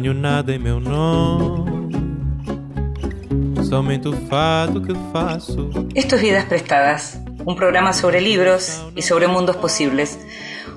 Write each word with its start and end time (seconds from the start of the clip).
Não 0.00 0.04
tenho 0.04 0.14
nada 0.14 0.54
em 0.54 0.58
meu 0.58 0.80
nome, 0.80 1.92
somente 3.68 4.08
o 4.08 4.12
fado 4.28 4.80
que 4.80 4.94
faço. 5.12 5.68
Esto 5.94 6.14
es 6.14 6.22
Vidas 6.22 6.46
Prestadas, 6.46 7.20
un 7.44 7.54
programa 7.54 7.92
sobre 7.92 8.18
libros 8.22 8.82
y 8.96 9.02
sobre 9.02 9.26
mundos 9.26 9.56
posibles. 9.56 10.18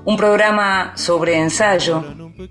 Un 0.04 0.18
programa 0.18 0.92
sobre 0.98 1.38
ensayo, 1.38 2.04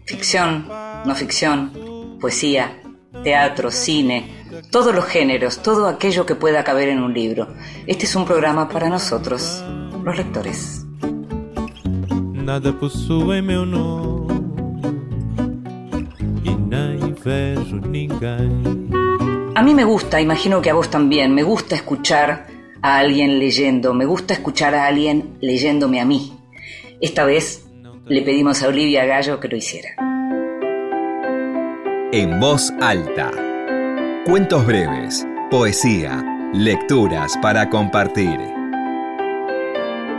ficción, 0.06 0.66
no 1.04 1.14
ficción, 1.14 2.16
poesía, 2.18 2.80
teatro, 3.22 3.70
cine, 3.70 4.46
todos 4.70 4.94
los 4.94 5.04
géneros, 5.04 5.58
todo 5.58 5.86
aquello 5.86 6.24
que 6.24 6.36
pueda 6.36 6.64
caber 6.64 6.88
en 6.88 7.02
un 7.02 7.12
libro. 7.12 7.48
Este 7.86 8.06
es 8.06 8.16
un 8.16 8.24
programa 8.24 8.70
para 8.70 8.88
nosotros, 8.88 9.62
los 10.02 10.16
lectores. 10.16 10.86
Nada 12.32 12.72
possui 12.72 13.42
meu 13.42 13.66
nome 13.66 14.21
A 19.54 19.62
mí 19.62 19.74
me 19.74 19.84
gusta, 19.84 20.20
imagino 20.20 20.60
que 20.60 20.70
a 20.70 20.74
vos 20.74 20.90
también, 20.90 21.34
me 21.34 21.42
gusta 21.42 21.76
escuchar 21.76 22.46
a 22.82 22.98
alguien 22.98 23.38
leyendo, 23.38 23.94
me 23.94 24.04
gusta 24.04 24.34
escuchar 24.34 24.74
a 24.74 24.86
alguien 24.86 25.36
leyéndome 25.40 26.00
a 26.00 26.04
mí. 26.04 26.32
Esta 27.00 27.24
vez 27.24 27.68
le 28.06 28.22
pedimos 28.22 28.62
a 28.62 28.68
Olivia 28.68 29.04
Gallo 29.04 29.38
que 29.38 29.48
lo 29.48 29.56
hiciera. 29.56 29.90
En 32.12 32.40
voz 32.40 32.72
alta. 32.80 33.30
Cuentos 34.26 34.66
breves, 34.66 35.26
poesía, 35.50 36.50
lecturas 36.52 37.36
para 37.40 37.70
compartir. 37.70 38.38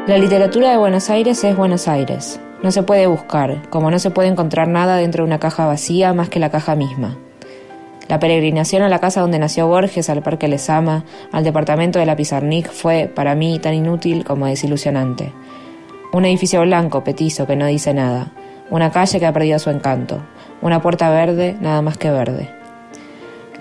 La 0.08 0.18
literatura 0.18 0.72
de 0.72 0.78
Buenos 0.78 1.10
Aires 1.10 1.44
es 1.44 1.56
Buenos 1.56 1.88
Aires. 1.88 2.40
No 2.64 2.72
se 2.72 2.82
puede 2.82 3.08
buscar, 3.08 3.70
como 3.70 3.92
no 3.92 4.00
se 4.00 4.10
puede 4.10 4.30
encontrar 4.30 4.70
nada 4.70 4.96
dentro 4.96 5.24
de 5.24 5.28
una 5.28 5.38
caja 5.38 5.66
vacía 5.66 6.14
más 6.14 6.30
que 6.30 6.40
la 6.40 6.50
caja 6.50 6.76
misma. 6.76 7.18
La 8.08 8.20
peregrinación 8.20 8.84
a 8.84 8.90
la 8.90 9.00
casa 9.00 9.20
donde 9.20 9.38
nació 9.38 9.68
Borges, 9.68 10.10
al 10.10 10.24
Parque 10.24 10.48
Lesama, 10.48 11.04
al 11.34 11.44
departamento 11.44 12.00
de 12.00 12.06
la 12.06 12.16
Pizarnik 12.16 12.72
fue, 12.72 13.12
para 13.14 13.36
mí, 13.36 13.60
tan 13.60 13.74
inútil 13.74 14.24
como 14.24 14.46
desilusionante. 14.46 15.34
Un 16.14 16.24
edificio 16.24 16.62
blanco, 16.62 17.04
petizo, 17.04 17.46
que 17.46 17.58
no 17.58 17.66
dice 17.66 17.94
nada. 17.94 18.32
Una 18.70 18.92
calle 18.92 19.20
que 19.20 19.26
ha 19.26 19.34
perdido 19.34 19.60
su 19.60 19.70
encanto. 19.70 20.22
Una 20.62 20.82
puerta 20.82 21.10
verde, 21.10 21.58
nada 21.60 21.82
más 21.82 21.98
que 21.98 22.12
verde. 22.12 22.63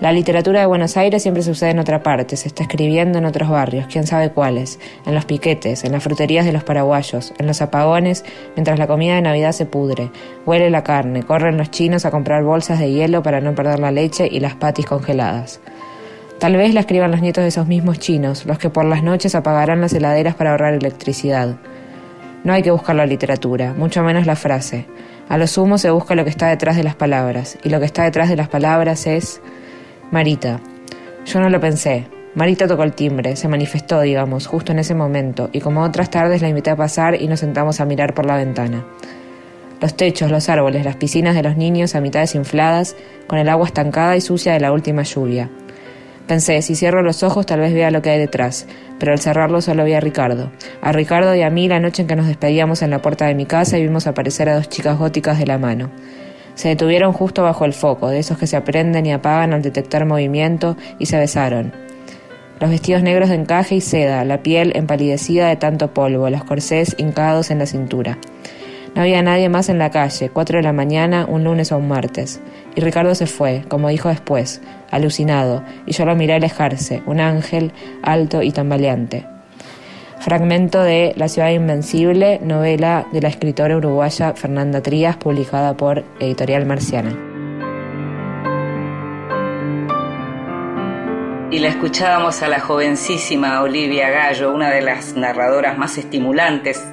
La 0.03 0.11
literatura 0.11 0.59
de 0.59 0.65
Buenos 0.65 0.97
Aires 0.97 1.21
siempre 1.21 1.43
sucede 1.43 1.69
en 1.69 1.79
otra 1.79 2.03
parte, 2.03 2.35
se 2.35 2.49
está 2.49 2.63
escribiendo 2.63 3.19
en 3.19 3.25
otros 3.25 3.47
barrios, 3.47 3.85
quién 3.89 4.05
sabe 4.05 4.31
cuáles, 4.31 4.77
en 5.05 5.15
los 5.15 5.23
piquetes, 5.23 5.85
en 5.85 5.93
las 5.93 6.03
fruterías 6.03 6.43
de 6.43 6.51
los 6.51 6.65
paraguayos, 6.65 7.33
en 7.37 7.47
los 7.47 7.61
apagones, 7.61 8.25
mientras 8.57 8.77
la 8.79 8.87
comida 8.87 9.15
de 9.15 9.21
Navidad 9.21 9.53
se 9.53 9.65
pudre, 9.65 10.11
huele 10.45 10.69
la 10.69 10.83
carne, 10.83 11.23
corren 11.23 11.55
los 11.55 11.71
chinos 11.71 12.03
a 12.03 12.11
comprar 12.11 12.43
bolsas 12.43 12.79
de 12.79 12.91
hielo 12.91 13.23
para 13.23 13.39
no 13.39 13.55
perder 13.55 13.79
la 13.79 13.91
leche 13.91 14.27
y 14.29 14.41
las 14.41 14.55
patis 14.55 14.85
congeladas. 14.85 15.61
Tal 16.37 16.57
vez 16.57 16.73
la 16.73 16.81
escriban 16.81 17.11
los 17.11 17.21
nietos 17.21 17.43
de 17.43 17.47
esos 17.47 17.67
mismos 17.67 17.97
chinos, 17.97 18.45
los 18.45 18.57
que 18.57 18.69
por 18.69 18.83
las 18.83 19.03
noches 19.03 19.35
apagarán 19.35 19.79
las 19.79 19.93
heladeras 19.93 20.35
para 20.35 20.51
ahorrar 20.51 20.73
electricidad. 20.73 21.55
No 22.43 22.51
hay 22.51 22.61
que 22.61 22.71
buscar 22.71 22.97
la 22.97 23.05
literatura, 23.05 23.73
mucho 23.77 24.03
menos 24.03 24.25
la 24.25 24.35
frase. 24.35 24.85
A 25.29 25.37
lo 25.37 25.47
sumo 25.47 25.77
se 25.77 25.91
busca 25.91 26.13
lo 26.13 26.25
que 26.25 26.29
está 26.29 26.49
detrás 26.49 26.75
de 26.75 26.83
las 26.83 26.95
palabras, 26.95 27.57
y 27.63 27.69
lo 27.69 27.79
que 27.79 27.85
está 27.85 28.03
detrás 28.03 28.27
de 28.27 28.35
las 28.35 28.49
palabras 28.49 29.07
es 29.07 29.41
Marita. 30.13 30.59
Yo 31.25 31.39
no 31.39 31.49
lo 31.49 31.59
pensé. 31.59 32.05
Marita 32.35 32.67
tocó 32.67 32.83
el 32.83 32.93
timbre, 32.93 33.35
se 33.35 33.47
manifestó, 33.47 33.99
digamos, 33.99 34.45
justo 34.45 34.71
en 34.71 34.77
ese 34.77 34.93
momento, 34.93 35.49
y 35.51 35.59
como 35.59 35.81
otras 35.81 36.11
tardes 36.11 36.43
la 36.43 36.49
invité 36.49 36.69
a 36.69 36.75
pasar 36.75 37.19
y 37.19 37.27
nos 37.27 37.39
sentamos 37.39 37.79
a 37.79 37.85
mirar 37.85 38.13
por 38.13 38.27
la 38.27 38.37
ventana. 38.37 38.85
Los 39.81 39.97
techos, 39.97 40.29
los 40.29 40.49
árboles, 40.49 40.85
las 40.85 40.97
piscinas 40.97 41.33
de 41.33 41.41
los 41.41 41.57
niños 41.57 41.95
a 41.95 41.99
mitad 41.99 42.19
desinfladas, 42.19 42.95
con 43.25 43.39
el 43.39 43.49
agua 43.49 43.65
estancada 43.65 44.15
y 44.15 44.21
sucia 44.21 44.53
de 44.53 44.59
la 44.59 44.71
última 44.71 45.01
lluvia. 45.01 45.49
Pensé, 46.27 46.61
si 46.61 46.75
cierro 46.75 47.01
los 47.01 47.23
ojos 47.23 47.47
tal 47.47 47.61
vez 47.61 47.73
vea 47.73 47.89
lo 47.89 48.03
que 48.03 48.11
hay 48.11 48.19
detrás, 48.19 48.67
pero 48.99 49.13
al 49.13 49.19
cerrarlos 49.19 49.65
solo 49.65 49.83
vi 49.83 49.93
a 49.93 49.99
Ricardo. 49.99 50.51
A 50.83 50.91
Ricardo 50.91 51.33
y 51.33 51.41
a 51.41 51.49
mí 51.49 51.67
la 51.67 51.79
noche 51.79 52.03
en 52.03 52.07
que 52.07 52.15
nos 52.15 52.27
despedíamos 52.27 52.83
en 52.83 52.91
la 52.91 53.01
puerta 53.01 53.25
de 53.25 53.33
mi 53.33 53.47
casa 53.47 53.79
y 53.79 53.81
vimos 53.81 54.05
aparecer 54.05 54.47
a 54.47 54.55
dos 54.57 54.69
chicas 54.69 54.95
góticas 54.95 55.39
de 55.39 55.47
la 55.47 55.57
mano. 55.57 55.89
Se 56.55 56.69
detuvieron 56.69 57.13
justo 57.13 57.43
bajo 57.43 57.65
el 57.65 57.73
foco, 57.73 58.09
de 58.09 58.19
esos 58.19 58.37
que 58.37 58.47
se 58.47 58.55
aprenden 58.57 59.05
y 59.05 59.11
apagan 59.11 59.53
al 59.53 59.61
detectar 59.61 60.05
movimiento, 60.05 60.77
y 60.99 61.07
se 61.07 61.17
besaron. 61.17 61.73
Los 62.59 62.69
vestidos 62.69 63.03
negros 63.03 63.29
de 63.29 63.35
encaje 63.35 63.75
y 63.75 63.81
seda, 63.81 64.23
la 64.23 64.43
piel 64.43 64.71
empalidecida 64.75 65.47
de 65.47 65.55
tanto 65.55 65.93
polvo, 65.93 66.29
los 66.29 66.43
corsés 66.43 66.95
hincados 66.97 67.51
en 67.51 67.59
la 67.59 67.65
cintura. 67.65 68.17
No 68.95 69.01
había 69.01 69.23
nadie 69.23 69.49
más 69.49 69.69
en 69.69 69.79
la 69.79 69.89
calle, 69.89 70.29
cuatro 70.29 70.57
de 70.57 70.63
la 70.63 70.71
mañana, 70.71 71.25
un 71.27 71.43
lunes 71.43 71.71
o 71.71 71.77
un 71.77 71.87
martes. 71.87 72.39
Y 72.75 72.81
Ricardo 72.81 73.15
se 73.15 73.25
fue, 73.25 73.63
como 73.67 73.89
dijo 73.89 74.09
después, 74.09 74.61
alucinado, 74.91 75.63
y 75.87 75.93
yo 75.93 76.05
lo 76.05 76.15
miré 76.15 76.35
alejarse, 76.35 77.01
un 77.07 77.19
ángel 77.19 77.73
alto 78.03 78.43
y 78.43 78.51
tambaleante. 78.51 79.32
Fragmento 80.23 80.81
de 80.81 81.11
La 81.17 81.27
ciudad 81.27 81.49
invencible, 81.49 82.39
novela 82.41 83.05
de 83.11 83.21
la 83.21 83.27
escritora 83.27 83.75
uruguaya 83.75 84.33
Fernanda 84.35 84.81
Trías, 84.81 85.17
publicada 85.17 85.75
por 85.75 86.05
Editorial 86.21 86.65
Marciana. 86.65 87.32
Y 91.53 91.59
la 91.59 91.67
escuchábamos 91.67 92.41
a 92.41 92.47
la 92.47 92.59
jovencísima 92.59 93.61
Olivia 93.61 94.09
Gallo, 94.09 94.51
una 94.51 94.71
de 94.71 94.81
las 94.81 95.15
narradoras 95.15 95.77
más 95.77 95.99
estimulantes, 95.99 96.83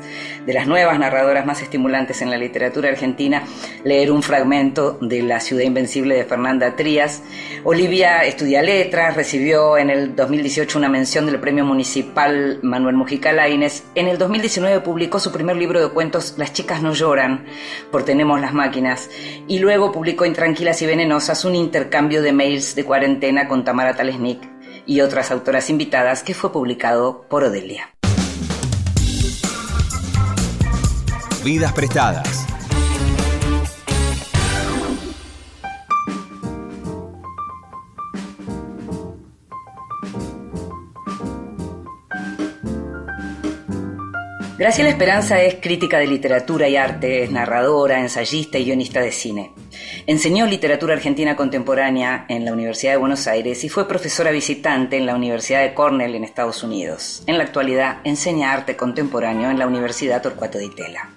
de 0.45 0.53
las 0.53 0.67
nuevas 0.67 0.99
narradoras 0.99 1.47
más 1.47 1.63
estimulantes 1.63 2.21
en 2.21 2.29
la 2.29 2.37
literatura 2.37 2.91
argentina, 2.91 3.43
leer 3.85 4.13
un 4.13 4.23
fragmento 4.23 4.99
de 5.01 5.23
La 5.23 5.41
ciudad 5.41 5.63
invencible 5.63 6.15
de 6.15 6.27
Fernanda 6.27 6.77
Trías. 6.77 7.23
Olivia 7.65 8.23
estudia 8.25 8.61
letras, 8.61 9.17
recibió 9.17 9.79
en 9.79 9.89
el 9.89 10.15
2018 10.15 10.77
una 10.77 10.91
mención 10.91 11.25
del 11.25 11.41
Premio 11.41 11.65
Municipal 11.65 12.59
Manuel 12.63 12.97
Mujica 12.97 13.33
Lainez. 13.33 13.85
En 13.95 14.09
el 14.09 14.19
2019 14.19 14.81
publicó 14.81 15.21
su 15.21 15.33
primer 15.33 15.57
libro 15.57 15.81
de 15.81 15.89
cuentos 15.89 16.35
Las 16.37 16.53
chicas 16.53 16.83
no 16.83 16.93
lloran, 16.93 17.47
por 17.91 18.05
Tenemos 18.05 18.39
las 18.43 18.53
máquinas, 18.53 19.09
y 19.49 19.59
luego 19.59 19.91
publicó 19.91 20.27
Intranquilas 20.27 20.83
y 20.83 20.87
venenosas, 20.87 21.47
un 21.47 21.55
intercambio 21.55 22.21
de 22.21 22.35
mails 22.35 22.75
de 22.75 22.85
cuarentena 22.85 23.49
con 23.49 23.65
Tamara 23.65 23.97
Talesnik 23.97 24.50
y 24.87 25.01
otras 25.01 25.31
autoras 25.31 25.71
invitadas 25.71 26.23
que 26.23 26.35
fue 26.35 26.53
publicado 26.53 27.27
por 27.29 27.45
Odelia. 27.45 27.91
Vidas 31.45 31.73
prestadas. 31.73 32.47
Graciela 44.61 44.91
Esperanza 44.91 45.41
es 45.41 45.55
crítica 45.55 45.99
de 45.99 46.07
literatura 46.07 46.69
y 46.69 46.77
arte, 46.77 47.23
es 47.23 47.31
narradora, 47.31 47.99
ensayista 47.99 48.59
y 48.59 48.67
guionista 48.67 49.01
de 49.01 49.11
cine. 49.11 49.53
Enseñó 50.07 50.47
literatura 50.47 50.95
argentina 50.95 51.37
contemporánea 51.37 52.27
en 52.29 52.45
la 52.45 52.53
Universidad 52.53 52.93
de 52.93 52.99
Buenos 52.99 53.27
Aires 53.27 53.65
y 53.65 53.69
fue 53.69 53.89
profesora 53.89 54.31
visitante 54.31 54.97
en 54.97 55.07
la 55.07 55.15
Universidad 55.15 55.63
de 55.63 55.75
Cornell 55.75 56.15
en 56.15 56.25
Estados 56.25 56.63
Unidos. 56.63 57.23
En 57.27 57.39
la 57.39 57.45
actualidad 57.45 57.99
enseña 58.05 58.53
arte 58.53 58.77
contemporáneo 58.77 59.51
en 59.51 59.59
la 59.59 59.67
Universidad 59.67 60.23
Torcuato 60.23 60.59
de 60.59 60.67
Itela. 60.67 61.11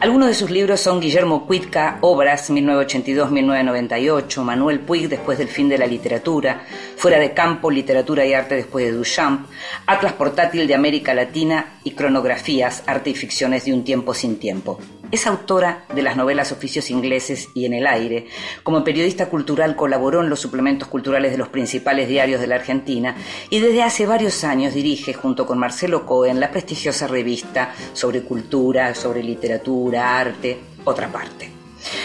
Algunos 0.00 0.28
de 0.28 0.34
sus 0.34 0.50
libros 0.50 0.80
son 0.80 1.00
Guillermo 1.00 1.46
Cuitca, 1.46 1.98
Obras 2.02 2.50
1982-1998, 2.50 4.42
Manuel 4.42 4.80
Puig 4.80 5.08
Después 5.08 5.38
del 5.38 5.48
fin 5.48 5.68
de 5.68 5.78
la 5.78 5.86
literatura, 5.86 6.62
Fuera 6.96 7.18
de 7.18 7.32
campo, 7.32 7.70
Literatura 7.70 8.26
y 8.26 8.34
arte 8.34 8.56
después 8.56 8.84
de 8.84 8.92
Duchamp, 8.92 9.46
Atlas 9.86 10.12
portátil 10.12 10.66
de 10.66 10.74
América 10.74 11.14
Latina 11.14 11.78
y 11.84 11.92
Cronografías, 11.92 12.82
arte 12.86 13.10
y 13.10 13.14
ficciones 13.14 13.64
de 13.64 13.72
un 13.72 13.84
tiempo 13.84 14.12
sin 14.12 14.38
tiempo. 14.38 14.78
Es 15.12 15.26
autora 15.28 15.84
de 15.94 16.02
las 16.02 16.16
novelas 16.16 16.50
Oficios 16.50 16.90
ingleses 16.90 17.48
y 17.54 17.64
En 17.64 17.74
el 17.74 17.86
aire. 17.86 18.26
Como 18.64 18.82
periodista 18.82 19.28
cultural 19.28 19.76
colaboró 19.76 20.20
en 20.20 20.28
los 20.28 20.40
suplementos 20.40 20.88
culturales 20.88 21.30
de 21.30 21.38
los 21.38 21.48
principales 21.48 22.08
diarios 22.08 22.40
de 22.40 22.48
la 22.48 22.56
Argentina 22.56 23.16
y 23.48 23.60
desde 23.60 23.84
hace 23.84 24.04
varios 24.04 24.42
años 24.42 24.74
dirige 24.74 25.14
junto 25.14 25.46
con 25.46 25.58
Marcelo 25.58 26.04
Cohen 26.04 26.40
la 26.40 26.50
prestigiosa 26.50 27.06
revista 27.06 27.72
sobre 27.92 28.22
cultura, 28.22 28.94
sobre 28.96 29.22
literatura, 29.22 30.18
arte, 30.18 30.58
otra 30.84 31.08
parte. 31.08 31.50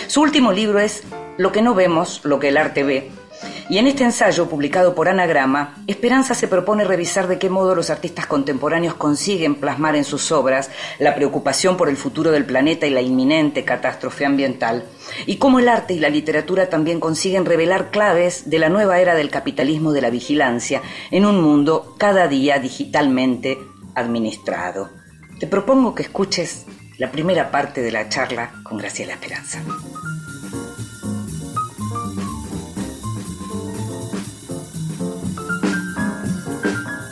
Su 0.07 0.21
último 0.21 0.51
libro 0.51 0.79
es 0.79 1.03
Lo 1.37 1.51
que 1.51 1.63
no 1.63 1.73
vemos, 1.73 2.21
lo 2.23 2.39
que 2.39 2.49
el 2.49 2.57
arte 2.57 2.83
ve, 2.83 3.09
y 3.71 3.77
en 3.77 3.87
este 3.87 4.03
ensayo, 4.03 4.49
publicado 4.49 4.93
por 4.93 5.07
Anagrama, 5.07 5.81
Esperanza 5.87 6.35
se 6.35 6.49
propone 6.49 6.83
revisar 6.83 7.29
de 7.29 7.39
qué 7.39 7.49
modo 7.49 7.73
los 7.73 7.89
artistas 7.89 8.25
contemporáneos 8.25 8.95
consiguen 8.95 9.55
plasmar 9.55 9.95
en 9.95 10.03
sus 10.03 10.33
obras 10.33 10.69
la 10.99 11.15
preocupación 11.15 11.77
por 11.77 11.87
el 11.87 11.95
futuro 11.95 12.31
del 12.31 12.43
planeta 12.43 12.85
y 12.85 12.89
la 12.89 13.01
inminente 13.01 13.63
catástrofe 13.63 14.25
ambiental, 14.25 14.83
y 15.25 15.37
cómo 15.37 15.59
el 15.59 15.69
arte 15.69 15.93
y 15.93 15.99
la 15.99 16.09
literatura 16.09 16.67
también 16.69 16.99
consiguen 16.99 17.45
revelar 17.45 17.91
claves 17.91 18.49
de 18.49 18.59
la 18.59 18.67
nueva 18.67 18.99
era 18.99 19.15
del 19.15 19.29
capitalismo 19.29 19.93
de 19.93 20.01
la 20.01 20.09
vigilancia 20.09 20.81
en 21.09 21.25
un 21.25 21.39
mundo 21.39 21.95
cada 21.97 22.27
día 22.27 22.59
digitalmente 22.59 23.57
administrado. 23.95 24.89
Te 25.39 25.47
propongo 25.47 25.95
que 25.95 26.03
escuches 26.03 26.65
la 26.97 27.09
primera 27.09 27.51
parte 27.51 27.81
de 27.81 27.93
la 27.93 28.09
charla 28.09 28.51
con 28.63 28.77
Graciela 28.77 29.13
Esperanza. 29.13 29.63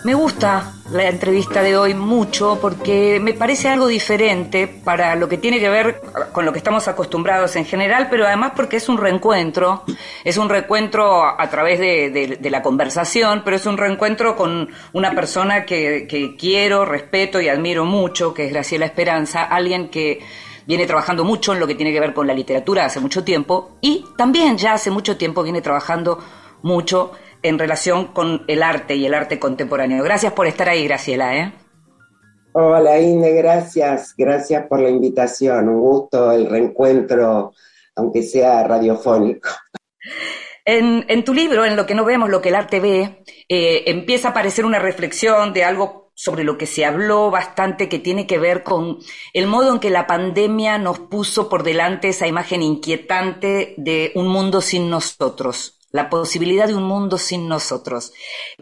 Me 0.05 0.13
gusta 0.13 0.71
la 0.91 1.09
entrevista 1.09 1.61
de 1.61 1.75
hoy 1.75 1.93
mucho 1.93 2.57
porque 2.61 3.19
me 3.21 3.33
parece 3.33 3.67
algo 3.67 3.87
diferente 3.87 4.65
para 4.67 5.15
lo 5.15 5.27
que 5.27 5.37
tiene 5.37 5.59
que 5.59 5.67
ver 5.67 6.01
con 6.31 6.45
lo 6.45 6.53
que 6.53 6.59
estamos 6.59 6.87
acostumbrados 6.87 7.57
en 7.57 7.65
general, 7.65 8.07
pero 8.09 8.25
además 8.25 8.53
porque 8.55 8.77
es 8.77 8.87
un 8.87 8.97
reencuentro, 8.97 9.83
es 10.23 10.37
un 10.37 10.47
reencuentro 10.47 11.25
a 11.25 11.49
través 11.49 11.79
de, 11.79 12.39
la 12.49 12.61
conversación, 12.61 13.41
pero 13.43 13.57
es 13.57 13.65
un 13.65 13.77
reencuentro 13.77 14.37
con 14.37 14.69
una 14.93 15.13
persona 15.13 15.65
que, 15.65 16.07
que 16.09 16.37
quiero, 16.37 16.85
respeto 16.85 17.41
y 17.41 17.49
admiro 17.49 17.83
mucho, 17.83 18.33
que 18.33 18.45
es 18.45 18.53
Graciela 18.53 18.85
Esperanza, 18.85 19.43
alguien 19.43 19.89
que 19.89 20.21
viene 20.65 20.85
trabajando 20.85 21.25
mucho 21.25 21.51
en 21.51 21.59
lo 21.59 21.67
que 21.67 21.75
tiene 21.75 21.91
que 21.91 21.99
ver 21.99 22.13
con 22.13 22.25
la 22.25 22.33
literatura 22.33 22.85
hace 22.85 23.01
mucho 23.01 23.25
tiempo 23.25 23.71
y 23.81 24.05
también 24.17 24.57
ya 24.57 24.73
hace 24.73 24.91
mucho 24.91 25.17
tiempo 25.17 25.43
viene 25.43 25.61
trabajando 25.61 26.19
mucho 26.61 27.11
en 27.41 27.59
relación 27.59 28.07
con 28.07 28.43
el 28.47 28.63
arte 28.63 28.95
y 28.95 29.05
el 29.05 29.13
arte 29.13 29.39
contemporáneo. 29.39 30.03
Gracias 30.03 30.33
por 30.33 30.47
estar 30.47 30.69
ahí, 30.69 30.85
Graciela. 30.85 31.37
¿eh? 31.37 31.53
Hola, 32.53 32.99
Inde, 32.99 33.33
gracias. 33.33 34.13
Gracias 34.17 34.65
por 34.67 34.79
la 34.79 34.89
invitación. 34.89 35.69
Un 35.69 35.79
gusto 35.79 36.31
el 36.31 36.49
reencuentro, 36.49 37.53
aunque 37.95 38.23
sea 38.23 38.63
radiofónico. 38.63 39.49
En, 40.65 41.23
tu 41.23 41.33
libro, 41.33 41.65
en 41.65 41.75
Lo 41.75 41.87
que 41.87 41.95
no 41.95 42.05
vemos, 42.05 42.29
lo 42.29 42.41
que 42.41 42.49
el 42.49 42.55
arte 42.55 42.79
ve, 42.79 43.23
eh, 43.47 43.83
empieza 43.87 44.27
a 44.27 44.31
aparecer 44.31 44.65
una 44.65 44.77
reflexión 44.77 45.51
de 45.51 45.63
algo 45.63 46.11
sobre 46.13 46.43
lo 46.43 46.57
que 46.57 46.67
se 46.67 46.85
habló 46.85 47.31
bastante 47.31 47.89
que 47.89 47.97
tiene 47.97 48.27
que 48.27 48.37
ver 48.37 48.61
con 48.61 48.97
el 49.33 49.47
modo 49.47 49.73
en 49.73 49.79
que 49.79 49.89
la 49.89 50.05
pandemia 50.05 50.77
nos 50.77 50.99
puso 50.99 51.49
por 51.49 51.63
delante 51.63 52.09
esa 52.09 52.27
imagen 52.27 52.61
inquietante 52.61 53.73
de 53.77 54.11
un 54.15 54.27
mundo 54.27 54.61
sin 54.61 54.89
nosotros 54.89 55.78
la 55.91 56.09
posibilidad 56.09 56.67
de 56.67 56.75
un 56.75 56.83
mundo 56.83 57.17
sin 57.17 57.47
nosotros. 57.47 58.13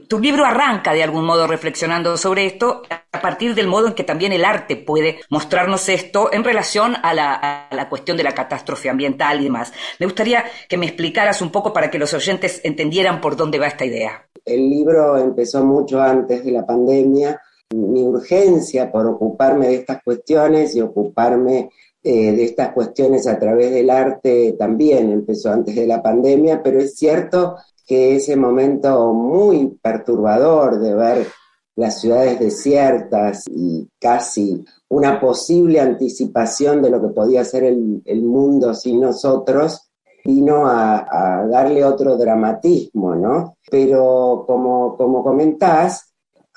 Tu 0.08 0.20
libro 0.20 0.46
arranca 0.46 0.94
de 0.94 1.04
algún 1.04 1.26
modo 1.26 1.48
reflexionando 1.48 2.18
sobre 2.18 2.46
esto 2.46 2.84
a 3.12 3.22
partir 3.22 3.56
del 3.56 3.68
modo 3.68 3.88
en 3.88 3.94
que 3.94 4.04
también 4.04 4.32
el 4.32 4.46
arte 4.46 4.76
puede 4.76 5.20
mostrarnos 5.30 5.90
esto 5.90 6.32
en 6.32 6.44
relación 6.44 6.96
a 7.02 7.14
la, 7.14 7.88
cuestión 7.90 8.18
de 8.18 8.24
la 8.24 8.34
catástrofe 8.34 8.90
ambiental 8.90 9.42
y 9.42 9.46
demás. 9.46 9.74
Me 10.00 10.06
gustaría 10.06 10.46
que 10.70 10.78
me 10.78 10.86
explicaras 10.86 11.42
un 11.42 11.52
poco 11.52 11.74
para 11.74 11.90
que 11.90 12.00
los 12.00 12.14
oyentes 12.14 12.62
entendieran 12.64 13.22
por 13.22 13.36
dónde 13.36 13.60
va 13.60 13.68
esta 13.68 13.86
idea. 13.86 14.28
El 14.46 14.70
libro 14.70 15.18
empezó 15.18 15.64
mucho 15.64 16.02
antes 16.02 16.46
de 16.46 16.52
la 16.52 16.66
pandemia. 16.66 17.42
Mi 17.76 18.02
urgencia 18.04 18.90
por 18.90 19.06
ocuparme 19.06 19.68
de 19.68 19.76
estas 19.76 20.02
cuestiones 20.02 20.74
y 20.76 20.82
ocuparme 20.82 21.70
eh, 22.09 22.31
de 22.31 22.45
estas 22.45 22.71
cuestiones 22.71 23.27
a 23.27 23.38
través 23.38 23.69
del 23.69 23.89
arte 23.89 24.56
también 24.57 25.12
empezó 25.12 25.51
antes 25.51 25.75
de 25.75 25.86
la 25.86 26.01
pandemia, 26.01 26.63
pero 26.63 26.80
es 26.80 26.95
cierto 26.95 27.57
que 27.86 28.15
ese 28.15 28.38
momento 28.38 29.12
muy 29.12 29.77
perturbador 29.81 30.80
de 30.80 30.95
ver 30.95 31.27
las 31.75 32.00
ciudades 32.00 32.39
desiertas 32.39 33.44
y 33.50 33.89
casi 34.00 34.63
una 34.88 35.19
posible 35.19 35.81
anticipación 35.81 36.81
de 36.81 36.92
lo 36.92 37.01
que 37.01 37.09
podía 37.09 37.44
ser 37.44 37.65
el, 37.65 38.21
mundo 38.24 38.74
sin 38.74 39.01
nosotros, 39.01 39.89
vino 40.24 40.65
a, 40.65 41.45
darle 41.51 41.83
otro 41.83 42.15
dramatismo, 42.15 43.15
¿no? 43.15 43.57
Pero 43.69 44.45
como, 44.48 44.95
como 44.95 45.21
comentás, 45.24 46.06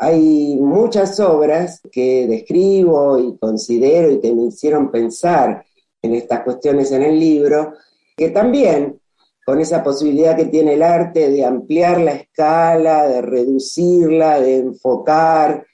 hay 0.03 0.57
muchas 0.59 1.21
obras 1.21 1.83
que 1.93 2.27
describo 2.27 3.19
y 3.19 3.37
considero 3.37 4.11
y 4.11 4.19
que 4.19 4.33
me 4.33 4.47
hicieron 4.47 4.91
pensar 4.91 5.63
en 6.01 6.15
estas 6.15 6.43
cuestiones 6.43 6.91
en 6.93 7.03
el 7.03 7.21
libro, 7.21 7.75
que 8.17 8.31
también 8.31 8.99
con 9.45 9.61
esa 9.61 9.85
posibilidad 9.85 10.35
que 10.35 10.47
tiene 10.47 10.73
el 10.73 10.83
arte 10.83 11.29
de 11.29 11.45
ampliar 11.45 12.01
la 12.01 12.13
escala, 12.13 13.07
de 13.09 13.21
reducirla, 13.21 14.41
de 14.41 14.57
enfocar, 14.57 15.67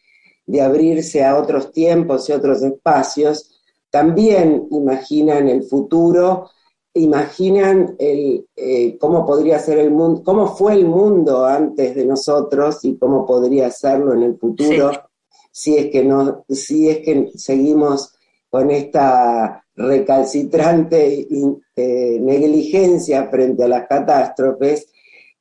de 0.45 0.61
abrirse 0.61 1.25
a 1.25 1.39
otros 1.39 1.71
tiempos 1.71 2.29
y 2.29 2.33
otros 2.33 2.65
espacios, 2.65 3.61
también 3.91 4.67
imaginan 4.73 5.49
el 5.49 5.63
futuro 5.63 6.51
imaginan 6.97 7.95
el, 7.99 8.47
eh, 8.57 8.97
cómo 8.99 9.27
podría 9.27 9.59
ser 9.59 9.79
el 9.79 9.91
mundo, 9.91 10.23
cómo 10.25 10.57
fue 10.57 10.73
el 10.73 10.87
mundo 10.87 11.45
antes 11.45 11.95
de 11.95 12.07
nosotros 12.07 12.85
y 12.85 12.97
cómo 12.97 13.27
podría 13.27 13.71
serlo 13.71 14.15
en 14.15 14.23
el 14.23 14.39
futuro, 14.39 14.91
si 15.53 15.77
es 15.77 15.91
que 15.91 16.05
no, 16.05 16.45
si 16.49 16.89
es 16.89 16.99
que 16.99 17.33
seguimos 17.35 18.15
con 18.49 18.71
esta 18.71 19.63
recalcitrante 19.75 21.29
eh, 21.77 22.19
negligencia 22.21 23.29
frente 23.29 23.65
a 23.65 23.69
las 23.69 23.87
catástrofes. 23.87 24.89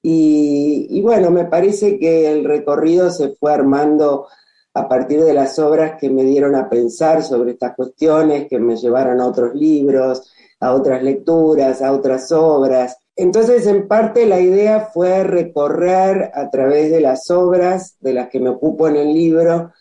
Y, 0.01 0.87
y 0.89 1.01
bueno, 1.01 1.31
me 1.31 1.45
parece 1.45 1.97
que 1.97 2.31
el 2.31 2.43
recorrido 2.43 3.09
se 3.11 3.29
fue 3.29 3.53
armando 3.53 4.27
a 4.73 4.89
partir 4.89 5.23
de 5.23 5.33
las 5.33 5.57
obras 5.57 5.93
que 5.99 6.09
me 6.09 6.25
dieron 6.25 6.53
a 6.53 6.69
pensar 6.69 7.23
sobre 7.23 7.51
estas 7.51 7.75
cuestiones, 7.75 8.47
que 8.49 8.59
me 8.59 8.75
llevaron 8.75 9.21
a 9.21 9.27
otros 9.27 9.55
libros, 9.55 10.34
a 10.59 10.73
otras 10.73 11.03
lecturas, 11.03 11.81
a 11.81 11.91
otras 11.91 12.31
obras. 12.31 12.97
Entonces, 13.15 13.65
en 13.67 13.87
parte 13.87 14.25
la 14.25 14.39
idea 14.39 14.89
fue 14.93 15.23
recorrer 15.23 16.31
a 16.33 16.49
través 16.49 16.91
de 16.91 17.01
las 17.01 17.29
obras 17.29 17.95
de 17.99 18.13
las 18.13 18.29
que 18.29 18.39
me 18.39 18.49
ocupo 18.49 18.87
en 18.87 18.97
el 18.97 19.13
libro 19.13 19.71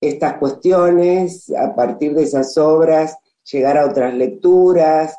estas 0.00 0.38
cuestiones, 0.38 1.50
a 1.56 1.74
partir 1.76 2.14
de 2.14 2.24
esas 2.24 2.58
obras 2.58 3.16
llegar 3.50 3.78
a 3.78 3.86
otras 3.86 4.14
lecturas, 4.14 5.16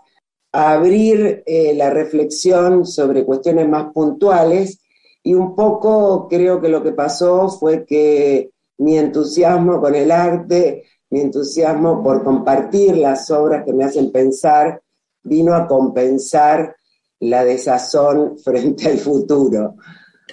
abrir 0.52 1.42
eh, 1.46 1.74
la 1.74 1.90
reflexión 1.90 2.86
sobre 2.86 3.26
cuestiones 3.26 3.68
más 3.68 3.92
puntuales 3.92 4.80
y 5.24 5.34
un 5.34 5.56
poco 5.56 6.28
creo 6.28 6.62
que 6.62 6.70
lo 6.70 6.84
que 6.84 6.92
pasó 6.92 7.50
fue 7.50 7.86
que 7.86 8.52
mi 8.78 8.98
entusiasmo 8.98 9.80
con 9.82 9.96
el 9.96 10.12
arte, 10.12 10.84
mi 11.10 11.22
entusiasmo 11.22 12.04
por 12.04 12.24
compartir 12.24 12.98
las 12.98 13.32
obras 13.32 13.64
que 13.66 13.74
me 13.74 13.86
hacen 13.86 14.12
pensar, 14.12 14.82
vino 15.24 15.56
a 15.56 15.68
compensar 15.68 16.76
la 17.20 17.44
desazón 17.44 18.38
frente 18.44 18.88
al 18.88 18.98
futuro. 18.98 19.76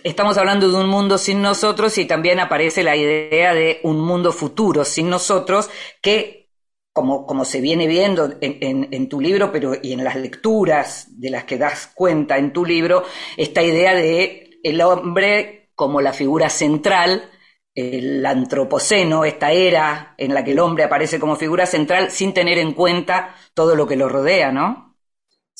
Estamos 0.03 0.39
hablando 0.39 0.71
de 0.71 0.77
un 0.77 0.89
mundo 0.89 1.19
sin 1.19 1.43
nosotros 1.43 1.99
y 1.99 2.07
también 2.07 2.41
aparece 2.41 2.83
la 2.83 2.97
idea 2.97 3.53
de 3.53 3.81
un 3.83 4.01
mundo 4.01 4.33
futuro 4.33 4.85
sin 4.85 5.11
nosotros 5.11 5.69
que, 6.01 6.49
como, 6.93 7.27
como 7.27 7.45
se 7.45 7.61
viene 7.61 7.87
viendo 7.87 8.33
en, 8.41 9.09
tu 9.09 9.21
libro 9.21 9.53
pero, 9.53 9.75
y 9.83 9.93
en 9.93 10.03
las 10.03 10.17
lecturas 10.17 11.09
de 11.11 11.31
las 11.31 11.45
que 11.45 11.59
das 11.59 11.91
cuenta 11.95 12.39
en 12.39 12.53
tu 12.53 12.65
libro, 12.65 13.03
esta 13.37 13.63
idea 13.63 13.95
de 13.95 14.59
el 14.63 14.81
hombre 14.81 15.71
como 15.75 16.01
la 16.01 16.13
figura 16.13 16.49
central 16.49 17.29
el 17.75 18.25
antropoceno, 18.27 19.25
esta 19.25 19.53
era 19.53 20.15
en 20.19 20.35
la 20.35 20.45
que 20.45 20.53
el 20.53 20.59
hombre 20.59 20.85
aparece 20.85 21.21
como 21.21 21.37
figura 21.37 21.67
central 21.67 22.11
sin 22.11 22.35
tener 22.35 22.59
en 22.59 22.73
cuenta 22.73 23.35
todo 23.55 23.77
lo 23.77 23.87
que 23.87 23.97
lo 23.97 24.09
rodea, 24.09 24.51
¿no? 24.51 24.90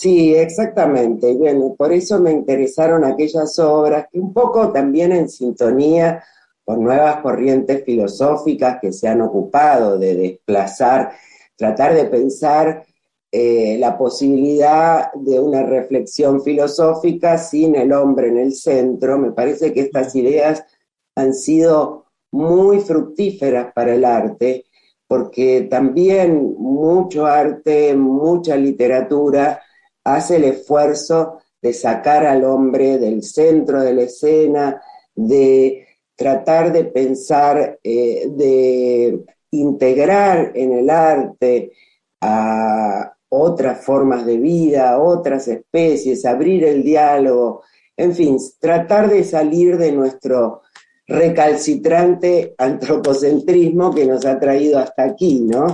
Sí, 0.01 0.35
exactamente. 0.35 1.35
Bueno, 1.35 1.75
por 1.77 1.93
eso 1.93 2.19
me 2.21 2.33
interesaron 2.33 3.05
aquellas 3.05 3.59
obras 3.59 4.07
que 4.11 4.19
un 4.19 4.33
poco 4.33 4.73
también 4.73 5.13
en 5.13 5.29
sintonía 5.29 6.25
con 6.65 6.83
nuevas 6.83 7.17
corrientes 7.21 7.85
filosóficas 7.85 8.79
que 8.81 8.93
se 8.93 9.09
han 9.09 9.21
ocupado 9.21 9.99
de 9.99 10.15
desplazar, 10.15 11.13
tratar 11.55 11.93
de 11.95 12.07
pensar 12.07 12.83
eh, 13.31 13.77
la 13.79 13.99
posibilidad 13.99 15.13
de 15.13 15.39
una 15.39 15.65
reflexión 15.65 16.43
filosófica 16.43 17.37
sin 17.37 17.75
el 17.77 17.93
hombre 17.93 18.29
en 18.29 18.39
el 18.39 18.55
centro. 18.55 19.19
Me 19.19 19.33
parece 19.33 19.71
que 19.75 19.81
estas 19.81 20.15
ideas 20.15 20.65
han 21.15 21.35
sido 21.35 22.07
muy 22.33 22.81
fructíferas 22.81 23.71
para 23.75 23.93
el 23.95 24.07
arte, 24.07 24.65
porque 25.07 25.67
también 25.71 26.55
mucho 26.59 27.27
arte, 27.27 27.95
mucha 27.95 28.57
literatura 28.57 29.61
hace 30.15 30.37
el 30.37 30.45
esfuerzo 30.45 31.41
de 31.61 31.73
sacar 31.73 32.27
al 32.27 32.45
hombre 32.45 32.99
del 32.99 33.23
centro 33.23 33.83
de 33.83 33.95
la 33.95 34.03
escena, 34.03 34.83
de 35.15 35.87
tratar 36.17 36.73
de 36.73 36.85
pensar, 36.85 37.79
eh, 37.83 38.29
de 38.31 39.25
integrar 39.51 40.53
en 40.55 40.73
el 40.73 40.91
arte 40.91 41.73
a 42.21 43.15
otras 43.29 43.85
formas 43.85 44.27
de 44.27 44.37
vida, 44.39 44.99
otras 44.99 45.49
especies, 45.49 46.25
abrir 46.27 46.65
el 46.65 46.83
diálogo, 46.83 47.63
en 47.97 48.15
fin, 48.15 48.39
tratar 48.59 49.11
de 49.11 49.25
salir 49.25 49.77
de 49.77 49.93
nuestro 49.93 50.63
recalcitrante 51.07 52.55
antropocentrismo 52.57 53.93
que 53.93 54.07
nos 54.07 54.25
ha 54.25 54.39
traído 54.39 54.79
hasta 54.79 55.05
aquí, 55.05 55.41
¿no? 55.41 55.67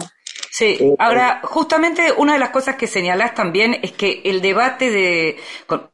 Sí, 0.57 0.79
eh, 0.81 0.97
ahora 0.99 1.43
justamente 1.45 2.13
una 2.17 2.33
de 2.33 2.39
las 2.39 2.49
cosas 2.49 2.77
que 2.77 2.87
señalás 2.87 3.35
también 3.35 3.77
es 3.83 3.93
que 3.93 4.23
el 4.25 4.41
debate 4.41 4.91
de, 4.91 5.37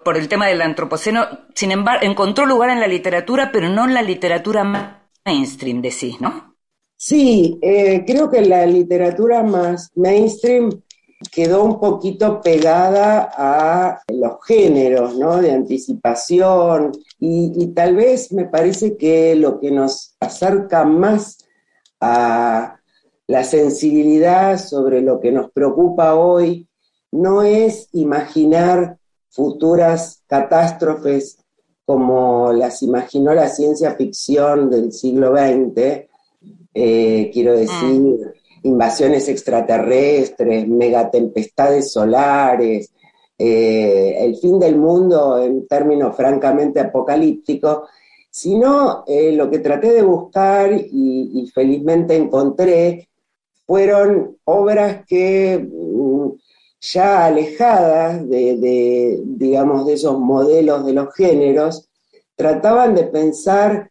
por 0.05 0.17
el 0.17 0.29
tema 0.29 0.47
del 0.47 0.63
antropoceno, 0.63 1.27
sin 1.53 1.73
embargo, 1.73 2.07
encontró 2.07 2.47
lugar 2.47 2.71
en 2.71 2.79
la 2.79 2.87
literatura, 2.87 3.51
pero 3.53 3.69
no 3.69 3.87
en 3.87 3.95
la 3.95 4.03
literatura 4.03 5.09
mainstream, 5.25 5.83
decís, 5.83 6.21
¿no? 6.21 6.55
Sí, 6.97 7.59
eh, 7.61 8.05
creo 8.07 8.31
que 8.31 8.43
la 8.43 8.65
literatura 8.65 9.43
más 9.43 9.91
mainstream 9.97 10.71
quedó 11.33 11.65
un 11.65 11.81
poquito 11.81 12.41
pegada 12.41 13.33
a 13.37 14.01
los 14.13 14.45
géneros, 14.47 15.17
¿no? 15.17 15.39
De 15.39 15.51
anticipación 15.51 16.93
y, 17.19 17.67
tal 17.75 17.97
vez 17.97 18.31
me 18.31 18.45
parece 18.45 18.97
que 18.97 19.35
lo 19.35 19.59
que 19.59 19.73
nos 19.73 20.15
acerca 20.21 20.85
más 20.85 21.39
a 22.01 22.77
la 23.33 23.45
sensibilidad 23.45 24.59
sobre 24.59 25.01
lo 25.01 25.19
que 25.19 25.33
nos 25.33 25.51
preocupa 25.51 26.15
hoy 26.17 26.69
no 27.13 27.43
es 27.43 27.89
imaginar 27.93 28.99
futuras 29.31 30.23
catástrofes 30.27 31.39
como 31.87 32.53
las 32.53 32.83
imaginó 32.83 33.33
la 33.33 33.49
ciencia 33.49 33.95
ficción 33.95 34.69
del 34.69 34.93
siglo 34.93 35.35
XX, 35.35 36.09
eh, 36.75 37.31
quiero 37.33 37.57
decir, 37.57 38.01
mm 38.01 38.33
invasiones 38.65 39.29
extraterrestres, 39.29 40.69
megatempestades 40.69 41.93
solares, 41.93 42.93
eh, 43.37 44.17
el 44.21 44.37
fin 44.37 44.61
del 44.61 44.77
mundo 44.77 45.43
en 45.43 45.67
términos 45.67 46.15
francamente 46.15 46.79
apocalípticos, 46.79 47.89
sino 48.31 49.03
eh, 49.07 49.33
lo 49.33 49.51
que 49.51 49.59
traté 49.59 49.91
de 49.91 50.03
buscar 50.03 50.73
y, 50.73 51.51
felizmente 51.53 52.15
encontré 52.15 53.09
fueron 53.67 54.37
obras 54.45 55.05
que 55.07 55.59
mm, 55.59 56.31
ya 56.81 57.27
alejadas 57.27 58.29
de, 58.29 59.21
digamos, 59.25 59.87
de 59.87 59.95
esos 59.95 60.19
modelos 60.19 60.85
de 60.85 60.93
los 60.93 61.15
géneros, 61.15 61.89
trataban 62.35 62.95
de 62.95 63.05
pensar 63.05 63.91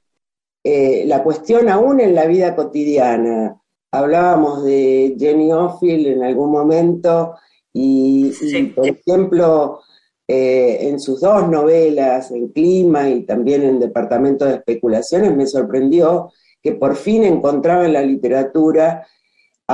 eh, 0.63 1.05
la 1.07 1.23
cuestión 1.23 1.69
aún 1.69 2.01
en 2.01 2.13
la 2.13 2.25
vida 2.25 2.55
cotidiana, 2.55 3.61
hablábamos 3.91 4.63
de 4.63 5.15
Jenny 5.17 5.51
Offield 5.51 6.07
en 6.07 6.23
algún 6.23 6.51
momento 6.51 7.35
y, 7.73 8.31
por 8.75 8.87
ejemplo, 8.87 9.79
eh, 10.27 10.87
en 10.87 10.99
sus 10.99 11.21
dos 11.21 11.49
novelas, 11.49 12.31
en 12.31 12.49
Clima 12.49 13.09
y 13.09 13.23
también 13.23 13.63
en 13.63 13.79
Departamento 13.79 14.45
de 14.45 14.55
Especulaciones, 14.55 15.35
me 15.35 15.47
sorprendió 15.47 16.31
que 16.61 16.73
por 16.73 16.95
fin 16.95 17.23
encontraba 17.23 17.85
en 17.85 17.93
la 17.93 18.03
literatura, 18.03 19.07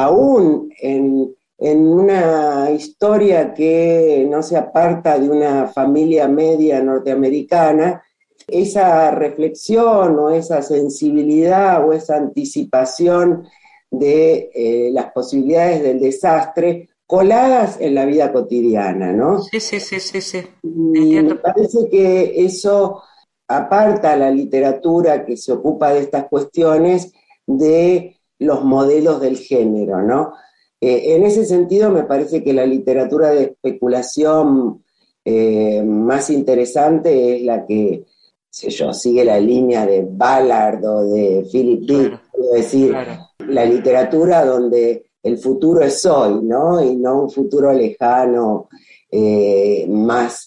aún 0.03 0.71
en, 0.79 1.35
en 1.57 1.87
una 1.87 2.69
historia 2.71 3.53
que 3.53 4.27
no 4.29 4.43
se 4.43 4.55
aparta 4.55 5.17
de 5.17 5.29
una 5.29 5.67
familia 5.67 6.27
media 6.27 6.81
norteamericana, 6.81 8.03
esa 8.45 9.11
reflexión 9.11 10.19
o 10.19 10.29
esa 10.29 10.61
sensibilidad 10.61 11.85
o 11.85 11.93
esa 11.93 12.15
anticipación 12.15 13.47
de 13.89 14.51
eh, 14.53 14.89
las 14.91 15.11
posibilidades 15.11 15.81
del 15.81 15.99
desastre 15.99 16.89
coladas 17.05 17.77
en 17.79 17.95
la 17.95 18.05
vida 18.05 18.31
cotidiana, 18.31 19.11
¿no? 19.13 19.41
Sí, 19.41 19.59
sí, 19.59 19.79
sí, 19.79 19.99
sí, 19.99 20.21
sí. 20.21 20.43
Y 20.63 21.21
me 21.21 21.35
parece 21.35 21.89
que 21.89 22.45
eso 22.45 23.01
aparta 23.47 24.13
a 24.13 24.17
la 24.17 24.29
literatura 24.29 25.25
que 25.25 25.37
se 25.37 25.53
ocupa 25.53 25.93
de 25.93 26.01
estas 26.01 26.27
cuestiones 26.27 27.13
de 27.45 28.16
los 28.39 28.63
modelos 28.63 29.19
del 29.21 29.37
género, 29.37 30.01
¿no? 30.01 30.33
Eh, 30.79 31.15
en 31.15 31.23
ese 31.23 31.45
sentido, 31.45 31.89
me 31.89 32.03
parece 32.03 32.43
que 32.43 32.53
la 32.53 32.65
literatura 32.65 33.29
de 33.31 33.43
especulación 33.43 34.83
eh, 35.25 35.83
más 35.83 36.29
interesante 36.29 37.35
es 37.35 37.43
la 37.43 37.65
que, 37.65 38.05
sé 38.49 38.69
yo, 38.69 38.93
sigue 38.93 39.25
la 39.25 39.39
línea 39.39 39.85
de 39.85 40.07
Ballard 40.09 40.85
o 40.85 41.03
de 41.03 41.45
Philip 41.51 41.81
Dick, 41.81 42.21
quiero 42.31 42.53
decir, 42.53 42.95
la 43.39 43.65
literatura 43.65 44.45
donde 44.45 45.09
el 45.23 45.37
futuro 45.37 45.81
es 45.81 46.05
hoy, 46.05 46.41
¿no? 46.43 46.83
Y 46.83 46.95
no 46.95 47.23
un 47.23 47.29
futuro 47.29 47.73
lejano, 47.73 48.69
eh, 49.11 49.85
más 49.89 50.46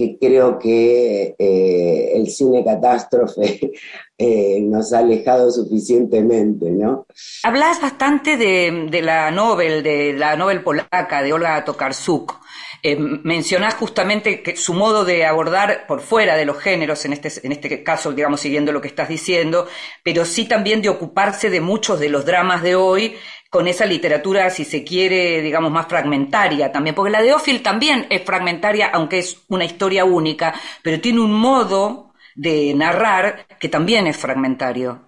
que 0.00 0.16
creo 0.18 0.58
que 0.58 1.34
eh, 1.38 2.12
el 2.14 2.26
cine 2.28 2.64
catástrofe 2.64 3.72
eh, 4.18 4.60
nos 4.62 4.94
ha 4.94 5.00
alejado 5.00 5.50
suficientemente, 5.50 6.70
¿no? 6.70 7.06
Hablas 7.42 7.82
bastante 7.82 8.38
de, 8.38 9.02
la 9.02 9.30
novel, 9.30 9.82
de 9.82 10.14
la 10.14 10.36
novel 10.36 10.62
polaca 10.62 11.22
de 11.22 11.34
Olga 11.34 11.62
Tokarczuk. 11.66 12.40
Eh, 12.82 12.96
mencionás 12.96 13.74
justamente 13.74 14.56
su 14.56 14.72
modo 14.72 15.04
de 15.04 15.26
abordar 15.26 15.86
por 15.86 16.00
fuera 16.00 16.34
de 16.36 16.46
los 16.46 16.56
géneros, 16.56 17.04
en 17.04 17.12
este, 17.12 17.30
en 17.46 17.52
este 17.52 17.82
caso, 17.82 18.12
digamos, 18.12 18.40
siguiendo 18.40 18.72
lo 18.72 18.80
que 18.80 18.88
estás 18.88 19.10
diciendo, 19.10 19.68
pero 20.02 20.24
sí 20.24 20.46
también 20.46 20.80
de 20.80 20.88
ocuparse 20.88 21.50
de 21.50 21.60
muchos 21.60 22.00
de 22.00 22.08
los 22.08 22.24
dramas 22.24 22.62
de 22.62 22.76
hoy 22.76 23.16
con 23.50 23.66
esa 23.66 23.84
literatura, 23.84 24.48
si 24.48 24.64
se 24.64 24.84
quiere, 24.84 25.42
digamos, 25.42 25.72
más 25.72 25.88
fragmentaria 25.88 26.70
también, 26.70 26.94
porque 26.94 27.10
la 27.10 27.20
de 27.20 27.34
Ophil 27.34 27.62
también 27.62 28.06
es 28.08 28.22
fragmentaria, 28.22 28.86
aunque 28.86 29.18
es 29.18 29.38
una 29.48 29.64
historia 29.64 30.04
única, 30.04 30.54
pero 30.84 31.00
tiene 31.00 31.20
un 31.20 31.32
modo 31.32 32.12
de 32.36 32.72
narrar 32.74 33.46
que 33.58 33.68
también 33.68 34.06
es 34.06 34.16
fragmentario. 34.16 35.00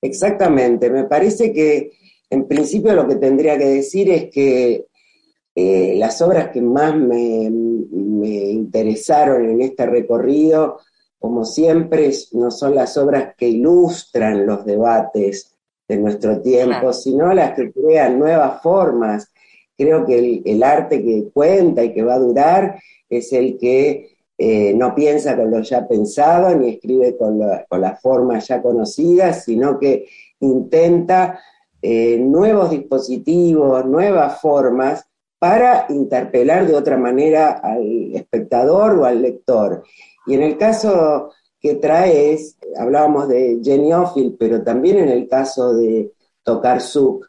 Exactamente, 0.00 0.88
me 0.88 1.04
parece 1.04 1.52
que 1.52 1.90
en 2.30 2.46
principio 2.46 2.94
lo 2.94 3.08
que 3.08 3.16
tendría 3.16 3.58
que 3.58 3.66
decir 3.66 4.08
es 4.10 4.30
que 4.30 4.86
eh, 5.56 5.94
las 5.96 6.22
obras 6.22 6.50
que 6.50 6.60
más 6.60 6.96
me, 6.96 7.50
interesaron 8.24 9.50
en 9.50 9.60
este 9.62 9.86
recorrido, 9.86 10.78
como 11.18 11.44
siempre, 11.44 12.10
no 12.32 12.50
son 12.50 12.74
las 12.74 12.96
obras 12.96 13.34
que 13.36 13.48
ilustran 13.48 14.46
los 14.46 14.64
debates 14.64 15.53
de 15.88 15.96
nuestro 15.98 16.40
tiempo, 16.40 16.92
sino 16.92 17.32
las 17.34 17.54
que 17.54 17.72
crean 17.72 18.18
nuevas 18.18 18.62
formas. 18.62 19.32
Creo 19.76 20.06
que 20.06 20.42
el, 20.44 20.62
arte 20.62 21.02
que 21.02 21.28
cuenta 21.32 21.84
y 21.84 21.92
que 21.92 22.02
va 22.02 22.14
a 22.14 22.18
durar 22.18 22.80
es 23.08 23.32
el 23.32 23.58
que 23.58 24.16
eh, 24.38 24.72
no 24.74 24.94
piensa 24.94 25.36
con 25.36 25.50
lo 25.50 25.60
ya 25.60 25.86
pensado 25.86 26.54
ni 26.56 26.70
escribe 26.70 27.16
con, 27.16 27.38
las 27.38 28.00
formas 28.00 28.48
ya 28.48 28.62
conocidas, 28.62 29.44
sino 29.44 29.78
que 29.78 30.06
intenta 30.40 31.40
eh, 31.82 32.18
nuevos 32.18 32.70
dispositivos, 32.70 33.84
nuevas 33.84 34.40
formas 34.40 35.06
para 35.38 35.86
interpelar 35.90 36.66
de 36.66 36.74
otra 36.74 36.96
manera 36.96 37.60
al 37.62 38.14
espectador 38.14 38.98
o 38.98 39.04
al 39.04 39.20
lector. 39.20 39.82
Y 40.26 40.34
en 40.34 40.42
el 40.42 40.56
caso 40.56 41.32
que 41.64 41.76
traes, 41.76 42.58
hablábamos 42.76 43.26
de 43.26 43.58
Jenny 43.64 43.90
pero 44.38 44.62
también 44.62 44.98
en 44.98 45.08
el 45.08 45.26
caso 45.26 45.72
de 45.72 46.12
Tocar 46.42 46.82
Suk, 46.82 47.26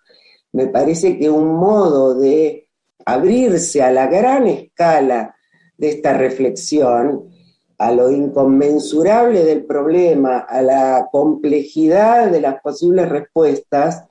me 0.51 0.67
parece 0.67 1.17
que 1.17 1.29
un 1.29 1.55
modo 1.55 2.15
de 2.15 2.67
abrirse 3.05 3.81
a 3.81 3.91
la 3.91 4.07
gran 4.07 4.45
escala 4.45 5.37
de 5.77 5.87
esta 5.87 6.17
reflexión, 6.17 7.29
a 7.77 7.93
lo 7.93 8.11
inconmensurable 8.11 9.45
del 9.45 9.63
problema, 9.63 10.39
a 10.39 10.61
la 10.61 11.07
complejidad 11.13 12.29
de 12.29 12.41
las 12.41 12.59
posibles 12.59 13.07
respuestas, 13.07 14.03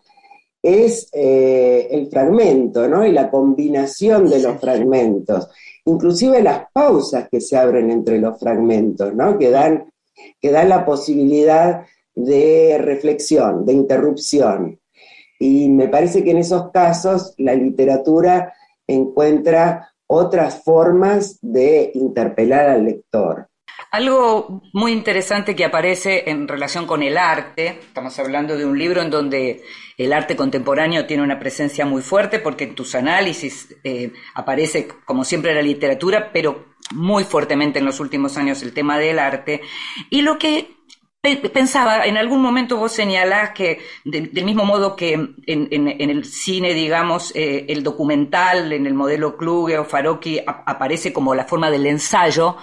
es 0.62 1.10
eh, 1.12 1.88
el 1.90 2.08
fragmento, 2.08 2.88
¿no? 2.88 3.04
Y 3.06 3.12
la 3.12 3.30
combinación 3.30 4.30
de 4.30 4.40
los 4.40 4.58
fragmentos, 4.58 5.50
inclusive 5.84 6.42
las 6.42 6.64
pausas 6.72 7.28
que 7.30 7.42
se 7.42 7.58
abren 7.58 7.90
entre 7.90 8.18
los 8.18 8.40
fragmentos, 8.40 9.14
¿no? 9.14 9.36
Que 9.38 9.50
dan, 9.50 9.92
que 10.40 10.50
dan 10.50 10.68
la 10.68 10.84
posibilidad 10.84 11.86
de 12.14 12.78
reflexión, 12.80 13.64
de 13.66 13.72
interrupción. 13.72 14.80
Y 15.38 15.68
me 15.68 15.88
parece 15.88 16.22
que 16.22 16.30
en 16.30 16.38
esos 16.38 16.70
casos 16.70 17.34
la 17.38 17.54
literatura 17.54 18.54
encuentra 18.86 19.94
otras 20.06 20.62
formas 20.62 21.38
de 21.40 21.90
interpelar 21.94 22.68
al 22.68 22.84
lector. 22.84 23.48
Algo 23.90 24.62
muy 24.72 24.92
interesante 24.92 25.54
que 25.54 25.64
aparece 25.64 26.28
en 26.28 26.48
relación 26.48 26.86
con 26.86 27.02
el 27.02 27.16
arte, 27.16 27.78
estamos 27.80 28.18
hablando 28.18 28.56
de 28.56 28.64
un 28.64 28.76
libro 28.76 29.02
en 29.02 29.10
donde 29.10 29.62
el 29.96 30.12
arte 30.12 30.34
contemporáneo 30.34 31.06
tiene 31.06 31.22
una 31.22 31.38
presencia 31.38 31.86
muy 31.86 32.02
fuerte 32.02 32.40
porque 32.40 32.64
en 32.64 32.74
tus 32.74 32.96
análisis 32.96 33.68
eh, 33.84 34.12
aparece, 34.34 34.88
como 35.04 35.22
siempre, 35.22 35.54
la 35.54 35.62
literatura, 35.62 36.30
pero 36.32 36.73
muy 36.92 37.24
fuertemente 37.24 37.78
en 37.78 37.84
los 37.84 38.00
últimos 38.00 38.36
años 38.36 38.62
el 38.62 38.72
tema 38.72 38.98
del 38.98 39.18
arte. 39.18 39.62
Y 40.10 40.22
lo 40.22 40.38
que 40.38 40.74
pensaba, 41.52 42.04
en 42.04 42.18
algún 42.18 42.42
momento 42.42 42.76
vos 42.76 42.92
señalás 42.92 43.50
que, 43.50 43.80
del 44.04 44.44
mismo 44.44 44.64
modo 44.64 44.94
que 44.94 45.12
en, 45.12 46.10
el 46.10 46.24
cine, 46.24 46.74
digamos, 46.74 47.32
eh, 47.34 47.64
el 47.68 47.82
documental, 47.82 48.72
en 48.72 48.86
el 48.86 48.94
modelo 48.94 49.36
Kluge 49.36 49.78
o 49.78 49.84
Farocki, 49.84 50.40
aparece 50.46 51.12
como 51.12 51.34
la 51.34 51.44
forma 51.44 51.70
del 51.70 51.86
ensayo, 51.86 52.58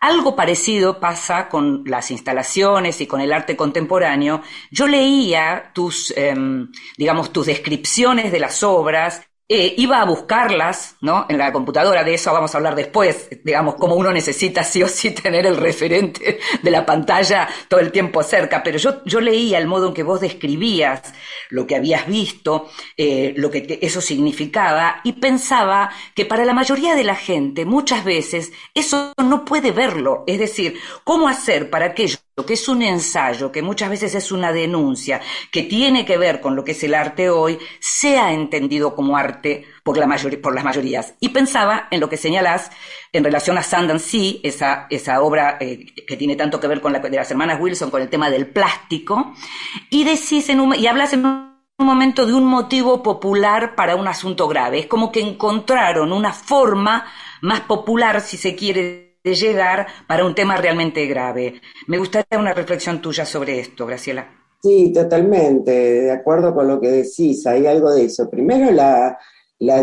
algo 0.00 0.36
parecido 0.36 1.00
pasa 1.00 1.48
con 1.48 1.82
las 1.86 2.10
instalaciones 2.10 3.00
y 3.00 3.06
con 3.06 3.20
el 3.20 3.32
arte 3.32 3.56
contemporáneo. 3.56 4.42
Yo 4.70 4.86
leía 4.86 5.70
tus, 5.74 6.12
em, 6.16 6.70
digamos, 6.96 7.32
tus 7.32 7.46
descripciones 7.46 8.30
de 8.30 8.38
las 8.38 8.62
obras 8.62 9.22
eh, 9.48 9.74
iba 9.78 10.00
a 10.00 10.04
buscarlas, 10.04 10.96
¿no? 11.00 11.26
En 11.28 11.38
la 11.38 11.52
computadora, 11.52 12.02
de 12.02 12.14
eso 12.14 12.32
vamos 12.32 12.52
a 12.52 12.58
hablar 12.58 12.74
después, 12.74 13.28
digamos, 13.44 13.76
cómo 13.76 13.94
uno 13.94 14.12
necesita 14.12 14.64
sí 14.64 14.82
o 14.82 14.88
sí 14.88 15.12
tener 15.12 15.46
el 15.46 15.56
referente 15.56 16.40
de 16.62 16.70
la 16.70 16.84
pantalla 16.84 17.48
todo 17.68 17.78
el 17.78 17.92
tiempo 17.92 18.22
cerca, 18.24 18.62
pero 18.64 18.78
yo, 18.78 19.04
yo 19.04 19.20
leía 19.20 19.58
el 19.58 19.68
modo 19.68 19.88
en 19.88 19.94
que 19.94 20.02
vos 20.02 20.20
describías 20.20 21.02
lo 21.50 21.64
que 21.66 21.76
habías 21.76 22.08
visto, 22.08 22.68
eh, 22.96 23.34
lo 23.36 23.50
que 23.50 23.78
eso 23.82 24.00
significaba, 24.00 25.00
y 25.04 25.12
pensaba 25.12 25.90
que 26.14 26.26
para 26.26 26.44
la 26.44 26.52
mayoría 26.52 26.96
de 26.96 27.04
la 27.04 27.14
gente 27.14 27.64
muchas 27.64 28.04
veces 28.04 28.52
eso 28.74 29.12
no 29.22 29.44
puede 29.44 29.70
verlo, 29.70 30.24
es 30.26 30.40
decir, 30.40 30.80
¿cómo 31.04 31.28
hacer 31.28 31.70
para 31.70 31.86
aquello 31.86 32.16
que 32.44 32.52
es 32.52 32.68
un 32.68 32.82
ensayo, 32.82 33.50
que 33.50 33.62
muchas 33.62 33.88
veces 33.88 34.14
es 34.14 34.30
una 34.30 34.52
denuncia, 34.52 35.22
que 35.50 35.62
tiene 35.62 36.04
que 36.04 36.18
ver 36.18 36.42
con 36.42 36.54
lo 36.54 36.64
que 36.64 36.72
es 36.72 36.84
el 36.84 36.92
arte 36.92 37.30
hoy, 37.30 37.58
sea 37.80 38.30
entendido 38.30 38.94
como 38.94 39.16
arte 39.16 39.64
por, 39.82 39.96
la 39.96 40.06
por 40.42 40.54
las 40.54 40.64
mayorías. 40.64 41.14
Y 41.18 41.30
pensaba 41.30 41.88
en 41.90 41.98
lo 41.98 42.10
que 42.10 42.18
señalás 42.18 42.70
en 43.10 43.24
relación 43.24 43.56
a 43.56 43.62
Sundance 43.62 44.10
Sea, 44.10 44.40
esa, 44.42 44.86
esa 44.90 45.22
obra 45.22 45.56
eh, 45.60 45.86
que 46.06 46.18
tiene 46.18 46.36
tanto 46.36 46.60
que 46.60 46.68
ver 46.68 46.82
con 46.82 46.92
la 46.92 46.98
de 46.98 47.16
las 47.16 47.30
hermanas 47.30 47.58
Wilson, 47.58 47.90
con 47.90 48.02
el 48.02 48.10
tema 48.10 48.28
del 48.28 48.48
plástico, 48.48 49.32
y 49.88 50.04
decís 50.04 50.50
en 50.50 50.74
y 50.74 50.86
hablas 50.86 51.14
en 51.14 51.24
un 51.24 51.56
momento 51.78 52.26
de 52.26 52.34
un 52.34 52.44
motivo 52.44 53.02
popular 53.02 53.74
para 53.74 53.96
un 53.96 54.08
asunto 54.08 54.46
grave. 54.46 54.80
Es 54.80 54.86
como 54.86 55.10
que 55.10 55.20
encontraron 55.20 56.12
una 56.12 56.34
forma 56.34 57.06
más 57.40 57.60
popular, 57.60 58.20
si 58.20 58.36
se 58.36 58.54
quiere 58.54 59.05
de 59.26 59.34
llegar 59.34 59.88
para 60.06 60.24
un 60.24 60.36
tema 60.36 60.56
realmente 60.56 61.04
grave. 61.06 61.60
Me 61.88 61.98
gustaría 61.98 62.38
una 62.38 62.54
reflexión 62.54 63.02
tuya 63.02 63.26
sobre 63.26 63.58
esto, 63.58 63.84
Graciela. 63.84 64.30
Sí, 64.62 64.92
totalmente, 64.92 65.72
de 65.72 66.12
acuerdo 66.12 66.54
con 66.54 66.68
lo 66.68 66.80
que 66.80 66.88
decís, 66.88 67.44
hay 67.44 67.66
algo 67.66 67.92
de 67.92 68.04
eso. 68.04 68.30
Primero 68.30 68.70
la, 68.70 69.18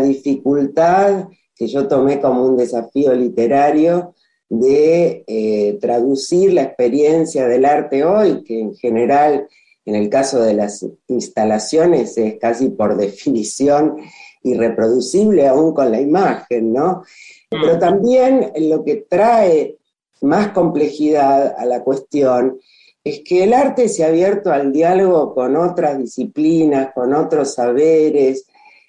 dificultad 0.00 1.28
que 1.54 1.66
yo 1.66 1.86
tomé 1.86 2.22
como 2.22 2.46
un 2.46 2.56
desafío 2.56 3.12
literario 3.12 4.14
de 4.48 5.24
eh, 5.26 5.78
traducir 5.78 6.54
la 6.54 6.62
experiencia 6.62 7.46
del 7.46 7.66
arte 7.66 8.02
hoy, 8.02 8.42
que 8.44 8.58
en 8.58 8.74
general, 8.74 9.46
en 9.84 9.94
el 9.94 10.08
caso 10.08 10.40
de 10.40 10.54
las 10.54 10.86
instalaciones, 11.08 12.16
es 12.16 12.38
casi 12.40 12.70
por 12.70 12.96
definición 13.06 13.96
irreproducible 14.42 15.46
aún 15.46 15.74
con 15.74 15.90
la 15.90 16.00
imagen, 16.00 16.72
¿no? 16.72 17.02
Pero 17.60 17.76
mm. 17.76 17.78
también 17.78 18.52
lo 18.58 18.84
que 18.84 19.06
trae 19.08 19.76
más 20.22 20.48
complejidad 20.48 21.54
a 21.56 21.64
la 21.66 21.82
cuestión 21.82 22.58
es 23.02 23.20
que 23.22 23.44
el 23.44 23.52
arte 23.52 23.88
se 23.88 24.04
ha 24.04 24.08
abierto 24.08 24.50
al 24.50 24.72
diálogo 24.72 25.34
con 25.34 25.56
otras 25.56 25.98
disciplinas, 25.98 26.92
con 26.94 27.12
otros 27.12 27.54
saberes, 27.54 28.46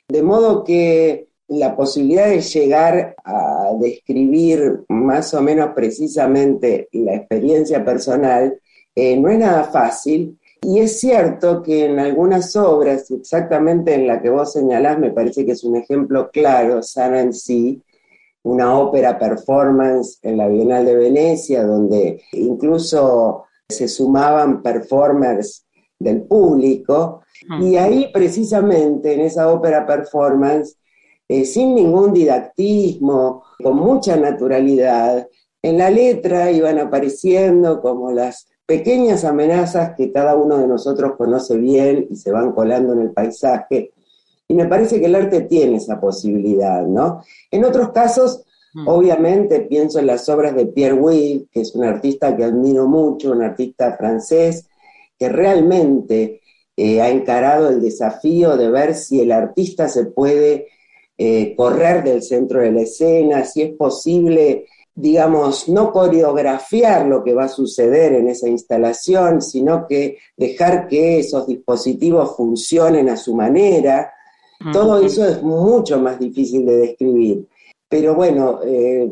de 0.08 0.24
modo 0.24 0.64
que 0.64 1.28
la 1.48 1.76
posibilidad 1.76 2.30
de 2.30 2.42
llegar 2.42 3.16
a 3.24 3.72
describir 3.80 4.84
más 4.88 5.34
o 5.34 5.42
menos 5.42 5.72
precisamente 5.76 6.88
la 6.94 7.16
experiencia 7.16 7.84
personal 7.84 8.60
eh, 8.96 9.18
no 9.18 9.30
es 9.30 9.40
nada 9.40 9.66
fácil. 9.66 10.40
Y 10.62 10.80
es 10.80 11.00
cierto 11.00 11.62
que 11.62 11.86
en 11.86 12.00
algunas 12.00 12.56
obras, 12.56 13.12
exactamente 13.12 13.94
en 13.94 14.08
la 14.08 14.22
que 14.22 14.30
vos 14.30 14.54
señalás, 14.54 14.98
me 14.98 15.12
parece 15.12 15.46
que 15.46 15.52
es 15.52 15.64
un 15.64 15.76
ejemplo 15.76 16.32
claro, 16.32 16.82
Sana 16.82 17.22
en 17.22 17.34
sí, 17.34 17.84
una 18.46 18.78
ópera 18.78 19.18
performance 19.18 20.20
en 20.22 20.38
la 20.38 20.48
Bienal 20.48 20.86
de 20.86 20.96
Venecia, 20.96 21.64
donde 21.64 22.22
incluso 22.32 23.46
se 23.68 23.88
sumaban 23.88 24.62
performers 24.62 25.66
del 25.98 26.22
público, 26.24 27.22
y 27.60 27.76
ahí 27.76 28.12
precisamente 28.14 29.14
en 29.14 29.22
esa 29.22 29.52
ópera 29.52 29.86
performance, 29.86 30.78
eh, 31.28 31.44
sin 31.44 31.74
ningún 31.74 32.14
didactismo, 32.14 33.44
con 33.64 33.78
mucha 33.78 34.16
naturalidad, 34.16 35.28
en 35.64 35.80
la 35.80 35.90
letra 35.90 36.52
iban 36.52 36.78
apareciendo 36.78 37.82
como 37.82 38.12
las 38.12 38.48
pequeñas 38.68 39.26
amenazas 39.26 39.96
que 39.98 40.12
cada 40.12 40.36
uno 40.36 40.60
de 40.60 40.68
nosotros 40.68 41.14
conoce 41.18 41.58
bien 41.58 42.08
y 42.12 42.16
se 42.16 42.32
van 42.32 42.52
colando 42.52 42.94
en 42.94 43.00
el 43.00 43.12
paisaje 43.12 43.95
y 44.48 44.54
me 44.54 44.66
parece 44.66 45.00
que 45.00 45.08
el 45.08 45.16
arte 45.16 45.42
tiene 45.42 45.78
esa 45.78 46.00
posibilidad, 46.00 46.86
¿no? 46.86 47.24
En 47.50 47.66
otros 47.66 47.90
casos, 47.92 48.44
mm. 48.74 48.88
obviamente, 48.88 49.62
pienso 49.62 50.00
en 50.00 50.08
las 50.08 50.30
obras 50.30 50.56
de 50.56 50.68
Pierre 50.68 50.94
Will, 50.94 51.50
que 51.52 51.62
es 51.62 51.74
un 51.74 51.84
artista 51.84 52.36
que 52.36 52.44
admiro 52.44 52.88
mucho, 52.88 53.32
un 53.32 53.44
artista 53.44 53.96
francés, 53.98 54.68
que 55.18 55.30
realmente 55.30 56.42
eh, 56.78 57.02
ha 57.02 57.10
encarado 57.10 57.70
el 57.70 57.82
desafío 57.82 58.58
de 58.58 58.70
ver 58.70 58.96
si 58.96 59.22
el 59.22 59.32
artista 59.32 59.88
se 59.88 60.06
puede 60.06 60.68
eh, 61.18 61.56
correr 61.56 62.04
del 62.04 62.22
centro 62.22 62.60
de 62.60 62.72
la 62.72 62.82
escena, 62.82 63.46
si 63.46 63.62
es 63.62 63.74
posible, 63.74 64.66
digamos, 64.94 65.70
no 65.70 65.92
coreografiar 65.92 67.08
lo 67.08 67.24
que 67.24 67.34
va 67.34 67.46
a 67.46 67.50
suceder 67.50 68.14
en 68.14 68.28
esa 68.28 68.50
instalación, 68.50 69.42
sino 69.42 69.88
que 69.88 70.18
dejar 70.38 70.88
que 70.88 71.20
esos 71.20 71.48
dispositivos 71.48 72.36
funcionen 72.36 73.10
a 73.10 73.18
su 73.18 73.34
manera 73.34 74.12
todo 74.72 75.00
eso 75.06 75.28
es 75.28 75.42
mucho 75.42 76.00
más 76.00 76.20
difícil 76.20 76.66
de 76.66 76.78
describir. 76.78 77.48
Pero 77.88 78.16
bueno, 78.16 78.60
eh, 78.66 79.12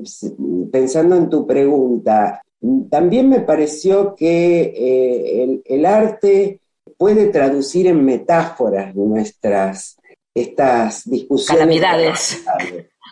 pensando 0.71 1.15
en 1.15 1.29
tu 1.29 1.45
pregunta, 1.45 2.41
también 2.89 3.29
me 3.29 3.41
pareció 3.41 4.15
que 4.15 4.73
eh, 4.75 5.61
el, 5.65 5.85
arte 5.85 6.59
puede 6.97 7.27
traducir 7.27 7.87
en 7.87 8.03
metáforas 8.03 8.95
nuestras 8.95 9.97
estas 10.33 11.07
discusiones. 11.09 11.59
Calamidades. 11.59 12.43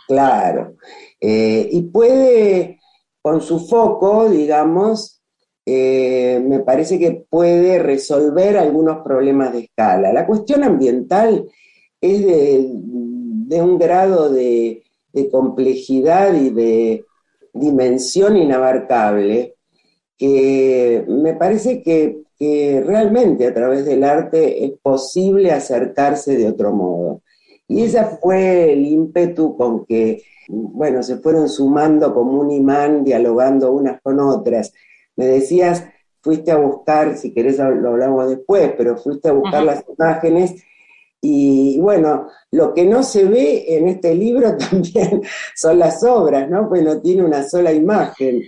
Claro. 0.08 0.76
Eh, 1.20 1.70
y 1.72 1.84
puede, 1.84 2.80
con 3.22 3.42
su 3.42 3.60
foco, 3.60 4.30
digamos, 4.30 5.22
me 5.66 6.60
parece 6.66 7.00
que 7.00 7.26
puede 7.30 7.80
resolver 7.80 8.58
algunos 8.58 9.04
problemas 9.04 9.54
de 9.54 9.60
escala. 9.60 10.12
La 10.12 10.26
cuestión 10.26 10.64
ambiental 10.64 11.46
es 12.02 12.26
de, 12.26 13.62
un 13.62 13.78
grado 13.78 14.30
de, 14.30 14.84
complejidad 15.32 16.34
y 16.34 16.50
de 16.50 17.06
dimensión 17.54 18.38
inabarcable 18.38 19.56
que 20.18 21.06
me 21.08 21.36
parece 21.36 21.82
que, 21.82 22.18
realmente 22.84 23.46
a 23.46 23.54
través 23.54 23.86
del 23.86 24.04
arte 24.04 24.66
es 24.66 24.72
posible 24.82 25.52
acercarse 25.52 26.36
de 26.36 26.48
otro 26.48 26.74
modo. 26.74 27.22
Y 27.68 27.84
ese 27.84 28.04
fue 28.20 28.74
el 28.74 28.84
ímpetu 28.84 29.56
con 29.56 29.86
que, 29.86 30.24
bueno, 30.48 31.04
se 31.04 31.18
fueron 31.18 31.48
sumando 31.48 32.16
como 32.16 32.42
un 32.42 32.50
imán, 32.50 33.04
dialogando 33.04 33.72
unas 33.72 34.02
con 34.02 34.20
otras. 34.20 34.74
Me 35.16 35.28
decías, 35.28 35.86
fuiste 36.22 36.50
a 36.50 36.58
buscar, 36.58 37.16
si 37.16 37.32
querés 37.32 37.60
lo 37.60 37.90
hablamos 37.90 38.28
después, 38.28 38.74
pero 38.76 38.98
fuiste 38.98 39.30
a 39.30 39.34
buscar 39.34 39.64
las 39.64 39.86
imágenes 39.96 40.64
y 41.22 41.80
bueno, 41.80 42.28
lo 42.50 42.74
que 42.74 42.84
no 42.84 43.04
se 43.04 43.26
ve 43.26 43.66
en 43.68 43.88
este 43.88 44.16
libro 44.16 44.58
también 44.72 45.22
son 45.56 45.80
las 45.80 46.04
obras, 46.04 46.50
¿no? 46.50 46.68
Pues 46.68 46.84
no 46.84 47.00
tiene 47.00 47.24
una 47.24 47.48
sola 47.48 47.72
imagen. 47.72 48.44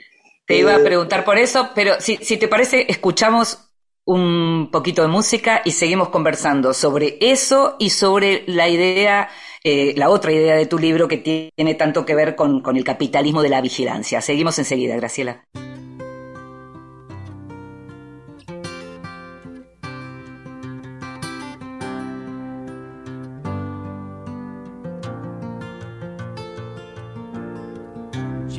Te 0.46 0.58
iba 0.58 0.74
a 0.74 0.80
eh, 0.80 0.84
preguntar 0.84 1.24
por 1.24 1.38
eso, 1.38 1.70
pero 1.76 1.94
si, 2.00 2.18
si 2.18 2.38
te 2.38 2.48
parece, 2.48 2.86
escuchamos 2.90 3.70
un 4.06 4.70
poquito 4.72 5.02
de 5.02 5.08
música 5.08 5.62
y 5.64 5.72
seguimos 5.72 6.10
conversando 6.10 6.74
sobre 6.74 7.18
eso 7.22 7.78
y 7.80 7.92
sobre 7.92 8.44
la 8.48 8.68
idea, 8.68 9.30
eh, 9.64 9.94
la 9.96 10.10
otra 10.10 10.34
idea 10.34 10.56
de 10.56 10.66
tu 10.66 10.78
libro 10.78 11.08
que 11.08 11.18
tiene 11.18 11.76
tanto 11.76 12.06
que 12.06 12.16
ver 12.16 12.36
con, 12.36 12.62
con 12.62 12.76
el 12.76 12.84
capitalismo 12.84 13.42
de 13.42 13.50
la 13.50 13.62
vigilancia. 13.62 14.20
Seguimos 14.20 14.60
enseguida, 14.60 14.98
Graciela. 14.98 15.46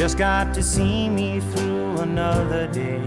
Just 0.00 0.16
got 0.16 0.54
to 0.54 0.62
see 0.62 1.10
me 1.10 1.40
through 1.40 1.98
another 1.98 2.66
day. 2.68 3.02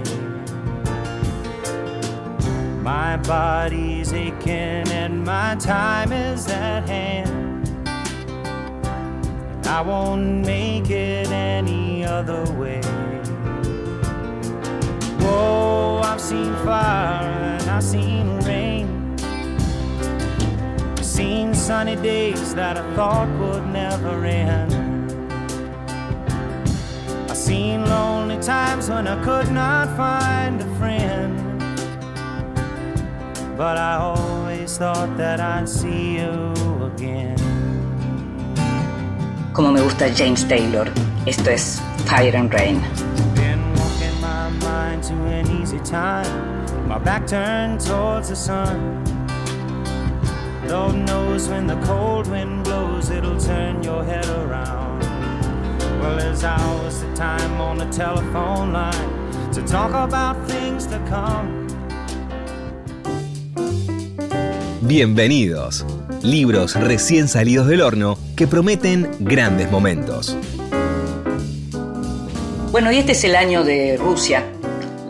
My 2.84 3.18
body's 3.18 4.14
aching 4.14 4.88
and 4.92 5.26
my 5.26 5.56
time 5.56 6.12
is 6.12 6.48
at 6.50 6.88
hand. 6.88 7.68
I 9.66 9.82
won't 9.82 10.46
make 10.46 10.92
it 10.92 11.30
any 11.30 12.06
other 12.06 12.44
way. 12.60 12.82
Whoa, 15.18 16.00
I've 16.04 16.22
seen 16.22 16.54
fire 16.58 17.58
and 17.60 17.72
I've 17.72 17.84
seen 17.84 18.40
rain. 18.42 19.18
Seen 21.02 21.56
sunny 21.56 21.96
days 21.96 22.54
that 22.54 22.78
I 22.78 22.96
thought 22.96 23.30
would 23.40 23.66
never 23.74 24.24
end. 24.26 24.83
Seen 27.54 27.86
lonely 27.86 28.40
times 28.40 28.90
when 28.90 29.08
I 29.08 29.16
could 29.24 29.52
not 29.52 29.86
find 29.96 30.60
a 30.60 30.66
friend. 30.80 31.38
But 33.56 33.78
I 33.78 33.94
always 33.98 34.76
thought 34.76 35.16
that 35.18 35.40
I'd 35.40 35.70
see 35.70 36.18
you 36.18 36.34
again. 36.82 37.38
Como 39.54 39.72
me 39.72 39.82
gusta 39.82 40.10
James 40.10 40.44
Taylor. 40.46 40.92
Esto 41.28 41.52
es 41.52 41.80
Fire 42.08 42.36
and 42.36 42.52
Rain. 42.52 42.82
Been 43.36 43.62
walking 43.76 44.20
my 44.20 44.50
mind 44.66 45.04
to 45.04 45.14
an 45.14 45.46
easy 45.62 45.78
time. 45.82 46.88
My 46.88 46.98
back 46.98 47.28
turned 47.28 47.82
towards 47.82 48.30
the 48.30 48.36
sun. 48.36 49.06
Lord 50.66 50.96
knows 50.96 51.50
when 51.50 51.68
the 51.68 51.80
cold 51.86 52.26
wind 52.32 52.64
blows, 52.64 53.12
it'll 53.12 53.40
turn 53.40 53.84
your 53.84 54.04
head 54.04 54.26
around. 54.26 54.93
Well, 56.04 56.18
there's 56.18 56.44
hours 56.44 57.02
of 57.02 57.16
time 57.16 57.62
on 57.62 57.78
the 57.78 57.86
telephone 57.86 58.74
line 58.74 59.52
to 59.54 59.62
talk 59.62 59.94
about 59.94 60.36
things 60.50 60.86
to 60.88 61.00
come. 61.08 61.66
Bienvenidos. 64.82 65.86
Libros 66.22 66.76
recién 66.76 67.30
salidos 67.30 67.68
del 67.68 67.80
horno 67.80 68.18
que 68.36 68.48
prometen 68.48 69.10
grandes 69.22 69.72
momentos. 69.72 70.36
Bueno, 72.74 72.92
y 72.92 72.98
este 72.98 73.14
es 73.14 73.24
el 73.24 73.38
año 73.38 73.64
de 73.64 73.96
Rusia. 73.96 74.44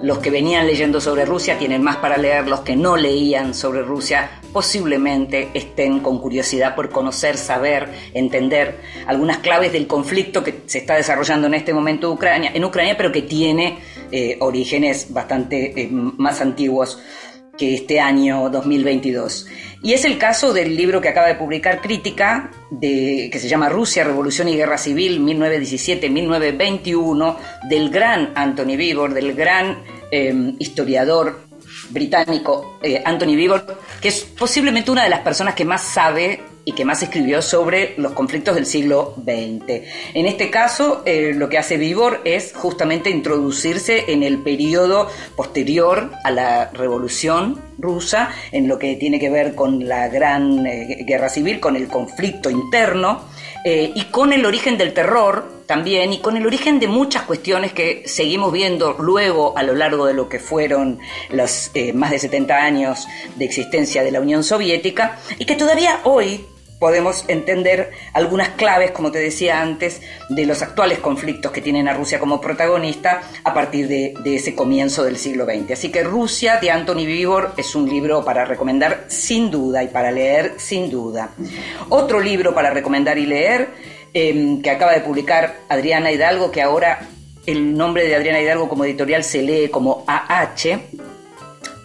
Los 0.04 0.18
que 0.18 0.30
venían 0.30 0.68
leyendo 0.68 1.00
sobre 1.00 1.24
Rusia 1.24 1.58
tienen 1.58 1.82
más 1.82 1.96
para 1.96 2.18
leer, 2.18 2.46
los 2.50 2.60
que 2.60 2.76
no 2.76 2.98
leían 2.98 3.54
sobre 3.54 3.84
Rusia 3.84 4.42
posiblemente 4.52 5.48
estén 5.54 6.02
con 6.02 6.20
curiosidad 6.20 6.76
por 6.76 6.90
conocer, 6.90 7.38
saber, 7.38 7.88
entender 8.14 8.82
algunas 9.08 9.38
claves 9.38 9.72
del 9.72 9.88
conflicto 9.88 10.44
que 10.44 10.64
se 10.66 10.80
está 10.80 10.96
desarrollando 10.96 11.48
en 11.48 11.54
este 11.54 11.74
momento 11.74 12.08
en 12.08 12.14
Ucrania, 12.16 12.52
en 12.54 12.66
Ucrania 12.66 12.98
pero 12.98 13.14
que 13.14 13.22
tiene 13.22 13.80
eh, 14.12 14.36
orígenes 14.42 15.14
bastante 15.14 15.82
eh, 15.82 15.88
más 15.90 16.42
antiguos 16.42 17.00
que 17.58 17.74
este 17.76 18.00
año 18.00 18.50
2022. 18.50 19.48
Y 19.82 19.94
es 19.94 20.06
el 20.06 20.18
caso 20.18 20.54
del 20.54 20.76
libro 20.76 21.02
que 21.02 21.10
acaba 21.10 21.28
de 21.28 21.36
publicar 21.36 21.82
Crítica, 21.82 22.50
de, 22.72 23.30
que 23.32 23.38
se 23.40 23.48
llama 23.48 23.70
Rusia, 23.70 24.04
Revolución 24.04 24.50
y 24.50 24.56
Guerra 24.56 24.78
Civil 24.78 25.20
1917-1921, 25.22 27.38
del 27.70 27.90
gran 27.90 28.32
Anthony 28.36 28.78
Vivor, 28.78 29.14
del 29.14 29.34
gran 29.34 29.80
eh, 30.12 30.54
historiador 30.60 31.42
británico 31.90 32.80
eh, 32.82 33.02
Anthony 33.06 33.36
Vivor, 33.36 33.78
que 34.02 34.08
es 34.08 34.22
posiblemente 34.22 34.90
una 34.90 35.04
de 35.04 35.10
las 35.10 35.20
personas 35.20 35.54
que 35.54 35.66
más 35.66 35.84
sabe 35.84 36.40
y 36.66 36.74
que 36.74 36.86
más 36.86 37.04
escribió 37.04 37.42
sobre 37.42 37.94
los 37.98 38.14
conflictos 38.14 38.56
del 38.56 38.66
siglo 38.66 39.16
XX. 39.18 39.84
En 40.14 40.26
este 40.26 40.50
caso, 40.50 41.04
eh, 41.06 41.34
lo 41.36 41.50
que 41.50 41.58
hace 41.58 41.78
Vivor 41.78 42.22
es 42.24 42.54
justamente 42.56 43.10
introducirse 43.10 44.12
en 44.12 44.24
el 44.24 44.40
periodo 44.40 45.10
posterior 45.36 46.12
a 46.24 46.32
la 46.32 46.72
Revolución 46.72 47.60
rusa, 47.78 48.30
en 48.52 48.68
lo 48.68 48.80
que 48.80 48.96
tiene 48.96 49.20
que 49.20 49.30
ver 49.30 49.56
con 49.56 49.88
la 49.88 50.08
gran 50.08 50.66
eh, 50.66 51.04
guerra 51.06 51.28
civil, 51.28 51.60
con 51.60 51.76
el 51.76 51.88
conflicto 51.88 52.50
interno 52.50 53.26
eh, 53.66 53.92
y 53.94 54.06
con 54.06 54.32
el 54.32 54.46
origen 54.46 54.78
del 54.78 54.94
terror 54.94 55.52
también 55.66 56.12
y 56.14 56.20
con 56.20 56.38
el 56.38 56.46
origen 56.46 56.80
de 56.80 56.88
muchas 56.88 57.24
cuestiones 57.24 57.74
que 57.74 58.04
seguimos 58.06 58.52
viendo 58.52 58.94
luego 59.00 59.58
a 59.58 59.64
lo 59.64 59.74
largo 59.74 60.06
de 60.06 60.14
lo 60.14 60.28
que 60.28 60.40
fueron 60.40 61.00
los 61.30 61.72
más 61.94 62.12
de 62.12 62.20
70 62.20 62.56
años 62.56 63.08
de 63.38 63.46
existencia 63.46 64.04
de 64.04 64.12
la 64.12 64.20
Unión 64.20 64.44
Soviética 64.44 65.18
y 65.40 65.46
que 65.46 65.56
todavía 65.56 66.02
hoy 66.04 66.46
podemos 66.84 67.24
entender 67.30 67.92
algunas 68.12 68.50
claves, 68.50 68.92
como 68.92 69.10
te 69.10 69.18
decía 69.18 69.62
antes, 69.62 70.02
de 70.28 70.46
los 70.46 70.62
actuales 70.62 71.00
conflictos 71.00 71.50
que 71.54 71.62
tienen 71.62 71.88
a 71.88 71.94
Rusia 71.94 72.20
como 72.20 72.42
protagonista 72.42 73.22
a 73.46 73.54
partir 73.54 73.88
de, 73.88 74.14
ese 74.26 74.54
comienzo 74.54 75.06
del 75.06 75.16
siglo 75.16 75.46
XX. 75.46 75.72
Así 75.72 75.94
que 75.94 76.04
Rusia 76.04 76.58
de 76.58 76.72
Anthony 76.72 77.06
Vivor 77.06 77.54
es 77.56 77.74
un 77.74 77.88
libro 77.88 78.26
para 78.26 78.44
recomendar 78.44 79.06
sin 79.08 79.50
duda 79.50 79.82
y 79.82 79.88
para 79.88 80.12
leer 80.12 80.56
sin 80.58 80.92
duda. 80.92 81.30
Otro 81.88 82.20
libro 82.20 82.54
para 82.54 82.70
recomendar 82.70 83.18
y 83.18 83.28
leer 83.28 83.70
em, 84.14 84.62
que 84.62 84.70
acaba 84.70 84.92
de 84.92 85.00
publicar 85.00 85.60
Adriana 85.70 86.12
Hidalgo, 86.12 86.52
que 86.52 86.62
ahora 86.62 87.08
el 87.46 87.78
nombre 87.78 88.06
de 88.06 88.14
Adriana 88.14 88.42
Hidalgo 88.42 88.68
como 88.68 88.84
editorial 88.84 89.24
se 89.24 89.42
lee 89.42 89.70
como 89.70 90.04
AH, 90.06 90.82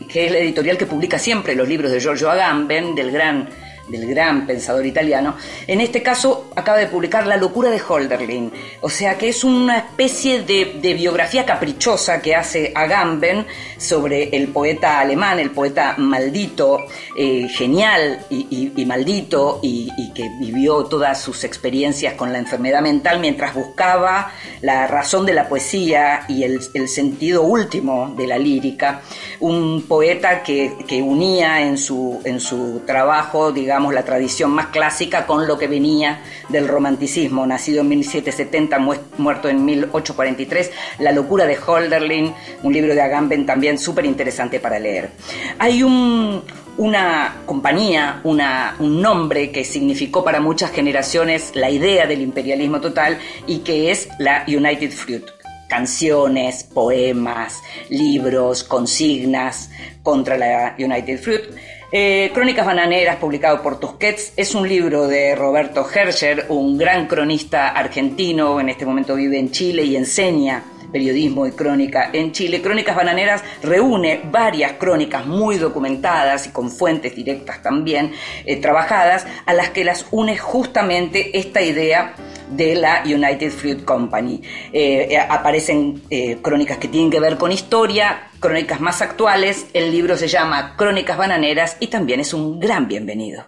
que 0.08 0.26
es 0.26 0.32
la 0.32 0.38
editorial 0.38 0.76
que 0.76 0.86
publica 0.86 1.20
siempre 1.20 1.54
los 1.54 1.68
libros 1.68 1.92
de 1.92 2.00
Giorgio 2.00 2.32
Agamben, 2.32 2.96
del 2.96 3.12
gran 3.12 3.48
del 3.88 4.06
gran 4.06 4.46
pensador 4.46 4.86
italiano, 4.86 5.36
en 5.66 5.80
este 5.80 6.02
caso 6.02 6.50
acaba 6.56 6.78
de 6.78 6.86
publicar 6.86 7.26
La 7.26 7.36
locura 7.36 7.70
de 7.70 7.80
Holderlin, 7.86 8.52
o 8.80 8.88
sea 8.88 9.16
que 9.16 9.28
es 9.28 9.44
una 9.44 9.78
especie 9.78 10.42
de, 10.42 10.78
biografía 10.98 11.44
caprichosa 11.44 12.20
que 12.20 12.34
hace 12.34 12.72
Agamben 12.74 13.46
sobre 13.76 14.36
el 14.36 14.48
poeta 14.48 15.00
alemán, 15.00 15.38
el 15.38 15.50
poeta 15.50 15.94
maldito, 15.98 16.86
eh, 17.16 17.46
genial 17.48 18.24
y, 18.30 18.84
maldito, 18.84 19.60
y, 19.62 19.88
que 20.14 20.28
vivió 20.40 20.84
todas 20.84 21.20
sus 21.20 21.44
experiencias 21.44 22.14
con 22.14 22.32
la 22.32 22.38
enfermedad 22.38 22.80
mental 22.80 23.20
mientras 23.20 23.54
buscaba 23.54 24.32
la 24.62 24.86
razón 24.86 25.26
de 25.26 25.34
la 25.34 25.48
poesía 25.48 26.24
y 26.28 26.42
el, 26.42 26.58
sentido 26.88 27.42
último 27.42 28.14
de 28.16 28.26
la 28.26 28.38
lírica, 28.38 29.02
un 29.40 29.84
poeta 29.86 30.42
que, 30.42 31.02
unía 31.02 31.62
en 31.62 31.78
su, 31.78 32.20
en 32.24 32.40
su 32.40 32.82
trabajo, 32.86 33.52
digamos, 33.52 33.77
la 33.92 34.04
tradición 34.04 34.50
más 34.50 34.66
clásica 34.66 35.26
con 35.26 35.46
lo 35.46 35.56
que 35.56 35.68
venía 35.68 36.20
del 36.48 36.66
romanticismo, 36.66 37.46
nacido 37.46 37.82
en 37.82 37.88
1770, 37.88 38.78
muerto 39.18 39.48
en 39.48 39.64
1843, 39.64 40.72
La 40.98 41.12
locura 41.12 41.46
de 41.46 41.56
Holderlin, 41.56 42.34
un 42.62 42.72
libro 42.72 42.94
de 42.94 43.00
Agamben 43.00 43.46
también 43.46 43.78
súper 43.78 44.04
interesante 44.04 44.60
para 44.60 44.78
leer. 44.78 45.10
Hay 45.58 45.82
una 45.82 47.36
compañía, 47.46 48.20
un 48.24 49.00
nombre 49.00 49.52
que 49.52 49.64
significó 49.64 50.24
para 50.24 50.40
muchas 50.40 50.72
generaciones 50.72 51.52
la 51.54 51.70
idea 51.70 52.06
del 52.06 52.20
imperialismo 52.20 52.80
total 52.80 53.18
y 53.46 53.58
que 53.58 53.90
es 53.90 54.08
la 54.18 54.44
United 54.46 54.90
Fruit 54.90 55.24
canciones, 55.68 56.64
poemas, 56.64 57.62
libros, 57.90 58.64
consignas 58.64 59.70
contra 60.02 60.36
la 60.36 60.74
United 60.78 61.20
Fruit. 61.20 61.42
Eh, 61.90 62.30
Crónicas 62.34 62.66
Bananeras, 62.66 63.16
publicado 63.16 63.62
por 63.62 63.80
Tusquets, 63.80 64.34
es 64.36 64.54
un 64.54 64.68
libro 64.68 65.08
de 65.08 65.34
Roberto 65.34 65.88
Herscher, 65.88 66.44
un 66.50 66.76
gran 66.76 67.06
cronista 67.06 67.70
argentino, 67.70 68.60
en 68.60 68.68
este 68.68 68.84
momento 68.84 69.14
vive 69.14 69.38
en 69.38 69.50
Chile 69.50 69.84
y 69.84 69.96
enseña 69.96 70.64
periodismo 70.92 71.46
y 71.46 71.52
crónica 71.52 72.10
en 72.12 72.32
Chile. 72.32 72.60
Crónicas 72.60 72.94
Bananeras 72.94 73.42
reúne 73.62 74.20
varias 74.30 74.72
crónicas 74.72 75.26
muy 75.26 75.56
documentadas 75.56 76.46
y 76.46 76.50
con 76.50 76.70
fuentes 76.70 77.14
directas 77.14 77.62
también 77.62 78.12
eh, 78.44 78.56
trabajadas, 78.56 79.26
a 79.46 79.54
las 79.54 79.70
que 79.70 79.84
las 79.84 80.04
une 80.10 80.36
justamente 80.36 81.38
esta 81.38 81.62
idea 81.62 82.14
de 82.50 82.74
la 82.74 83.02
United 83.04 83.50
Fruit 83.50 83.84
Company. 83.84 84.40
Eh, 84.72 85.08
eh, 85.10 85.18
aparecen 85.18 86.02
eh, 86.10 86.38
crónicas 86.42 86.78
que 86.78 86.88
tienen 86.88 87.10
que 87.10 87.20
ver 87.20 87.36
con 87.36 87.52
historia, 87.52 88.30
crónicas 88.40 88.80
más 88.80 89.02
actuales. 89.02 89.66
El 89.72 89.90
libro 89.90 90.16
se 90.16 90.28
llama 90.28 90.74
Crónicas 90.76 91.16
Bananeras 91.16 91.76
y 91.80 91.88
también 91.88 92.20
es 92.20 92.32
un 92.34 92.60
gran 92.60 92.88
bienvenido. 92.88 93.44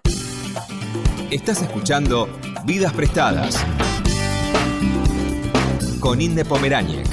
Estás 1.31 1.63
escuchando 1.63 2.29
Vidas 2.65 2.93
Prestadas 2.93 3.65
con 6.01 6.21
Inde 6.21 6.45
Pomeráñez. 6.45 7.09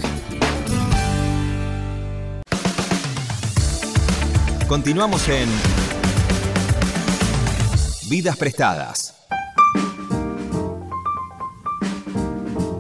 Continuamos 4.67 5.28
en 5.30 5.47
Vidas 8.10 8.36
Prestadas. 8.38 9.16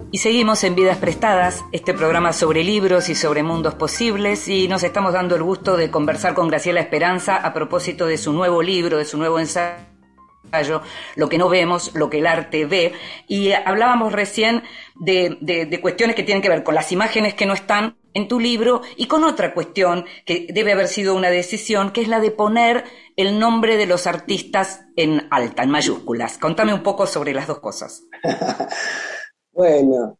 Y 0.09 0.19
seguimos 0.19 0.63
en 0.63 0.73
Vidas 0.73 0.97
Prestadas, 0.99 1.65
este 1.73 1.93
programa 1.93 2.31
sobre 2.31 2.63
libros 2.63 3.09
y 3.09 3.15
sobre 3.15 3.43
mundos 3.43 3.75
posibles, 3.75 4.47
y 4.47 4.69
nos 4.69 4.83
estamos 4.83 5.11
dando 5.11 5.35
el 5.35 5.43
gusto 5.43 5.75
de 5.75 5.91
conversar 5.91 6.33
con 6.33 6.47
Graciela 6.47 6.79
Esperanza 6.79 7.35
a 7.35 7.53
propósito 7.53 8.07
de 8.07 8.17
su 8.17 8.31
nuevo 8.31 8.63
libro, 8.63 8.97
de 8.97 9.03
su 9.03 9.17
nuevo 9.17 9.37
ensayo, 9.37 10.81
Lo 11.17 11.27
que 11.27 11.37
no 11.37 11.49
vemos, 11.49 11.93
lo 11.93 12.09
que 12.09 12.19
el 12.19 12.27
arte 12.27 12.65
ve, 12.65 12.93
y 13.27 13.51
hablábamos 13.51 14.13
recién 14.13 14.63
de, 14.95 15.37
de 15.41 15.81
cuestiones 15.81 16.15
que 16.15 16.23
tienen 16.23 16.41
que 16.41 16.49
ver 16.49 16.63
con 16.63 16.73
las 16.73 16.93
imágenes 16.93 17.33
que 17.33 17.45
no 17.45 17.53
están 17.53 17.97
en 18.13 18.29
tu 18.29 18.39
libro 18.39 18.83
y 18.95 19.07
con 19.07 19.25
otra 19.25 19.53
cuestión 19.53 20.05
que 20.25 20.47
debe 20.49 20.71
haber 20.71 20.87
sido 20.87 21.15
una 21.15 21.29
decisión, 21.29 21.91
que 21.91 22.01
es 22.01 22.07
la 22.07 22.21
de 22.21 22.31
poner 22.31 22.85
el 23.17 23.39
nombre 23.39 23.75
de 23.75 23.87
los 23.87 24.07
artistas 24.07 24.85
en 24.95 25.27
alta, 25.31 25.63
en 25.63 25.69
mayúsculas. 25.69 26.37
Contame 26.37 26.73
un 26.73 26.81
poco 26.81 27.07
sobre 27.07 27.33
las 27.33 27.45
dos 27.45 27.59
cosas. 27.59 28.05
Bueno, 29.57 30.19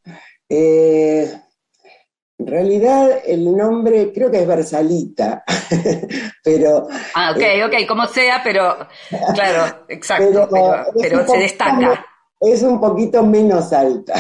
eh, 0.50 1.32
en 2.39 2.47
realidad 2.47 3.21
el 3.23 3.56
nombre 3.56 4.12
creo 4.12 4.32
que 4.32 4.41
es 4.41 4.47
Versalita, 4.47 5.43
pero... 6.43 6.88
Ah, 7.13 7.36
ok, 7.36 7.43
ok, 7.67 7.88
como 7.88 8.08
sea, 8.08 8.41
pero 8.43 8.76
claro, 9.36 9.86
exacto, 9.89 10.50
pero, 11.00 11.28
se 11.28 11.38
destaca. 11.38 12.04
Es 12.41 12.63
un 12.63 12.82
poquito 12.82 13.23
menos 13.23 13.71
alta, 13.73 14.15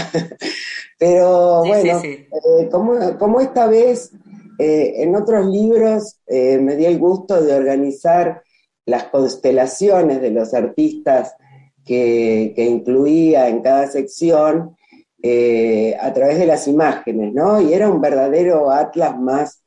pero 0.99 1.63
bueno, 1.65 1.99
eh, 2.03 2.69
como, 2.69 3.39
esta 3.39 3.65
vez 3.65 4.11
eh, 4.59 4.97
en 4.97 5.15
otros 5.15 5.47
libros 5.47 6.19
me 6.27 6.75
di 6.75 6.85
el 6.85 6.99
gusto 6.99 7.41
de 7.41 7.55
organizar 7.55 8.43
las 8.85 9.05
constelaciones 9.05 10.21
de 10.21 10.29
los 10.29 10.53
artistas 10.53 11.35
que, 11.83 12.53
que 12.55 12.65
incluía 12.65 13.47
en 13.49 13.63
cada 13.63 13.87
sección, 13.87 14.76
eh, 15.21 15.95
a 15.99 16.13
través 16.13 16.37
de 16.37 16.45
las 16.45 16.67
imágenes, 16.67 17.33
¿no? 17.33 17.59
Y 17.59 17.73
era 17.73 17.89
un 17.89 17.99
verdadero 17.99 18.69
atlas 18.69 19.19
más 19.19 19.63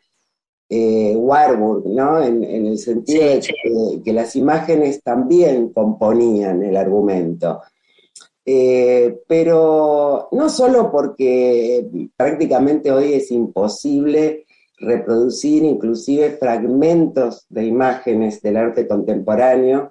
eh, 0.69 1.15
Warburg, 1.17 1.87
¿no? 1.87 2.23
En, 2.23 2.45
el 2.45 2.79
sentido 2.79 3.25
de 3.25 4.03
que, 4.05 4.13
las 4.13 4.37
imágenes 4.37 5.03
también 5.03 5.73
componían 5.73 6.63
el 6.63 6.77
argumento. 6.77 7.61
Eh, 8.45 9.19
pero 9.27 10.29
no 10.33 10.49
solo 10.49 10.91
porque 10.91 11.87
prácticamente 12.17 12.91
hoy 12.93 13.15
es 13.15 13.31
imposible 13.33 14.47
reproducir 14.79 15.63
inclusive 15.65 16.31
fragmentos 16.39 17.47
de 17.49 17.67
imágenes 17.67 18.41
del 18.41 18.57
arte 18.57 18.87
contemporáneo, 18.87 19.91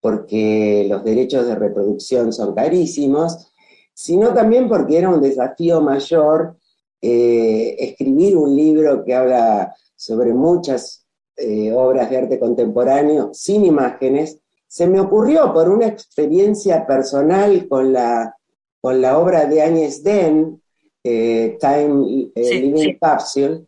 porque 0.00 0.86
los 0.88 1.04
derechos 1.04 1.46
de 1.46 1.54
reproducción 1.54 2.32
son 2.32 2.54
carísimos, 2.54 3.52
sino 3.96 4.34
también 4.34 4.68
porque 4.68 4.98
era 4.98 5.08
un 5.08 5.22
desafío 5.22 5.80
mayor 5.80 6.58
eh, 7.00 7.76
escribir 7.78 8.36
un 8.36 8.54
libro 8.54 9.02
que 9.02 9.14
habla 9.14 9.74
sobre 9.96 10.34
muchas 10.34 11.06
eh, 11.34 11.72
obras 11.72 12.10
de 12.10 12.18
arte 12.18 12.38
contemporáneo 12.38 13.30
sin 13.32 13.64
imágenes, 13.64 14.38
se 14.66 14.86
me 14.86 15.00
ocurrió 15.00 15.50
por 15.54 15.70
una 15.70 15.86
experiencia 15.86 16.86
personal 16.86 17.66
con 17.68 17.94
la, 17.94 18.36
con 18.82 19.00
la 19.00 19.18
obra 19.18 19.46
de 19.46 19.62
Agnes 19.62 20.02
Den, 20.02 20.60
eh, 21.02 21.56
Time 21.58 22.30
Living 22.34 22.98
Capsule, 23.00 23.64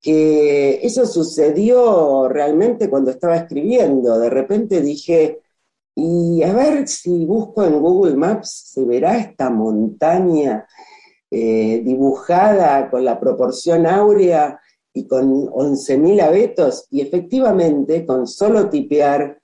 que 0.00 0.80
eso 0.86 1.04
sucedió 1.04 2.28
realmente 2.28 2.88
cuando 2.88 3.10
estaba 3.10 3.36
escribiendo. 3.36 4.18
De 4.18 4.30
repente 4.30 4.80
dije, 4.80 5.40
y 5.98 6.42
a 6.42 6.52
ver 6.52 6.86
si 6.86 7.24
busco 7.24 7.64
en 7.64 7.80
Google 7.80 8.16
Maps, 8.16 8.70
se 8.74 8.84
verá 8.84 9.16
esta 9.16 9.48
montaña 9.48 10.66
eh, 11.30 11.80
dibujada 11.82 12.90
con 12.90 13.02
la 13.02 13.18
proporción 13.18 13.86
áurea 13.86 14.60
y 14.92 15.06
con 15.06 15.46
11.000 15.46 16.20
abetos. 16.20 16.86
Y 16.90 17.00
efectivamente, 17.00 18.04
con 18.04 18.26
solo 18.26 18.68
tipear 18.68 19.40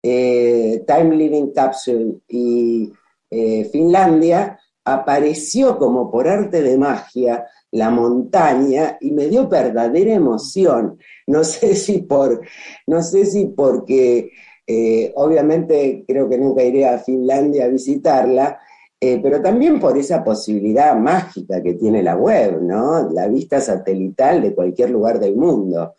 eh, 0.00 0.84
Time 0.86 1.16
Living 1.16 1.52
Capsule 1.52 2.20
y 2.28 2.92
eh, 3.28 3.64
Finlandia, 3.64 4.60
apareció 4.84 5.76
como 5.76 6.08
por 6.08 6.28
arte 6.28 6.62
de 6.62 6.78
magia 6.78 7.44
la 7.72 7.90
montaña 7.90 8.96
y 9.00 9.10
me 9.10 9.26
dio 9.26 9.48
verdadera 9.48 10.14
emoción. 10.14 11.00
No 11.26 11.42
sé 11.42 11.74
si 11.74 12.02
por, 12.02 12.40
no 12.86 13.02
sé 13.02 13.26
si 13.26 13.46
porque 13.46 14.30
eh, 14.66 15.12
obviamente 15.14 16.04
creo 16.06 16.28
que 16.28 16.38
nunca 16.38 16.62
iré 16.62 16.86
a 16.86 16.98
Finlandia 16.98 17.64
a 17.64 17.68
visitarla, 17.68 18.58
eh, 19.00 19.20
pero 19.22 19.40
también 19.40 19.78
por 19.78 19.96
esa 19.96 20.24
posibilidad 20.24 20.96
mágica 20.96 21.62
que 21.62 21.74
tiene 21.74 22.02
la 22.02 22.16
web, 22.16 22.60
¿no? 22.62 23.10
La 23.10 23.28
vista 23.28 23.60
satelital 23.60 24.42
de 24.42 24.54
cualquier 24.54 24.90
lugar 24.90 25.20
del 25.20 25.36
mundo. 25.36 25.94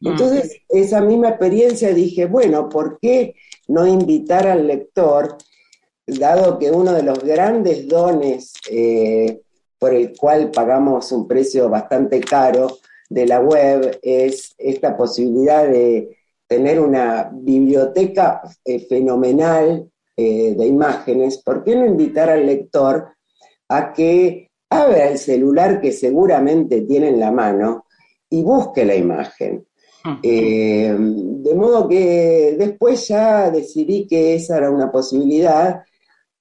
Mm. 0.00 0.08
Entonces, 0.08 0.60
esa 0.68 1.00
misma 1.00 1.30
experiencia 1.30 1.92
dije, 1.92 2.26
bueno, 2.26 2.68
¿por 2.68 2.98
qué 3.00 3.34
no 3.68 3.86
invitar 3.86 4.46
al 4.46 4.66
lector, 4.66 5.36
dado 6.06 6.58
que 6.58 6.70
uno 6.70 6.92
de 6.92 7.02
los 7.02 7.18
grandes 7.24 7.88
dones 7.88 8.52
eh, 8.70 9.40
por 9.78 9.94
el 9.94 10.16
cual 10.16 10.50
pagamos 10.50 11.12
un 11.12 11.26
precio 11.26 11.68
bastante 11.68 12.20
caro 12.20 12.78
de 13.08 13.26
la 13.26 13.40
web 13.40 13.98
es 14.02 14.54
esta 14.58 14.96
posibilidad 14.96 15.66
de 15.66 16.18
tener 16.46 16.80
una 16.80 17.30
biblioteca 17.32 18.42
eh, 18.64 18.80
fenomenal 18.80 19.90
eh, 20.16 20.54
de 20.56 20.66
imágenes, 20.66 21.38
¿por 21.38 21.64
qué 21.64 21.74
no 21.74 21.86
invitar 21.86 22.30
al 22.30 22.46
lector 22.46 23.08
a 23.68 23.92
que 23.92 24.50
abra 24.70 25.08
el 25.08 25.18
celular 25.18 25.80
que 25.80 25.92
seguramente 25.92 26.82
tiene 26.82 27.08
en 27.08 27.20
la 27.20 27.30
mano 27.30 27.86
y 28.30 28.42
busque 28.42 28.84
la 28.84 28.94
imagen? 28.94 29.66
Eh, 30.22 30.94
de 30.98 31.54
modo 31.54 31.88
que 31.88 32.56
después 32.58 33.08
ya 33.08 33.50
decidí 33.50 34.06
que 34.06 34.34
esa 34.34 34.58
era 34.58 34.70
una 34.70 34.92
posibilidad. 34.92 35.82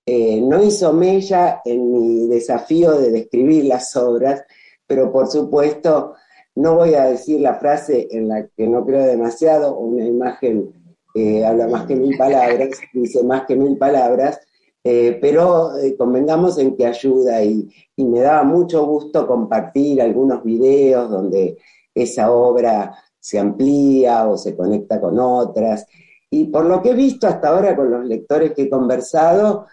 no 0.06 0.62
hizo 0.62 0.92
mella 0.92 1.62
en 1.63 1.89
mi 1.89 2.28
desafío 2.28 3.00
de 3.00 3.10
describir 3.10 3.63
las 3.63 3.96
obras, 3.96 4.44
pero 4.86 5.10
por 5.13 5.28
supuesto 5.28 6.16
no 6.56 6.76
voy 6.76 6.94
a 6.94 7.06
decir 7.06 7.42
la 7.42 7.56
frase 7.56 8.08
en 8.12 8.28
la 8.28 8.48
que 8.48 8.68
no 8.68 8.86
creo 8.86 9.06
demasiado, 9.06 9.78
una 9.78 10.06
imagen 10.06 10.72
eh, 11.16 11.46
habla 11.46 11.68
más 11.68 11.86
que 11.86 11.96
mil 11.96 12.18
palabras, 12.18 12.70
dice 12.92 13.24
más 13.24 13.46
que 13.46 13.56
mil 13.56 13.78
palabras, 13.78 14.39
eh, 14.84 15.18
pero 15.22 15.78
eh, 15.78 15.96
convengamos 15.96 16.58
en 16.58 16.76
que 16.76 16.86
ayuda 16.86 17.44
y, 17.44 17.70
y, 17.96 18.04
me 18.04 18.20
daba 18.20 18.44
mucho 18.44 18.86
gusto 18.86 19.26
compartir 19.28 20.02
algunos 20.02 20.44
videos 20.44 21.10
donde 21.10 21.58
esa 21.94 22.32
obra 22.32 22.96
se 23.20 23.39
amplía 23.39 24.28
o 24.28 24.38
se 24.38 24.56
conecta 24.56 25.00
con 25.00 25.20
otras. 25.20 25.86
Y 26.30 26.46
por 26.46 26.66
lo 26.66 26.82
que 26.82 26.89
he 26.92 26.96
visto 26.96 27.28
hasta 27.28 27.50
ahora 27.50 27.76
con 27.76 27.92
los 27.92 28.06
lectores 28.06 28.54
que 28.54 28.63
he 28.63 28.70
conversado, 28.70 29.68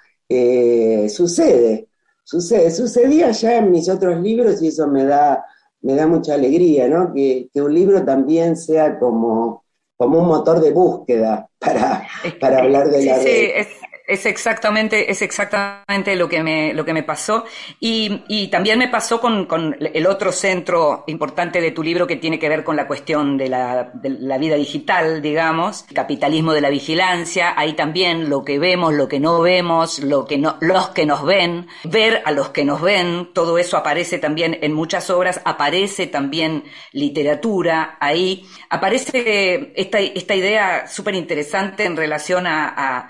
sucede, 1.08 1.88
sucede, 2.22 2.70
sucedía 2.70 3.30
ya 3.32 3.56
en 3.56 3.72
mis 3.72 3.88
otros 3.88 4.20
libros 4.20 4.62
y 4.62 4.68
eso 4.68 4.86
me 4.86 5.04
da 5.04 5.44
me 5.82 5.94
da 5.94 6.06
mucha 6.06 6.34
alegría, 6.34 6.88
¿no? 6.88 7.12
Que, 7.12 7.48
un 7.54 7.74
libro 7.74 8.04
también 8.04 8.56
sea 8.56 8.98
como, 8.98 9.64
como 9.96 10.18
un 10.18 10.26
motor 10.26 10.60
de 10.60 10.72
búsqueda 10.72 11.48
para, 11.58 12.06
para 12.40 12.58
hablar 12.58 12.90
de 12.90 13.04
la 13.04 13.16
red. 13.16 13.50
Es 13.56 13.68
exactamente, 14.10 15.10
es 15.10 15.22
exactamente 15.22 16.16
lo 16.16 16.28
que 16.28 16.42
me, 16.42 16.74
lo 16.74 16.84
que 16.84 16.92
me 16.92 17.02
pasó. 17.02 17.44
Y, 17.78 18.24
y 18.28 18.48
también 18.48 18.78
me 18.78 18.88
pasó 18.88 19.20
con, 19.20 19.46
con, 19.46 19.76
el 19.80 20.06
otro 20.06 20.32
centro 20.32 21.04
importante 21.06 21.60
de 21.60 21.70
tu 21.70 21.82
libro 21.82 22.06
que 22.06 22.16
tiene 22.16 22.38
que 22.38 22.48
ver 22.48 22.64
con 22.64 22.76
la 22.76 22.86
cuestión 22.86 23.36
de 23.36 23.48
la, 23.48 23.92
la 24.02 24.38
vida 24.38 24.56
digital, 24.56 25.22
digamos, 25.22 25.84
capitalismo 25.94 26.52
de 26.52 26.60
la 26.60 26.70
vigilancia. 26.70 27.54
Ahí 27.56 27.74
también 27.74 28.28
lo 28.28 28.44
que 28.44 28.58
vemos, 28.58 28.92
lo 28.94 29.08
que 29.08 29.20
no 29.20 29.40
vemos, 29.40 30.00
lo 30.00 30.26
que 30.26 30.38
no, 30.38 30.56
los 30.60 30.88
que 30.90 31.06
nos 31.06 31.24
ven, 31.24 31.68
ver 31.84 32.22
a 32.24 32.32
los 32.32 32.50
que 32.50 32.64
nos 32.64 32.80
ven, 32.82 33.30
todo 33.32 33.58
eso 33.58 33.76
aparece 33.76 34.18
también 34.18 34.58
en 34.62 34.72
muchas 34.72 35.10
obras, 35.10 35.40
aparece 35.44 36.06
también 36.06 36.64
literatura 36.92 37.96
ahí. 38.00 38.46
Aparece 38.68 39.72
esta, 39.74 40.00
esta 40.00 40.34
idea 40.34 40.86
súper 40.86 41.14
interesante 41.14 41.84
en 41.84 41.96
relación 41.96 42.46
a 42.46 43.08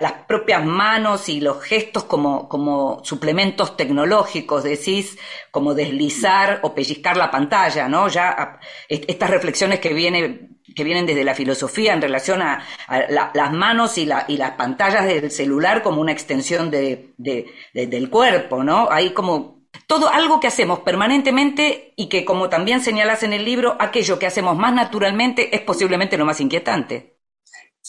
las 0.00 0.12
propias 0.26 0.64
manos 0.64 1.28
y 1.28 1.40
los 1.40 1.62
gestos 1.62 2.04
como, 2.04 2.48
como 2.48 3.04
suplementos 3.04 3.76
tecnológicos, 3.76 4.64
decís, 4.64 5.18
como 5.50 5.74
deslizar 5.74 6.60
o 6.62 6.74
pellizcar 6.74 7.16
la 7.16 7.30
pantalla, 7.30 7.88
¿no? 7.88 8.08
Ya 8.08 8.58
estas 8.88 9.30
reflexiones 9.30 9.80
que, 9.80 9.92
viene, 9.92 10.50
que 10.74 10.84
vienen 10.84 11.06
desde 11.06 11.24
la 11.24 11.34
filosofía 11.34 11.92
en 11.92 12.02
relación 12.02 12.42
a, 12.42 12.64
las 12.88 13.52
manos 13.52 13.98
y, 13.98 14.06
la, 14.06 14.24
y 14.28 14.36
las 14.36 14.52
pantallas 14.52 15.04
del 15.06 15.30
celular 15.30 15.82
como 15.82 16.00
una 16.00 16.12
extensión 16.12 16.70
de, 16.70 17.14
del 17.16 18.10
cuerpo, 18.10 18.62
¿no? 18.64 18.88
Hay 18.90 19.10
como 19.10 19.60
todo 19.86 20.08
algo 20.08 20.40
que 20.40 20.46
hacemos 20.46 20.80
permanentemente 20.80 21.94
y 21.96 22.08
que, 22.08 22.24
como 22.24 22.48
también 22.48 22.80
señalas 22.80 23.22
en 23.22 23.32
el 23.32 23.44
libro, 23.44 23.76
aquello 23.78 24.18
que 24.18 24.26
hacemos 24.26 24.56
más 24.56 24.72
naturalmente 24.72 25.54
es 25.54 25.62
posiblemente 25.62 26.16
lo 26.16 26.24
más 26.24 26.40
inquietante. 26.40 27.19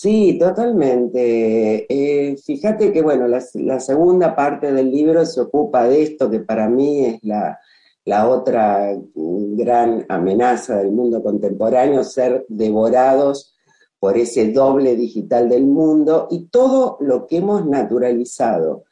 Sí, 0.02 0.40
totalmente. 0.40 1.86
Eh, 1.88 2.36
fíjate 2.36 2.92
que, 2.92 3.04
bueno, 3.04 3.28
la, 3.28 3.80
segunda 3.80 4.36
parte 4.36 4.72
del 4.74 4.90
libro 4.90 5.24
se 5.28 5.42
ocupa 5.42 5.88
de 5.88 6.02
esto 6.02 6.28
que 6.28 6.40
para 6.40 6.68
mí 6.68 7.06
es 7.06 7.20
la, 7.22 7.60
la 8.06 8.28
otra 8.28 8.98
gran 9.14 10.04
amenaza 10.10 10.78
del 10.78 10.92
mundo 10.92 11.22
contemporáneo, 11.22 12.04
ser 12.04 12.48
devorados 12.50 13.56
por 14.00 14.18
ese 14.18 14.52
doble 14.52 14.96
digital 14.96 15.48
del 15.48 15.68
mundo 15.68 16.28
y 16.32 16.48
todo 16.48 16.98
lo 17.02 17.28
que 17.28 17.38
hemos 17.38 17.68
naturalizado. 17.68 18.86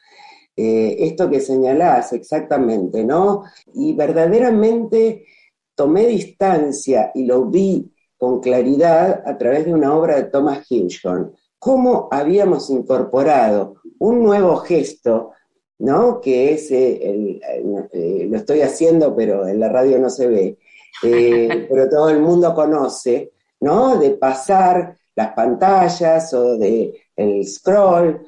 Eh, 0.55 0.95
esto 0.99 1.27
que 1.27 1.41
señalás 1.41 2.13
exactamente, 2.13 3.03
¿no? 3.03 3.45
Y 3.73 3.93
verdaderamente 3.93 5.25
tomé 5.73 6.05
distancia 6.05 7.11
y 7.15 7.25
lo 7.25 7.45
vi 7.45 7.91
con 8.19 8.39
claridad 8.39 9.23
a 9.25 9.35
través 9.37 9.65
de 9.65 9.73
una 9.73 9.95
obra 9.95 10.17
de 10.17 10.25
Thomas 10.25 10.69
Hinchcomb, 10.69 11.31
cómo 11.57 12.07
habíamos 12.11 12.69
incorporado 12.69 13.77
un 13.97 14.21
nuevo 14.21 14.57
gesto, 14.57 15.31
¿no? 15.79 16.21
Que 16.21 16.53
es, 16.53 16.69
eh, 16.69 16.99
eh, 17.01 18.27
lo 18.29 18.37
estoy 18.37 18.61
haciendo, 18.61 19.15
pero 19.15 19.47
en 19.47 19.59
la 19.59 19.69
radio 19.69 19.97
no 19.97 20.11
se 20.11 20.27
ve, 20.27 20.57
pero 21.01 21.89
todo 21.89 22.09
el 22.09 22.19
mundo 22.19 22.53
conoce, 22.53 23.31
¿no? 23.61 23.97
De 23.97 24.11
pasar 24.11 24.95
las 25.15 25.33
pantallas 25.33 26.31
o 26.35 26.57
de 26.57 27.01
el 27.15 27.47
scroll 27.47 28.21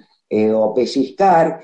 o 0.53 0.73
pellizcar. 0.73 1.61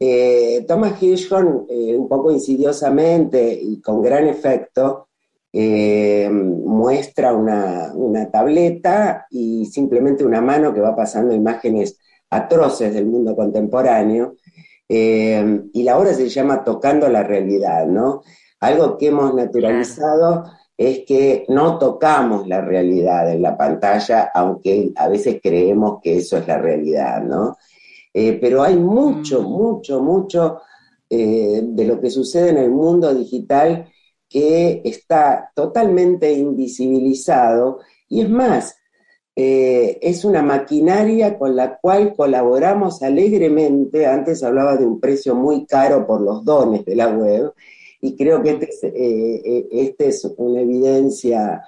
Eh, 0.00 0.64
Thomas 0.68 1.02
eh, 1.02 1.96
un 1.96 2.08
poco 2.08 2.30
insidiosamente 2.30 3.52
y 3.52 3.80
con 3.80 4.00
gran 4.00 4.28
efecto, 4.28 5.07
eh, 5.52 6.28
muestra 6.30 7.32
una, 7.34 7.92
tableta 8.30 9.26
y 9.30 9.66
simplemente 9.66 10.24
una 10.24 10.40
mano 10.40 10.72
que 10.74 10.80
va 10.80 10.94
pasando 10.94 11.34
imágenes 11.34 11.98
atroces 12.30 12.92
del 12.94 13.06
mundo 13.06 13.34
contemporáneo. 13.34 14.36
y 14.88 15.82
la 15.82 15.98
obra 15.98 16.14
se 16.14 16.28
llama 16.28 16.64
Tocando 16.64 17.08
la 17.08 17.22
realidad, 17.22 17.86
¿no? 17.86 18.22
Algo 18.60 18.96
que 18.98 19.08
hemos 19.08 19.34
naturalizado 19.34 20.44
es 20.78 21.00
que 21.04 21.44
no 21.48 21.76
tocamos 21.76 22.46
la 22.46 22.60
realidad 22.60 23.30
en 23.32 23.42
la 23.42 23.56
pantalla, 23.56 24.30
aunque 24.32 24.92
a 24.94 25.08
veces 25.08 25.40
creemos 25.42 26.00
que 26.00 26.18
eso 26.18 26.38
es 26.38 26.46
la 26.46 26.58
realidad, 26.58 27.20
¿no? 27.22 27.56
Eh, 28.14 28.38
pero 28.40 28.62
hay 28.62 28.76
mucho, 28.76 29.42
mm. 29.42 29.46
mucho, 29.46 30.00
mucho 30.00 30.60
eh, 31.10 31.62
de 31.64 31.84
lo 31.84 32.00
que 32.00 32.10
sucede 32.10 32.50
en 32.50 32.58
el 32.58 32.70
mundo 32.70 33.12
digital 33.12 33.86
que 34.28 34.82
está 34.84 35.50
totalmente 35.54 36.32
invisibilizado 36.32 37.80
y 38.08 38.22
es 38.22 38.30
más, 38.30 38.76
eh, 39.36 39.98
es 40.02 40.24
una 40.24 40.42
maquinaria 40.42 41.38
con 41.38 41.54
la 41.56 41.78
cual 41.78 42.14
colaboramos 42.14 43.02
alegremente. 43.02 44.06
Antes 44.06 44.42
hablaba 44.42 44.76
de 44.76 44.86
un 44.86 45.00
precio 45.00 45.34
muy 45.34 45.64
caro 45.66 46.06
por 46.06 46.20
los 46.20 46.44
dones 46.44 46.84
de 46.84 46.96
la 46.96 47.08
web 47.08 47.52
y 48.00 48.16
creo 48.16 48.42
que 48.42 48.50
este 48.50 48.66
es, 48.66 48.82
este 49.70 50.08
es 50.08 50.24
una 50.36 50.60
evidencia 50.60 51.62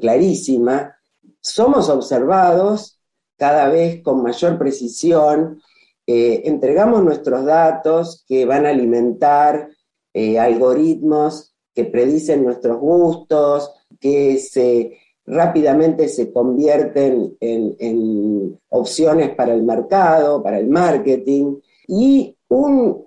clarísima. 0.00 0.96
Somos 1.40 1.88
observados 1.88 2.98
cada 3.38 3.68
vez 3.68 4.02
con 4.02 4.22
mayor 4.22 4.58
precisión, 4.58 5.62
eh, 6.06 6.42
entregamos 6.46 7.02
nuestros 7.04 7.44
datos 7.44 8.24
que 8.26 8.44
van 8.44 8.66
a 8.66 8.70
alimentar 8.70 9.70
eh, 10.12 10.38
algoritmos 10.38 11.54
que 11.74 11.84
predicen 11.84 12.44
nuestros 12.44 12.78
gustos, 12.78 13.72
que 14.00 14.38
se 14.38 14.98
rápidamente 15.28 16.08
se 16.08 16.32
convierten 16.32 17.36
en, 17.40 18.58
opciones 18.70 19.34
para 19.34 19.54
el 19.54 19.62
mercado, 19.62 20.42
para 20.42 20.58
el 20.58 20.68
marketing, 20.68 21.56
y 21.86 22.36
un, 22.48 23.04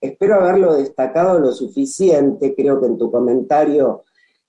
espero 0.00 0.36
haberlo 0.36 0.74
destacado 0.74 1.40
lo 1.40 1.52
suficiente, 1.52 2.54
creo 2.54 2.80
que 2.80 2.86
en 2.86 2.98
tu 2.98 3.10
comentario 3.10 4.04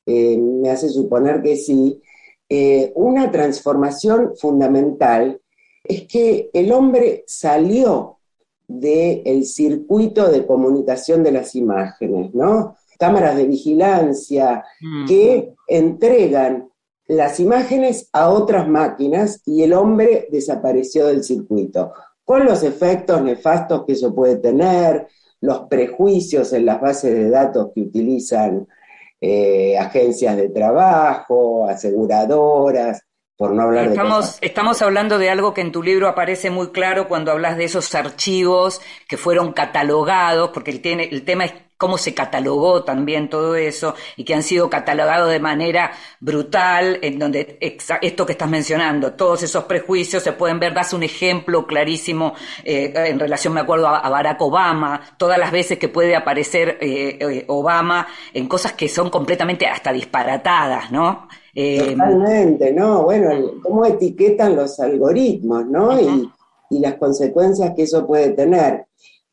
eh, 0.05 0.37
me 0.37 0.69
hace 0.69 0.89
suponer 0.89 1.41
que 1.41 1.55
sí, 1.55 2.01
eh, 2.47 2.91
una 2.95 3.31
transformación 3.31 4.33
fundamental 4.37 5.41
es 5.83 6.07
que 6.07 6.49
el 6.53 6.71
hombre 6.71 7.23
salió 7.25 8.19
del 8.67 9.45
circuito 9.45 10.29
de 10.29 10.45
comunicación 10.45 11.23
de 11.23 11.31
las 11.31 11.55
imágenes, 11.55 12.33
¿no? 12.33 12.75
Cámaras 12.97 13.35
de 13.35 13.45
vigilancia 13.45 14.63
mm. 14.81 15.05
que 15.05 15.53
entregan 15.67 16.69
las 17.07 17.39
imágenes 17.39 18.09
a 18.13 18.29
otras 18.29 18.67
máquinas 18.67 19.41
y 19.45 19.63
el 19.63 19.73
hombre 19.73 20.27
desapareció 20.31 21.07
del 21.07 21.23
circuito, 21.23 21.93
con 22.23 22.45
los 22.45 22.63
efectos 22.63 23.21
nefastos 23.21 23.85
que 23.85 23.93
eso 23.93 24.13
puede 24.15 24.37
tener, 24.37 25.07
los 25.41 25.67
prejuicios 25.67 26.53
en 26.53 26.65
las 26.65 26.81
bases 26.81 27.13
de 27.13 27.29
datos 27.29 27.69
que 27.73 27.81
utilizan 27.81 28.67
eh, 29.21 29.77
agencias 29.77 30.35
de 30.35 30.49
trabajo, 30.49 31.67
aseguradoras, 31.67 33.04
por 33.37 33.51
no 33.51 33.63
hablar 33.63 33.87
estamos, 33.87 34.39
de 34.39 34.47
Estamos 34.47 34.81
hablando 34.81 35.17
de 35.17 35.29
algo 35.29 35.53
que 35.53 35.61
en 35.61 35.71
tu 35.71 35.83
libro 35.83 36.07
aparece 36.07 36.49
muy 36.49 36.71
claro 36.71 37.07
cuando 37.07 37.31
hablas 37.31 37.57
de 37.57 37.65
esos 37.65 37.93
archivos 37.93 38.81
que 39.07 39.17
fueron 39.17 39.51
catalogados, 39.51 40.51
porque 40.51 40.71
el, 40.71 40.81
tiene, 40.81 41.09
el 41.11 41.25
tema 41.25 41.45
es 41.45 41.53
cómo 41.77 41.97
se 41.97 42.13
catalogó 42.13 42.83
también 42.83 43.29
todo 43.29 43.55
eso 43.55 43.95
y 44.15 44.23
que 44.23 44.33
han 44.33 44.43
sido 44.43 44.69
catalogados 44.69 45.29
de 45.29 45.39
manera 45.39 45.91
brutal, 46.19 46.99
en 47.01 47.19
donde 47.19 47.57
esto 47.59 48.25
que 48.25 48.31
estás 48.31 48.49
mencionando, 48.49 49.13
todos 49.13 49.43
esos 49.43 49.65
prejuicios 49.65 50.23
se 50.23 50.31
pueden 50.31 50.59
ver, 50.59 50.73
das 50.73 50.93
un 50.93 51.03
ejemplo 51.03 51.67
clarísimo 51.67 52.33
eh, 52.63 52.93
en 52.95 53.19
relación, 53.19 53.53
me 53.53 53.61
acuerdo, 53.61 53.87
a, 53.87 54.09
Barack 54.09 54.41
Obama, 54.41 55.01
todas 55.17 55.37
las 55.37 55.51
veces 55.51 55.77
que 55.77 55.89
puede 55.89 56.15
aparecer 56.15 56.77
eh, 56.79 57.17
eh, 57.19 57.45
Obama 57.47 58.07
en 58.33 58.47
cosas 58.47 58.73
que 58.73 58.87
son 58.87 59.09
completamente 59.09 59.67
hasta 59.67 59.91
disparatadas, 59.91 60.91
¿no? 60.91 61.27
Totalmente, 61.53 62.73
¿no? 62.73 63.03
Bueno, 63.03 63.29
cómo 63.63 63.85
etiquetan 63.85 64.55
los 64.57 64.77
algoritmos, 64.79 65.65
¿no? 65.65 65.97
y, 65.99 66.29
y 66.69 66.79
las 66.79 66.95
consecuencias 66.95 67.73
que 67.75 67.83
eso 67.83 68.05
puede 68.05 68.31
tener. 68.31 68.85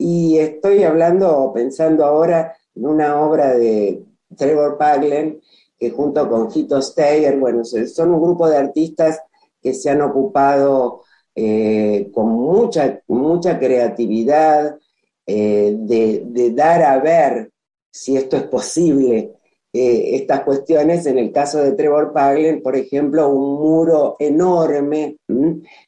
Y 0.05 0.37
estoy 0.38 0.83
hablando, 0.83 1.53
pensando 1.55 2.05
ahora 2.05 2.57
en 2.75 2.87
una 2.87 3.21
obra 3.21 3.55
de 3.55 4.03
Trevor 4.37 4.77
Paglen, 4.77 5.41
que 5.79 5.91
junto 5.91 6.29
con 6.29 6.49
Hito 6.53 6.83
Steyer, 6.83 7.38
bueno, 7.38 7.65
son 7.65 8.11
un 8.12 8.21
grupo 8.21 8.49
de 8.49 8.57
artistas 8.57 9.21
que 9.61 9.73
se 9.73 9.91
han 9.91 10.03
ocupado 10.03 11.03
eh, 11.37 12.11
con 12.12 12.31
mucha, 12.31 13.01
mucha 13.07 13.61
creatividad 13.61 14.77
eh, 15.25 15.77
de, 15.79 16.51
dar 16.53 16.83
a 16.83 16.99
ver 16.99 17.53
si 17.88 18.17
esto 18.17 18.37
es 18.37 18.43
posible, 18.43 19.37
eh, 19.73 20.17
estas 20.17 20.41
cuestiones. 20.41 21.07
En 21.07 21.17
el 21.17 21.31
caso 21.31 21.62
de 21.62 21.75
Trevor 21.75 22.12
Paglen, 22.12 22.61
por 22.61 22.75
ejemplo, 22.75 23.29
un 23.29 23.61
muro 23.61 24.17
enorme 24.19 25.19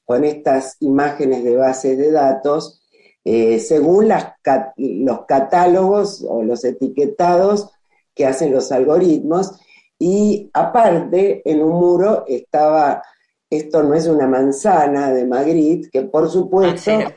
con 0.05 0.23
estas 0.23 0.77
imágenes 0.79 1.43
de 1.43 1.57
bases 1.57 1.99
de 1.99 2.13
datos 2.13 2.81
eh, 3.25 3.59
según 3.59 4.09
los 4.09 5.21
catálogos 5.27 6.25
o 6.29 6.43
los 6.43 6.65
etiquetados 6.65 7.71
que 8.15 8.27
hacen 8.27 8.53
los 8.53 8.71
algoritmos. 8.71 9.53
Y 9.99 10.51
aparte, 10.53 11.43
en 11.45 11.63
un 11.63 11.73
muro 11.73 12.25
estaba, 12.29 13.03
esto 13.49 13.83
no 13.83 13.95
es 13.95 14.07
una 14.07 14.27
manzana 14.27 15.13
de 15.13 15.27
Magritte, 15.27 15.89
que 15.91 16.03
por 16.03 16.29
supuesto, 16.29 16.91
ah, 16.91 17.15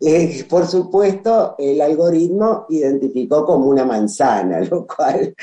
eh, 0.00 0.44
por 0.48 0.66
supuesto, 0.66 1.54
el 1.58 1.80
algoritmo 1.80 2.66
identificó 2.70 3.44
como 3.44 3.66
una 3.66 3.84
manzana, 3.84 4.60
lo 4.70 4.86
cual 4.86 5.34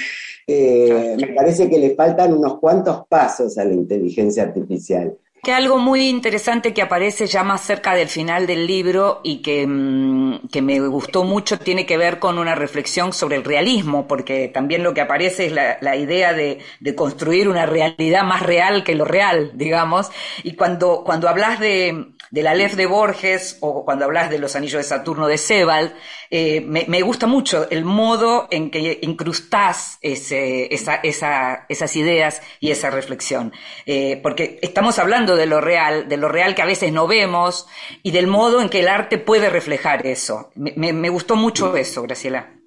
eh, 0.48 1.16
me 1.20 1.28
parece 1.34 1.70
que 1.70 1.78
le 1.78 1.96
faltan 1.96 2.34
unos 2.34 2.60
cuantos 2.60 3.06
pasos 3.08 3.58
a 3.58 3.66
la 3.66 3.74
inteligencia 3.74 4.44
artificial. 4.44 5.16
Que 5.42 5.54
algo 5.54 5.78
muy 5.78 6.10
interesante 6.10 6.74
que 6.74 6.82
aparece 6.82 7.26
ya 7.26 7.44
más 7.44 7.62
cerca 7.62 7.96
del 7.96 8.10
final 8.10 8.46
del 8.46 8.68
libro 8.68 9.22
y 9.24 9.42
que, 9.42 9.66
mm, 9.66 10.50
que, 10.52 10.62
me 10.62 10.80
gustó 10.82 11.24
mucho 11.24 11.58
tiene 11.58 11.86
que 11.86 11.98
ver 11.98 12.20
con 12.20 12.38
una 12.38 12.56
reflexión 12.56 13.14
sobre 13.14 13.38
el 13.38 13.46
realismo, 13.46 14.06
porque 14.08 14.50
también 14.50 14.84
lo 14.84 14.94
que 14.94 15.02
aparece 15.02 15.46
es 15.46 15.52
la, 15.54 15.78
la 15.80 15.96
idea 15.96 16.34
de, 16.34 16.60
de, 16.82 16.96
construir 16.96 17.48
una 17.48 17.66
realidad 17.66 18.24
más 18.24 18.42
real 18.42 18.84
que 18.84 18.96
lo 18.96 19.06
real, 19.06 19.52
digamos. 19.56 20.12
Y 20.44 20.56
cuando, 20.56 21.04
cuando 21.06 21.30
hablas 21.30 21.60
de, 21.60 22.10
de 22.32 22.44
la 22.44 22.54
Lef 22.54 22.76
de 22.76 22.86
Borges 22.86 23.58
o 23.62 23.86
cuando 23.86 24.06
hablas 24.06 24.30
de 24.30 24.40
los 24.40 24.56
anillos 24.56 24.78
de 24.78 24.84
Saturno 24.84 25.28
de 25.28 25.38
Sebald, 25.38 25.94
eh, 26.30 26.62
me, 26.62 27.02
gusta 27.02 27.28
mucho 27.28 27.68
el 27.70 27.86
modo 27.86 28.48
en 28.52 28.70
que 28.70 29.00
incrustás 29.02 29.98
esas 30.02 31.96
ideas 31.96 32.42
y 32.60 32.72
esa 32.72 32.90
reflexión. 32.90 33.52
Eh, 33.86 34.20
porque 34.22 34.60
estamos 34.62 35.00
hablando 35.00 35.36
de 35.36 35.46
lo 35.46 35.62
real, 35.62 36.08
de 36.08 36.18
lo 36.18 36.30
real 36.30 36.56
que 36.56 36.62
a 36.62 36.68
veces 36.68 36.92
no 36.92 37.08
vemos 37.08 37.68
y 38.04 38.12
del 38.12 38.28
modo 38.28 38.62
en 38.62 38.70
que 38.70 38.82
el 38.82 38.88
arte 38.88 39.18
puede 39.18 39.50
reflejar 39.50 40.06
eso. 40.06 40.52
Me, 40.56 40.94
me 40.94 41.10
gustó 41.10 41.36
mucho 41.36 41.76
eso, 41.76 42.04
Graciela. 42.04 42.60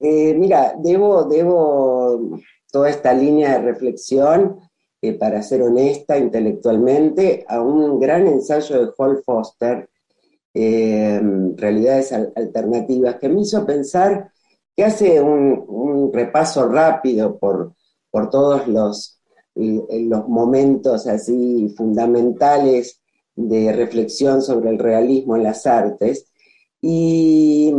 Eh, 0.00 0.34
mira, 0.34 0.74
debo, 0.78 1.24
debo 1.24 2.40
toda 2.70 2.88
esta 2.88 3.12
línea 3.12 3.58
de 3.58 3.72
reflexión 3.72 4.60
eh, 5.00 5.12
para 5.12 5.42
ser 5.42 5.62
honesta 5.62 6.18
intelectualmente, 6.18 7.44
a 7.48 7.60
un 7.60 8.00
gran 8.00 8.26
ensayo 8.26 8.80
de 8.80 8.92
Hall 8.96 9.22
Foster, 9.24 9.88
eh, 10.54 11.20
Realidades 11.56 12.12
Alternativas, 12.12 13.16
que 13.16 13.28
me 13.28 13.42
hizo 13.42 13.64
pensar 13.64 14.32
que 14.76 14.84
hace 14.84 15.20
un, 15.20 16.10
repaso 16.12 16.66
rápido 16.68 17.38
por, 17.38 17.74
por 18.10 18.30
todos 18.30 18.66
los, 18.66 19.20
los 19.54 20.28
momentos 20.28 21.06
así 21.06 21.68
fundamentales 21.76 23.00
de 23.36 23.72
reflexión 23.72 24.42
sobre 24.42 24.70
el 24.70 24.78
realismo 24.78 25.36
en 25.36 25.44
las 25.44 25.66
artes, 25.66 26.27
y, 26.80 27.74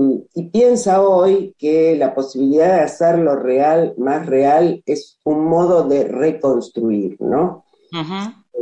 piensa 0.52 1.02
hoy 1.02 1.56
que 1.58 1.96
la 1.96 2.14
posibilidad 2.14 2.78
de 2.78 2.84
hacer 2.84 3.20
lo 3.20 3.36
real 3.36 3.94
más 3.98 4.26
real 4.26 4.84
es 4.86 5.20
un 5.24 5.46
modo 5.46 5.84
de 5.88 6.06
reconstruir, 6.06 7.18
¿no? 7.22 7.66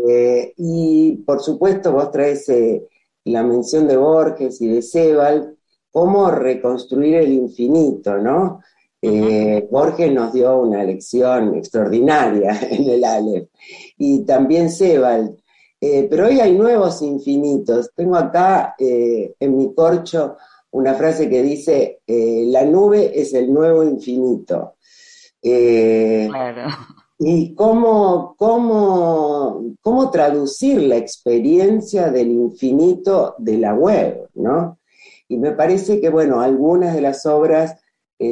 Eh, 0.10 0.54
y 0.58 1.18
por 1.26 1.42
supuesto 1.42 1.92
vos 1.92 2.12
traes 2.12 2.48
eh, 2.50 2.88
la 3.26 3.44
mención 3.44 3.88
de 3.88 3.98
Borges 3.98 4.62
y 4.62 4.68
de 4.68 4.82
Sebald, 4.82 5.56
cómo 5.92 6.30
reconstruir 6.30 7.16
el 7.16 7.34
infinito, 7.34 8.18
¿no? 8.18 8.62
Eh, 9.02 9.68
Borges 9.72 10.12
nos 10.12 10.34
dio 10.34 10.60
una 10.60 10.84
lección 10.84 11.56
extraordinaria 11.56 12.60
en 12.70 12.90
el 12.90 13.04
Aleph, 13.04 13.50
y 13.98 14.24
también 14.24 14.70
Sebald. 14.70 15.38
Eh, 15.80 16.08
pero 16.10 16.28
hoy 16.28 16.40
hay 16.40 16.58
nuevos 16.58 17.02
infinitos. 17.02 17.92
Tengo 17.96 18.16
acá 18.16 18.76
eh, 18.80 19.36
en 19.40 19.58
mi 19.58 19.74
corcho 19.74 20.38
una 20.72 20.94
frase 20.96 21.30
que 21.30 21.42
dice, 21.44 22.02
eh, 22.06 22.44
la 22.48 22.66
nube 22.66 23.12
es 23.20 23.34
el 23.34 23.54
nuevo 23.54 23.84
infinito. 23.84 24.76
claro. 25.42 26.68
Y 27.20 27.56
cómo, 27.56 28.36
cómo, 28.38 29.76
cómo 29.82 30.12
traducir 30.12 30.84
la 30.84 30.98
experiencia 30.98 32.12
del 32.12 32.30
infinito 32.30 33.34
de 33.40 33.58
la 33.58 33.74
web, 33.74 34.30
¿no? 34.36 34.78
Y 35.28 35.38
me 35.38 35.52
parece 35.54 36.00
que, 36.00 36.10
bueno, 36.10 36.42
algunas 36.42 36.94
de 36.94 37.02
las 37.02 37.26
obras, 37.26 37.76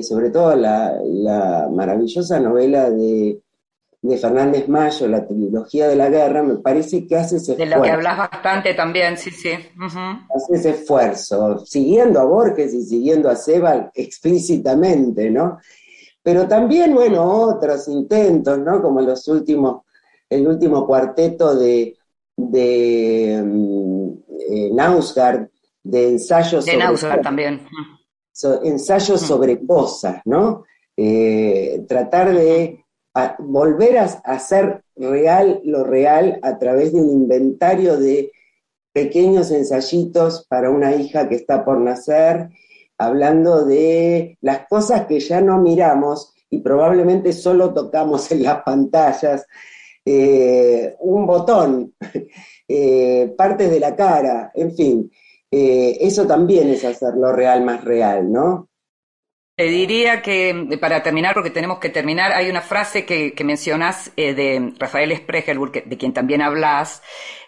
sobre 0.04 0.30
todo 0.30 0.56
la 0.56 1.68
maravillosa 1.72 2.40
novela 2.40 2.92
de 2.92 3.42
de 4.08 4.18
Fernández 4.18 4.68
Mayo, 4.68 5.08
la 5.08 5.26
trilogía 5.26 5.88
de 5.88 5.96
la 5.96 6.10
guerra, 6.10 6.44
me 6.44 6.56
parece 6.56 7.08
que 7.08 7.16
hace 7.16 7.38
ese 7.38 7.54
esfuerzo. 7.54 7.72
De 7.72 7.78
lo 7.78 7.82
que 7.82 7.92
hablas 7.92 8.18
bastante 8.18 8.74
también, 8.74 9.18
sí, 9.18 9.32
sí. 9.32 9.50
Hace 9.50 10.56
ese 10.56 10.70
esfuerzo, 10.72 11.66
siguiendo 11.66 12.20
a 12.20 12.26
Borges 12.26 12.74
y 12.74 12.84
siguiendo 12.84 13.30
a 13.30 13.36
Sebald 13.36 13.90
explícitamente, 13.94 15.30
¿no? 15.32 15.60
Pero 16.22 16.48
también, 16.48 16.94
bueno, 16.94 17.24
otros 17.24 17.88
intentos, 17.88 18.60
¿no? 18.60 18.82
Como 18.82 19.02
los 19.02 19.28
últimos, 19.28 19.84
el 20.30 20.48
último 20.48 20.86
cuarteto 20.86 21.56
de, 21.56 21.98
de 22.36 23.42
mm, 23.44 24.10
eh, 24.50 24.70
Nausgard, 24.72 25.48
de 25.84 26.10
ensayos 26.10 26.66
de 26.66 26.98
sobre... 26.98 27.22
también. 27.22 27.62
ensayos 28.64 29.22
sobre 29.22 29.66
cosas, 29.66 30.22
¿no? 30.26 30.64
Eh, 30.96 31.84
tratar 31.88 32.34
de 32.34 32.85
volver 33.40 33.98
a, 33.98 34.04
hacer 34.04 34.84
real 34.96 35.62
lo 35.64 35.84
real 35.84 36.40
a 36.42 36.58
través 36.58 36.94
de 36.94 37.02
un 37.02 37.10
inventario 37.10 37.98
de 37.98 38.32
pequeños 38.92 39.52
ensayitos 39.52 40.46
para 40.48 40.70
una 40.70 40.96
hija 40.96 41.28
que 41.28 41.36
está 41.36 41.66
por 41.66 41.80
nacer, 41.80 42.50
hablando 42.98 43.66
de 43.66 44.38
las 44.42 44.68
cosas 44.68 45.06
que 45.06 45.20
ya 45.20 45.42
no 45.42 45.60
miramos 45.60 46.34
y 46.50 46.60
probablemente 46.60 47.34
solo 47.34 47.74
tocamos 47.74 48.32
en 48.32 48.44
las 48.44 48.64
pantallas, 48.64 49.46
eh, 50.06 50.96
un 51.00 51.26
botón, 51.26 51.94
eh, 52.68 53.34
partes 53.38 53.70
de 53.70 53.80
la 53.80 53.96
cara, 53.96 54.52
en 54.54 54.74
fin, 54.76 55.12
eh, 55.52 55.98
eso 56.00 56.26
también 56.26 56.70
es 56.70 56.84
hacer 56.86 57.16
lo 57.16 57.32
real 57.32 57.64
más 57.64 57.84
real, 57.84 58.32
¿no? 58.32 58.70
Te 59.58 59.64
diría 59.70 60.22
que, 60.22 60.78
para 60.82 61.02
terminar, 61.02 61.34
porque 61.34 61.50
tenemos 61.50 61.80
que 61.80 61.88
terminar, 61.88 62.34
hay 62.34 62.50
una 62.50 62.62
frase 62.62 63.06
que, 63.06 63.34
que 63.34 63.46
mencionas 63.46 64.12
eh, 64.18 64.34
de 64.34 64.74
Rafael 64.78 65.16
Spregelburg, 65.16 65.86
de 65.86 65.98
quien 65.98 66.12
también 66.12 66.42
hablas, 66.42 67.02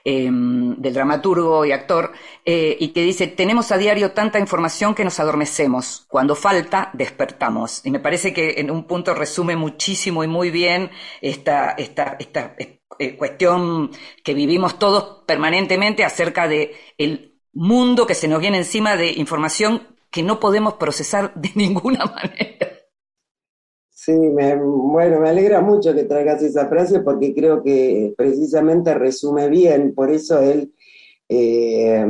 em, 0.06 0.78
del 0.78 0.94
dramaturgo 0.94 1.66
y 1.66 1.74
actor, 1.74 2.14
eh, 2.46 2.78
y 2.80 2.94
que 2.94 3.02
dice, 3.02 3.28
tenemos 3.28 3.74
a 3.74 3.78
diario 3.78 4.14
tanta 4.14 4.40
información 4.40 4.96
que 4.96 5.04
nos 5.04 5.20
adormecemos, 5.20 6.06
cuando 6.08 6.34
falta, 6.36 6.92
despertamos. 6.94 7.86
Y 7.86 7.92
me 7.92 8.00
parece 8.00 8.34
que 8.34 8.56
en 8.58 8.72
un 8.72 8.86
punto 8.88 9.14
resume 9.14 9.58
muchísimo 9.58 10.24
y 10.24 10.28
muy 10.28 10.50
bien 10.50 10.90
esta, 11.20 11.72
esta, 11.72 12.16
esta 12.20 12.56
eh, 12.58 13.18
cuestión 13.18 13.92
que 14.24 14.34
vivimos 14.34 14.80
todos 14.80 15.26
permanentemente 15.26 16.06
acerca 16.06 16.48
de 16.48 16.74
el 16.98 17.38
mundo 17.52 18.08
que 18.08 18.16
se 18.16 18.30
nos 18.30 18.40
viene 18.40 18.60
encima 18.60 18.96
de 18.96 19.12
información 19.12 19.97
que 20.12 20.24
no 20.24 20.40
podemos 20.40 20.76
procesar 20.76 21.34
de 21.36 21.50
ninguna 21.56 22.06
manera. 22.06 22.78
Sí, 23.90 24.14
bueno, 24.16 25.20
me 25.20 25.30
alegra 25.30 25.60
mucho 25.60 25.94
que 25.94 26.06
traigas 26.06 26.42
esa 26.42 26.70
frase 26.70 27.02
porque 27.02 27.34
creo 27.34 27.62
que 27.62 28.14
precisamente 28.16 28.94
resume 28.94 29.50
bien, 29.50 29.94
por 29.94 30.12
eso 30.12 30.40
él, 30.40 30.74
eh, 31.28 32.06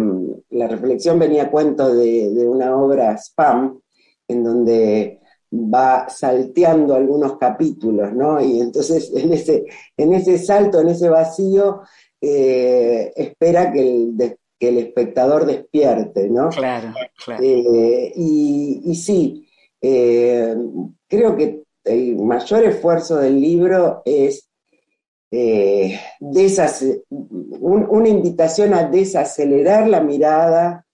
la 0.51 0.67
reflexión 0.67 1.17
venía 1.17 1.43
a 1.43 1.49
cuento 1.49 1.95
de, 1.95 2.47
una 2.47 2.75
obra 2.75 3.17
spam, 3.17 3.79
en 4.27 4.43
donde 4.43 5.21
va 5.51 6.07
salteando 6.07 6.93
algunos 6.93 7.37
capítulos, 7.37 8.13
¿no? 8.13 8.39
Y 8.41 8.59
entonces 8.59 9.11
en 9.15 9.33
ese, 9.33 9.65
en 9.95 10.13
ese 10.13 10.37
salto, 10.37 10.81
en 10.81 10.89
ese 10.89 11.09
vacío, 11.09 11.81
eh, 12.21 13.11
espera 13.15 13.71
que 13.71 13.79
el, 13.81 14.37
que 14.59 14.69
el 14.69 14.77
espectador 14.79 15.45
despierte, 15.45 16.29
¿no? 16.29 16.49
Claro, 16.49 16.93
claro. 17.23 17.43
Eh, 17.43 18.11
y, 18.15 18.95
sí, 18.95 19.47
eh, 19.81 20.55
creo 21.07 21.35
que 21.35 21.63
el 21.83 22.17
mayor 22.17 22.63
esfuerzo 22.65 23.17
del 23.17 23.39
libro 23.39 24.01
es 24.05 24.49
eh, 25.31 25.99
una 26.19 28.09
invitación 28.09 28.73
a 28.73 28.89
desacelerar 28.89 29.87
la 29.87 30.01
mirada, 30.01 30.85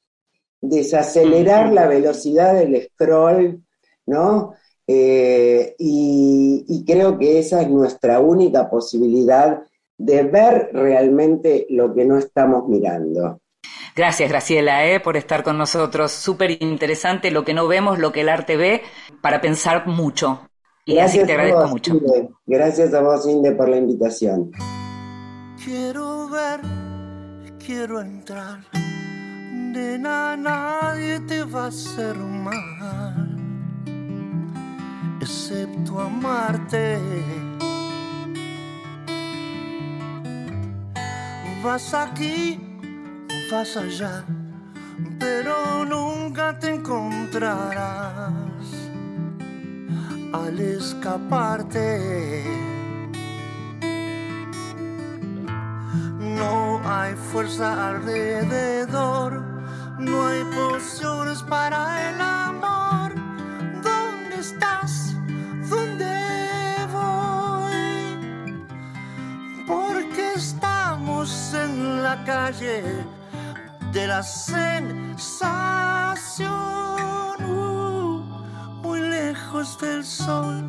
desacelerar 0.61 1.71
la 1.71 1.87
velocidad 1.87 2.53
del 2.55 2.83
scroll, 2.83 3.63
¿no? 4.05 4.55
y 4.85 6.83
creo 6.85 7.17
que 7.17 7.39
esa 7.39 7.61
es 7.61 7.69
nuestra 7.69 8.19
única 8.19 8.69
posibilidad 8.69 9.63
de 9.97 10.23
ver 10.23 10.69
realmente 10.73 11.65
lo 11.69 11.93
que 11.93 12.03
no 12.03 12.17
estamos 12.17 12.67
mirando. 12.67 13.39
Gracias, 13.95 14.29
Graciela, 14.29 14.87
eh, 14.87 14.99
por 14.99 15.17
estar 15.17 15.43
con 15.43 15.57
nosotros. 15.57 16.11
Súper 16.11 16.61
interesante 16.63 17.29
lo 17.29 17.45
que 17.45 17.53
no 17.53 17.67
vemos, 17.67 17.99
lo 17.99 18.11
que 18.11 18.21
el 18.21 18.29
arte 18.29 18.57
ve, 18.57 18.81
para 19.21 19.39
pensar 19.39 19.85
mucho. 19.87 20.49
Y 20.85 20.95
Gracias 20.95 21.23
así 21.23 21.27
te 21.27 21.33
agradezco 21.33 21.67
mucho. 21.67 21.93
Gracias 22.45 22.93
a 22.93 23.01
vos, 23.01 23.27
Inde, 23.27 23.51
por 23.51 23.69
la 23.69 23.77
invitación. 23.77 24.51
Quiero 25.63 26.27
ver, 26.27 26.59
quiero 27.63 28.01
entrar. 28.01 28.59
Nena, 28.73 30.35
nadie 30.35 31.19
te 31.21 31.43
va 31.43 31.65
a 31.65 31.67
hacer 31.67 32.15
mal, 32.15 33.37
excepto 35.21 35.99
amarte. 35.99 36.99
Vas 41.63 41.93
aquí 41.93 42.72
vas 43.49 43.75
allá, 43.77 44.23
pero 45.19 45.85
nunca 45.85 46.57
te 46.59 46.73
encontrarás 46.75 48.33
al 50.33 50.59
escaparte. 50.59 52.43
No 56.19 56.81
hay 56.85 57.15
fuerza 57.15 57.89
alrededor, 57.89 59.41
no 59.99 60.27
hay 60.27 60.43
pociones 60.45 61.41
para 61.43 62.09
el 62.09 62.21
amor. 62.21 63.13
¿Dónde 63.83 64.35
estás? 64.39 65.15
¿Dónde 65.69 66.15
voy? 66.91 68.65
Porque 69.67 70.33
estamos 70.35 71.53
en 71.53 72.03
la 72.03 72.23
calle 72.25 73.02
de 73.93 74.07
la 74.07 74.23
sensación 74.23 75.21
uh, 77.45 78.23
muy 78.81 78.99
lejos 78.99 79.77
del 79.79 80.03
sol 80.03 80.67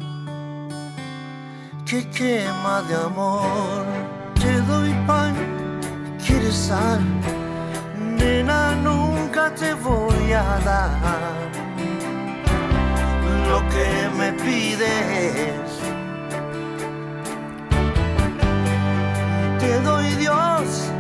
que 1.87 2.07
quema 2.11 2.83
de 2.83 2.95
amor. 2.97 3.87
Te 4.35 4.61
doy 4.63 4.93
pan, 5.07 5.35
quieres 6.25 6.55
sal, 6.55 7.01
nena, 7.99 8.75
nunca 8.75 9.55
te 9.55 9.73
voy 9.73 10.33
a 10.33 10.59
dar 10.63 11.51
lo 13.49 13.61
que 13.73 13.89
me 14.19 14.33
pides. 14.33 15.71
Te 19.59 19.81
doy 19.81 20.09
Dios, 20.17 20.91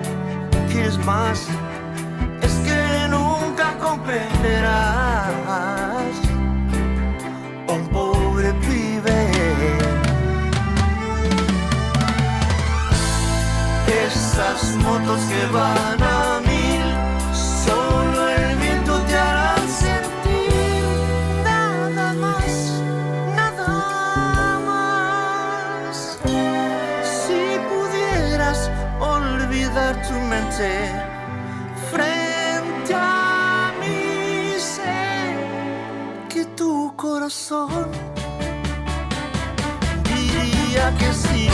quieres 0.71 0.97
más 1.05 1.49
comprenderás 3.85 5.35
un 7.69 7.83
pobre 7.89 8.53
pibe. 8.65 9.21
Esas 14.07 14.77
motos 14.77 15.21
que 15.31 15.47
van 15.53 16.03
a 16.03 16.41
mil, 16.51 16.87
solo 17.65 18.29
el 18.29 18.57
viento 18.57 18.99
te 19.03 19.17
hará 19.17 19.57
sentir 19.69 20.85
nada 21.45 22.13
más, 22.15 22.53
nada 23.37 24.61
más. 24.71 26.19
Si 27.03 27.41
pudieras 27.71 28.71
olvidar 29.01 29.93
tu 30.07 30.15
mente 30.33 31.14
corazón 37.25 37.91
diría 40.05 40.93
que 40.99 41.13
sí. 41.15 41.49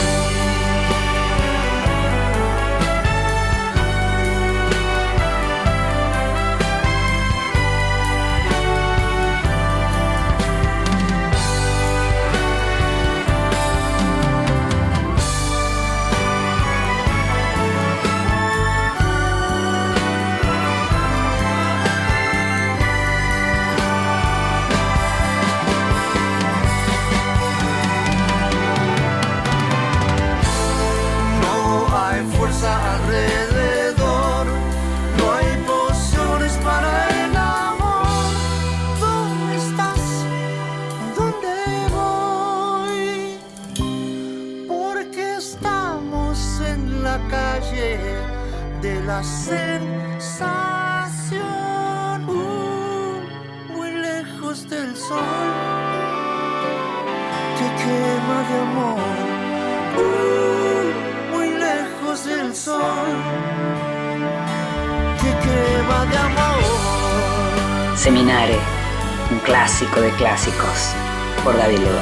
Clásicos, 70.31 70.93
por 71.43 71.57
David 71.57 71.79
León. 71.79 71.97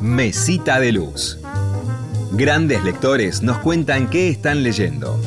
Mesita 0.00 0.80
de 0.80 0.92
Luz. 0.92 1.38
Grandes 2.32 2.82
lectores 2.82 3.42
nos 3.42 3.58
cuentan 3.58 4.08
qué 4.08 4.30
están 4.30 4.62
leyendo. 4.62 5.20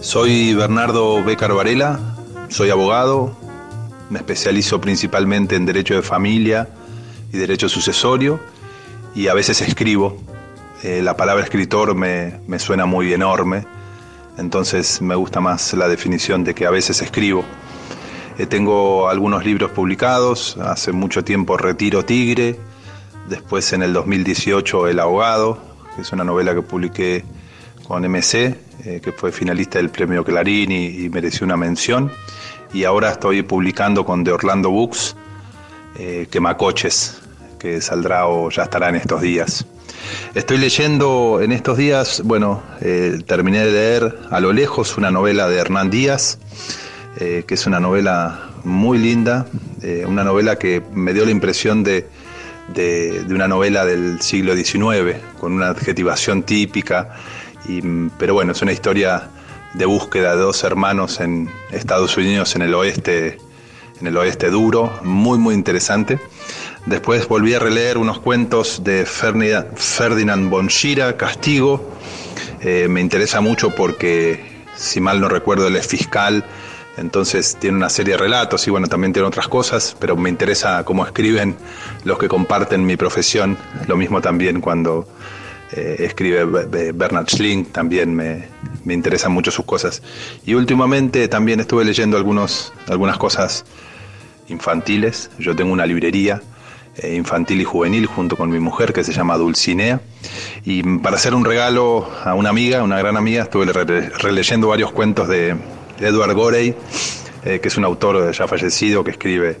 Soy 0.00 0.54
Bernardo 0.54 1.22
Becar 1.22 1.52
Varela, 1.52 2.00
soy 2.48 2.70
abogado, 2.70 3.36
me 4.10 4.18
especializo 4.18 4.80
principalmente 4.80 5.56
en 5.56 5.64
derecho 5.64 5.94
de 5.94 6.02
familia 6.02 6.68
y 7.32 7.38
derecho 7.38 7.68
sucesorio 7.68 8.40
y 9.14 9.28
a 9.28 9.34
veces 9.34 9.62
escribo. 9.62 10.18
Eh, 10.82 11.00
la 11.02 11.16
palabra 11.16 11.44
escritor 11.44 11.94
me, 11.94 12.40
me 12.46 12.58
suena 12.58 12.86
muy 12.86 13.12
enorme, 13.12 13.64
entonces 14.36 15.00
me 15.00 15.14
gusta 15.14 15.40
más 15.40 15.72
la 15.74 15.88
definición 15.88 16.42
de 16.42 16.54
que 16.54 16.66
a 16.66 16.70
veces 16.70 17.00
escribo. 17.02 17.44
Eh, 18.38 18.46
tengo 18.46 19.08
algunos 19.08 19.44
libros 19.44 19.70
publicados, 19.70 20.56
hace 20.56 20.92
mucho 20.92 21.22
tiempo 21.22 21.56
Retiro 21.56 22.04
Tigre, 22.04 22.58
después 23.28 23.72
en 23.72 23.82
el 23.82 23.92
2018 23.92 24.88
El 24.88 24.98
Abogado, 24.98 25.58
que 25.94 26.02
es 26.02 26.12
una 26.12 26.24
novela 26.24 26.54
que 26.54 26.62
publiqué 26.62 27.24
con 27.86 28.02
MC, 28.04 28.56
eh, 28.84 29.00
que 29.02 29.12
fue 29.12 29.30
finalista 29.30 29.78
del 29.78 29.90
premio 29.90 30.24
Clarín 30.24 30.72
y 30.72 31.08
mereció 31.10 31.44
una 31.44 31.56
mención. 31.56 32.10
Y 32.72 32.84
ahora 32.84 33.10
estoy 33.10 33.42
publicando 33.42 34.04
con 34.04 34.22
The 34.22 34.32
Orlando 34.32 34.70
Books, 34.70 35.16
eh, 35.98 36.28
Quemacoches, 36.30 37.20
que 37.58 37.80
saldrá 37.80 38.26
o 38.26 38.48
ya 38.50 38.62
estará 38.62 38.88
en 38.88 38.94
estos 38.94 39.20
días. 39.20 39.66
Estoy 40.34 40.58
leyendo 40.58 41.40
en 41.42 41.50
estos 41.50 41.76
días, 41.76 42.22
bueno, 42.24 42.62
eh, 42.80 43.18
terminé 43.26 43.66
de 43.66 43.72
leer 43.72 44.18
A 44.30 44.40
lo 44.40 44.52
lejos 44.52 44.96
una 44.96 45.10
novela 45.10 45.48
de 45.48 45.58
Hernán 45.58 45.90
Díaz, 45.90 46.38
eh, 47.18 47.44
que 47.46 47.54
es 47.54 47.66
una 47.66 47.80
novela 47.80 48.50
muy 48.62 48.98
linda, 48.98 49.46
una 50.06 50.22
novela 50.22 50.56
que 50.56 50.82
me 50.92 51.14
dio 51.14 51.24
la 51.24 51.30
impresión 51.30 51.82
de, 51.82 52.06
de, 52.74 53.24
una 53.30 53.48
novela 53.48 53.84
del 53.84 54.20
siglo 54.20 54.54
XIX, 54.54 55.16
con 55.40 55.52
una 55.52 55.70
adjetivación 55.70 56.42
típica, 56.42 57.16
y, 57.66 57.80
pero 58.18 58.34
bueno, 58.34 58.52
es 58.52 58.60
una 58.60 58.72
historia 58.72 59.30
de 59.74 59.84
búsqueda 59.84 60.34
de 60.34 60.42
dos 60.42 60.64
hermanos 60.64 61.20
en 61.20 61.50
Estados 61.70 62.16
Unidos, 62.16 62.56
en 62.56 62.62
el 62.62 62.74
oeste, 62.74 63.38
en 64.00 64.06
el 64.06 64.16
oeste 64.16 64.50
duro, 64.50 64.92
muy 65.02 65.38
muy 65.38 65.54
interesante. 65.54 66.18
Después 66.86 67.28
volví 67.28 67.54
a 67.54 67.58
releer 67.58 67.98
unos 67.98 68.20
cuentos 68.20 68.82
de 68.82 69.04
Ferdinand, 69.04 70.70
Schirach, 70.70 71.16
Castigo. 71.16 71.86
Eh, 72.62 72.88
me 72.88 73.00
interesa 73.00 73.40
mucho 73.40 73.74
porque, 73.74 74.64
si 74.76 75.00
mal 75.00 75.20
no 75.20 75.28
recuerdo, 75.28 75.66
él 75.66 75.76
es 75.76 75.86
fiscal, 75.86 76.44
entonces 76.96 77.56
tiene 77.60 77.76
una 77.76 77.90
serie 77.90 78.14
de 78.14 78.18
relatos 78.18 78.66
y 78.66 78.70
bueno, 78.70 78.86
también 78.86 79.12
tiene 79.12 79.28
otras 79.28 79.48
cosas, 79.48 79.96
pero 79.98 80.16
me 80.16 80.28
interesa 80.30 80.84
cómo 80.84 81.04
escriben 81.04 81.56
los 82.04 82.18
que 82.18 82.28
comparten 82.28 82.84
mi 82.84 82.96
profesión. 82.96 83.56
Lo 83.86 83.96
mismo 83.96 84.20
también 84.20 84.60
cuando 84.60 85.06
eh, 85.72 85.96
escribe 86.00 86.44
Be- 86.44 86.66
Be- 86.66 86.92
Bernard 86.92 87.28
Schling, 87.28 87.64
también 87.66 88.14
me, 88.14 88.44
me 88.84 88.94
interesan 88.94 89.32
mucho 89.32 89.50
sus 89.50 89.64
cosas. 89.64 90.02
Y 90.46 90.54
últimamente 90.54 91.28
también 91.28 91.60
estuve 91.60 91.84
leyendo 91.84 92.16
algunos, 92.16 92.72
algunas 92.88 93.16
cosas 93.18 93.64
infantiles. 94.48 95.30
Yo 95.38 95.54
tengo 95.54 95.72
una 95.72 95.86
librería 95.86 96.42
eh, 96.96 97.14
infantil 97.14 97.60
y 97.60 97.64
juvenil 97.64 98.06
junto 98.06 98.36
con 98.36 98.50
mi 98.50 98.58
mujer 98.60 98.92
que 98.92 99.04
se 99.04 99.12
llama 99.12 99.36
Dulcinea. 99.36 100.00
Y 100.64 100.82
para 100.98 101.16
hacer 101.16 101.34
un 101.34 101.44
regalo 101.44 102.08
a 102.24 102.34
una 102.34 102.50
amiga, 102.50 102.82
una 102.82 102.98
gran 102.98 103.16
amiga, 103.16 103.44
estuve 103.44 103.66
re- 103.66 104.10
releyendo 104.10 104.68
varios 104.68 104.90
cuentos 104.92 105.28
de 105.28 105.54
Edward 106.00 106.34
Gorey, 106.34 106.74
eh, 107.44 107.60
que 107.60 107.68
es 107.68 107.76
un 107.76 107.84
autor 107.84 108.32
ya 108.32 108.46
fallecido 108.48 109.04
que 109.04 109.12
escribe, 109.12 109.58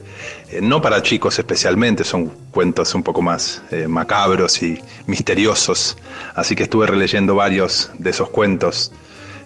eh, 0.50 0.60
no 0.60 0.80
para 0.82 1.02
chicos 1.02 1.38
especialmente, 1.38 2.04
son 2.04 2.26
cuentos 2.50 2.94
un 2.94 3.02
poco 3.02 3.22
más 3.22 3.62
eh, 3.70 3.86
macabros 3.88 4.62
y 4.62 4.80
misteriosos. 5.06 5.96
Así 6.34 6.54
que 6.56 6.64
estuve 6.64 6.86
releyendo 6.86 7.34
varios 7.34 7.90
de 7.98 8.10
esos 8.10 8.30
cuentos. 8.30 8.92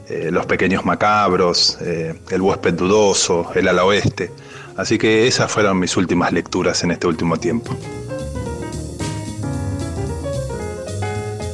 eh, 0.09 0.31
Los 0.31 0.47
Pequeños 0.47 0.85
Macabros, 0.85 1.79
El 1.81 2.41
Huésped 2.41 2.75
Dudoso, 2.75 3.51
El 3.55 3.69
Ala 3.69 3.85
Oeste. 3.85 4.31
Así 4.77 4.99
que 4.99 5.27
esas 5.27 5.51
fueron 5.51 5.79
mis 5.79 5.97
últimas 5.97 6.33
lecturas 6.33 6.83
en 6.83 6.91
este 6.91 7.07
último 7.07 7.37
tiempo. 7.37 7.77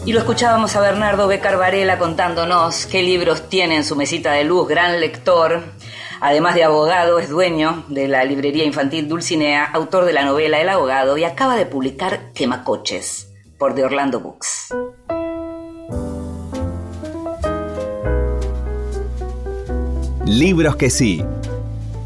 Y 0.07 0.13
lo 0.13 0.19
escuchábamos 0.19 0.75
a 0.75 0.81
Bernardo 0.81 1.29
Becar 1.29 1.59
Varela 1.59 1.99
contándonos 1.99 2.87
qué 2.87 3.03
libros 3.03 3.49
tiene 3.49 3.77
en 3.77 3.85
su 3.85 3.95
mesita 3.95 4.33
de 4.33 4.45
luz, 4.45 4.67
gran 4.67 4.99
lector. 4.99 5.63
Además 6.21 6.55
de 6.55 6.65
abogado, 6.65 7.19
es 7.19 7.31
dueño 7.31 7.85
de 7.89 8.07
la 8.07 8.25
librería 8.25 8.65
infantil 8.65 9.09
Dulcinea, 9.09 9.65
autor 9.65 10.05
de 10.05 10.13
la 10.13 10.23
novela 10.23 10.61
El 10.61 10.69
abogado 10.69 11.17
y 11.17 11.25
acaba 11.25 11.57
de 11.57 11.65
publicar 11.65 12.33
Quemacoches 12.35 13.33
por 13.59 13.75
The 13.75 13.85
Orlando 13.85 14.21
Books. 14.21 14.69
Libros 20.27 20.77
que 20.77 20.91
sí. 20.91 21.25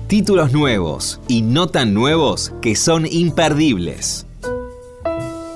Títulos 0.06 0.52
nuevos 0.52 1.20
y 1.26 1.42
no 1.42 1.66
tan 1.66 1.92
nuevos 1.92 2.52
que 2.62 2.76
son 2.76 3.06
imperdibles. 3.10 4.26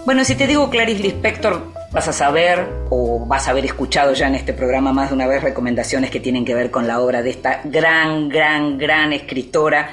Bueno, 0.04 0.24
si 0.24 0.34
te 0.34 0.48
digo 0.48 0.68
Clarice 0.68 1.02
Lispector, 1.02 1.77
vas 1.90 2.06
a 2.06 2.12
saber 2.12 2.66
o 2.90 3.24
vas 3.26 3.48
a 3.48 3.52
haber 3.52 3.64
escuchado 3.64 4.12
ya 4.12 4.28
en 4.28 4.34
este 4.34 4.52
programa 4.52 4.92
más 4.92 5.08
de 5.08 5.14
una 5.14 5.26
vez 5.26 5.42
recomendaciones 5.42 6.10
que 6.10 6.20
tienen 6.20 6.44
que 6.44 6.54
ver 6.54 6.70
con 6.70 6.86
la 6.86 7.00
obra 7.00 7.22
de 7.22 7.30
esta 7.30 7.62
gran, 7.64 8.28
gran, 8.28 8.76
gran 8.76 9.12
escritora 9.12 9.90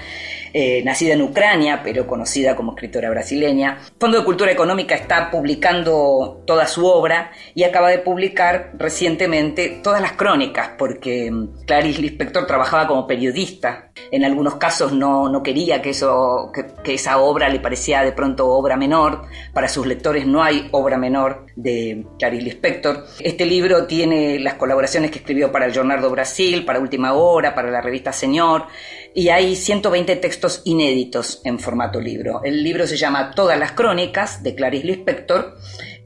eh, 0.57 0.81
nacida 0.85 1.15
en 1.15 1.21
Ucrania, 1.21 1.81
pero 1.83 2.07
conocida 2.07 2.55
como 2.55 2.71
escritora 2.71 3.09
brasileña. 3.09 3.77
Fondo 3.99 4.19
de 4.19 4.23
Cultura 4.23 4.53
Económica 4.53 4.95
está 4.95 5.29
publicando 5.29 6.43
toda 6.47 6.65
su 6.65 6.85
obra 6.85 7.31
y 7.53 7.63
acaba 7.63 7.89
de 7.89 7.99
publicar 7.99 8.71
recientemente 8.77 9.81
todas 9.83 9.99
las 10.01 10.13
crónicas, 10.13 10.69
porque 10.77 11.29
mm, 11.29 11.65
Clarice 11.65 12.01
Lispector 12.01 12.47
trabajaba 12.47 12.87
como 12.87 13.05
periodista. 13.05 13.91
En 14.11 14.23
algunos 14.23 14.55
casos 14.55 14.93
no, 14.93 15.27
no 15.27 15.43
quería 15.43 15.81
que, 15.81 15.89
eso, 15.89 16.53
que, 16.53 16.93
esa 16.93 17.17
obra 17.17 17.49
le 17.49 17.59
parecía 17.59 18.01
de 18.03 18.13
pronto 18.13 18.47
obra 18.47 18.77
menor. 18.77 19.23
Para 19.51 19.67
sus 19.67 19.85
lectores 19.85 20.25
no 20.25 20.41
hay 20.41 20.69
obra 20.71 20.97
menor 20.97 21.47
de 21.57 22.05
Clarice 22.17 22.43
Lispector. 22.43 23.05
Este 23.19 23.45
libro 23.45 23.87
tiene 23.87 24.39
las 24.39 24.53
colaboraciones 24.53 25.11
que 25.11 25.19
escribió 25.19 25.51
para 25.51 25.65
el 25.65 25.75
Jornal 25.75 25.99
do 26.01 26.11
Brasil, 26.11 26.63
para 26.63 26.79
Última 26.79 27.11
Hora, 27.11 27.53
para 27.53 27.69
la 27.69 27.81
revista 27.81 28.13
Señor 28.13 28.67
y 29.15 29.29
hay 29.29 29.55
120 29.55 30.17
textos 30.17 30.44
inéditos 30.65 31.41
en 31.43 31.59
formato 31.59 31.99
libro. 31.99 32.41
El 32.43 32.63
libro 32.63 32.87
se 32.87 32.97
llama 32.97 33.31
Todas 33.31 33.57
las 33.57 33.71
Crónicas 33.71 34.43
de 34.43 34.55
Clarice 34.55 34.87
Lispector 34.87 35.57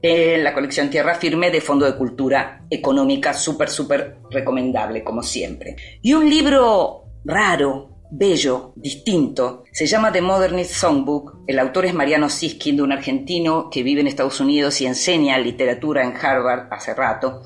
en 0.02 0.42
la 0.42 0.54
colección 0.54 0.88
Tierra 0.90 1.14
Firme 1.14 1.50
de 1.50 1.60
Fondo 1.60 1.86
de 1.86 1.96
Cultura 1.96 2.64
Económica, 2.70 3.34
súper, 3.34 3.68
súper 3.68 4.16
recomendable, 4.30 5.04
como 5.04 5.22
siempre. 5.22 5.76
Y 6.02 6.14
un 6.14 6.28
libro 6.28 7.04
raro, 7.24 8.00
bello, 8.10 8.72
distinto. 8.76 9.64
Se 9.72 9.86
llama 9.86 10.10
The 10.10 10.20
Modernist 10.20 10.72
Songbook. 10.72 11.44
El 11.46 11.60
autor 11.60 11.86
es 11.86 11.94
Mariano 11.94 12.28
Siskind, 12.28 12.80
un 12.80 12.90
argentino 12.90 13.70
que 13.70 13.84
vive 13.84 14.00
en 14.00 14.08
Estados 14.08 14.40
Unidos 14.40 14.80
y 14.80 14.86
enseña 14.86 15.38
literatura 15.38 16.02
en 16.02 16.12
Harvard 16.16 16.66
hace 16.72 16.92
rato. 16.92 17.42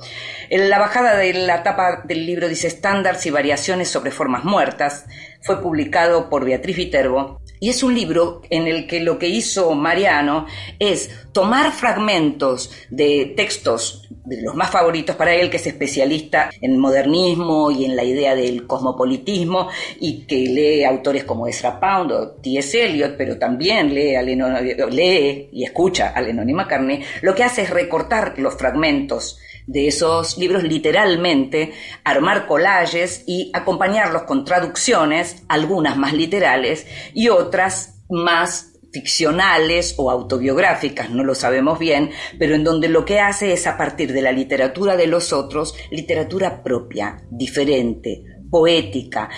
En 0.48 0.70
la 0.70 0.78
bajada 0.78 1.16
de 1.18 1.34
la 1.34 1.62
tapa 1.62 2.02
del 2.04 2.24
libro 2.24 2.48
dice 2.48 2.66
Estándares 2.66 3.26
y 3.26 3.30
variaciones 3.30 3.90
sobre 3.90 4.10
formas 4.10 4.42
muertas. 4.42 5.04
Fue 5.42 5.60
publicado 5.60 6.30
por 6.30 6.46
Beatriz 6.46 6.76
Viterbo 6.76 7.42
y 7.60 7.68
es 7.68 7.82
un 7.82 7.94
libro 7.94 8.40
en 8.50 8.66
el 8.66 8.86
que 8.86 9.00
lo 9.00 9.18
que 9.18 9.28
hizo 9.28 9.74
Mariano 9.74 10.46
es 10.78 11.10
tomar 11.32 11.72
fragmentos 11.72 12.70
de 12.90 13.34
textos 13.36 14.08
de 14.24 14.42
los 14.42 14.54
más 14.54 14.70
favoritos 14.70 15.16
para 15.16 15.34
él, 15.34 15.50
que 15.50 15.58
es 15.58 15.66
especialista 15.66 16.50
en 16.60 16.78
modernismo 16.78 17.70
y 17.70 17.84
en 17.84 17.96
la 17.96 18.04
idea 18.04 18.34
del 18.34 18.66
cosmopolitismo, 18.66 19.68
y 20.00 20.26
que 20.26 20.36
lee 20.36 20.84
autores 20.84 21.24
como 21.24 21.46
Ezra 21.46 21.78
Pound 21.78 22.12
T.S. 22.42 22.84
Eliot, 22.84 23.16
pero 23.16 23.38
también 23.38 23.94
lee, 23.94 24.14
a 24.16 24.22
lee 24.22 25.48
y 25.52 25.64
escucha 25.64 26.08
a 26.08 26.20
Lennon 26.20 26.48
y 26.48 26.54
McCartney, 26.54 27.02
lo 27.22 27.34
que 27.34 27.44
hace 27.44 27.62
es 27.62 27.70
recortar 27.70 28.38
los 28.38 28.54
fragmentos 28.54 29.38
de 29.66 29.88
esos 29.88 30.36
libros 30.38 30.62
literalmente, 30.62 31.72
armar 32.04 32.46
collages 32.46 33.24
y 33.26 33.50
acompañarlos 33.54 34.22
con 34.22 34.44
traducciones, 34.44 35.42
algunas 35.48 35.96
más 35.96 36.12
literales 36.12 36.86
y 37.14 37.28
otras 37.28 38.02
más 38.10 38.72
ficcionales 38.92 39.94
o 39.98 40.10
autobiográficas, 40.10 41.10
no 41.10 41.24
lo 41.24 41.34
sabemos 41.34 41.80
bien, 41.80 42.10
pero 42.38 42.54
en 42.54 42.62
donde 42.62 42.88
lo 42.88 43.04
que 43.04 43.18
hace 43.18 43.52
es 43.52 43.66
a 43.66 43.76
partir 43.76 44.12
de 44.12 44.22
la 44.22 44.30
literatura 44.30 44.96
de 44.96 45.08
los 45.08 45.32
otros, 45.32 45.74
literatura 45.90 46.62
propia, 46.62 47.20
diferente, 47.28 48.22
poética, 48.48 49.28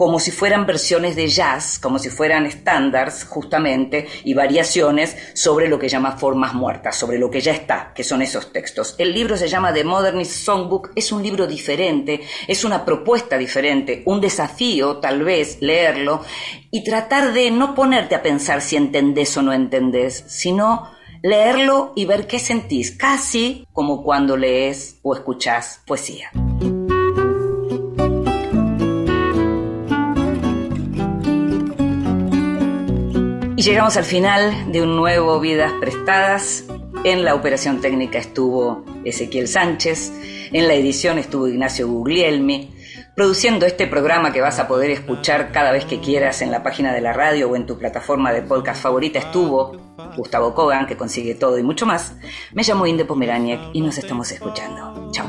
como 0.00 0.18
si 0.18 0.30
fueran 0.30 0.64
versiones 0.64 1.14
de 1.14 1.28
jazz, 1.28 1.78
como 1.78 1.98
si 1.98 2.08
fueran 2.08 2.46
estándares 2.46 3.26
justamente 3.26 4.08
y 4.24 4.32
variaciones 4.32 5.14
sobre 5.34 5.68
lo 5.68 5.78
que 5.78 5.90
llama 5.90 6.12
formas 6.12 6.54
muertas, 6.54 6.96
sobre 6.96 7.18
lo 7.18 7.30
que 7.30 7.42
ya 7.42 7.52
está, 7.52 7.92
que 7.94 8.02
son 8.02 8.22
esos 8.22 8.50
textos. 8.50 8.94
El 8.96 9.12
libro 9.12 9.36
se 9.36 9.46
llama 9.46 9.74
The 9.74 9.84
Modernist 9.84 10.42
Songbook, 10.42 10.92
es 10.96 11.12
un 11.12 11.22
libro 11.22 11.46
diferente, 11.46 12.22
es 12.48 12.64
una 12.64 12.82
propuesta 12.86 13.36
diferente, 13.36 14.02
un 14.06 14.22
desafío 14.22 15.00
tal 15.00 15.22
vez 15.22 15.58
leerlo 15.60 16.22
y 16.70 16.82
tratar 16.82 17.34
de 17.34 17.50
no 17.50 17.74
ponerte 17.74 18.14
a 18.14 18.22
pensar 18.22 18.62
si 18.62 18.76
entendés 18.76 19.36
o 19.36 19.42
no 19.42 19.52
entendés, 19.52 20.24
sino 20.28 20.88
leerlo 21.22 21.92
y 21.94 22.06
ver 22.06 22.26
qué 22.26 22.38
sentís, 22.38 22.92
casi 22.92 23.66
como 23.74 24.02
cuando 24.02 24.38
lees 24.38 24.98
o 25.02 25.14
escuchás 25.14 25.82
poesía. 25.86 26.30
Y 33.60 33.62
llegamos 33.62 33.98
al 33.98 34.04
final 34.04 34.72
de 34.72 34.80
un 34.80 34.96
nuevo 34.96 35.38
Vidas 35.38 35.70
Prestadas. 35.80 36.64
En 37.04 37.26
la 37.26 37.34
operación 37.34 37.82
técnica 37.82 38.16
estuvo 38.16 38.86
Ezequiel 39.04 39.48
Sánchez, 39.48 40.14
en 40.50 40.66
la 40.66 40.72
edición 40.72 41.18
estuvo 41.18 41.46
Ignacio 41.46 41.86
Guglielmi, 41.86 42.70
produciendo 43.14 43.66
este 43.66 43.86
programa 43.86 44.32
que 44.32 44.40
vas 44.40 44.58
a 44.60 44.66
poder 44.66 44.90
escuchar 44.90 45.52
cada 45.52 45.72
vez 45.72 45.84
que 45.84 46.00
quieras 46.00 46.40
en 46.40 46.50
la 46.50 46.62
página 46.62 46.94
de 46.94 47.02
la 47.02 47.12
radio 47.12 47.50
o 47.50 47.56
en 47.56 47.66
tu 47.66 47.76
plataforma 47.76 48.32
de 48.32 48.40
podcast 48.40 48.82
favorita 48.82 49.18
estuvo 49.18 49.76
Gustavo 50.16 50.54
Kogan, 50.54 50.86
que 50.86 50.96
consigue 50.96 51.34
todo 51.34 51.58
y 51.58 51.62
mucho 51.62 51.84
más. 51.84 52.16
Me 52.54 52.62
llamo 52.62 52.86
Inde 52.86 53.04
Pomeraniec 53.04 53.60
y 53.74 53.82
nos 53.82 53.98
estamos 53.98 54.32
escuchando. 54.32 55.10
Chao. 55.12 55.28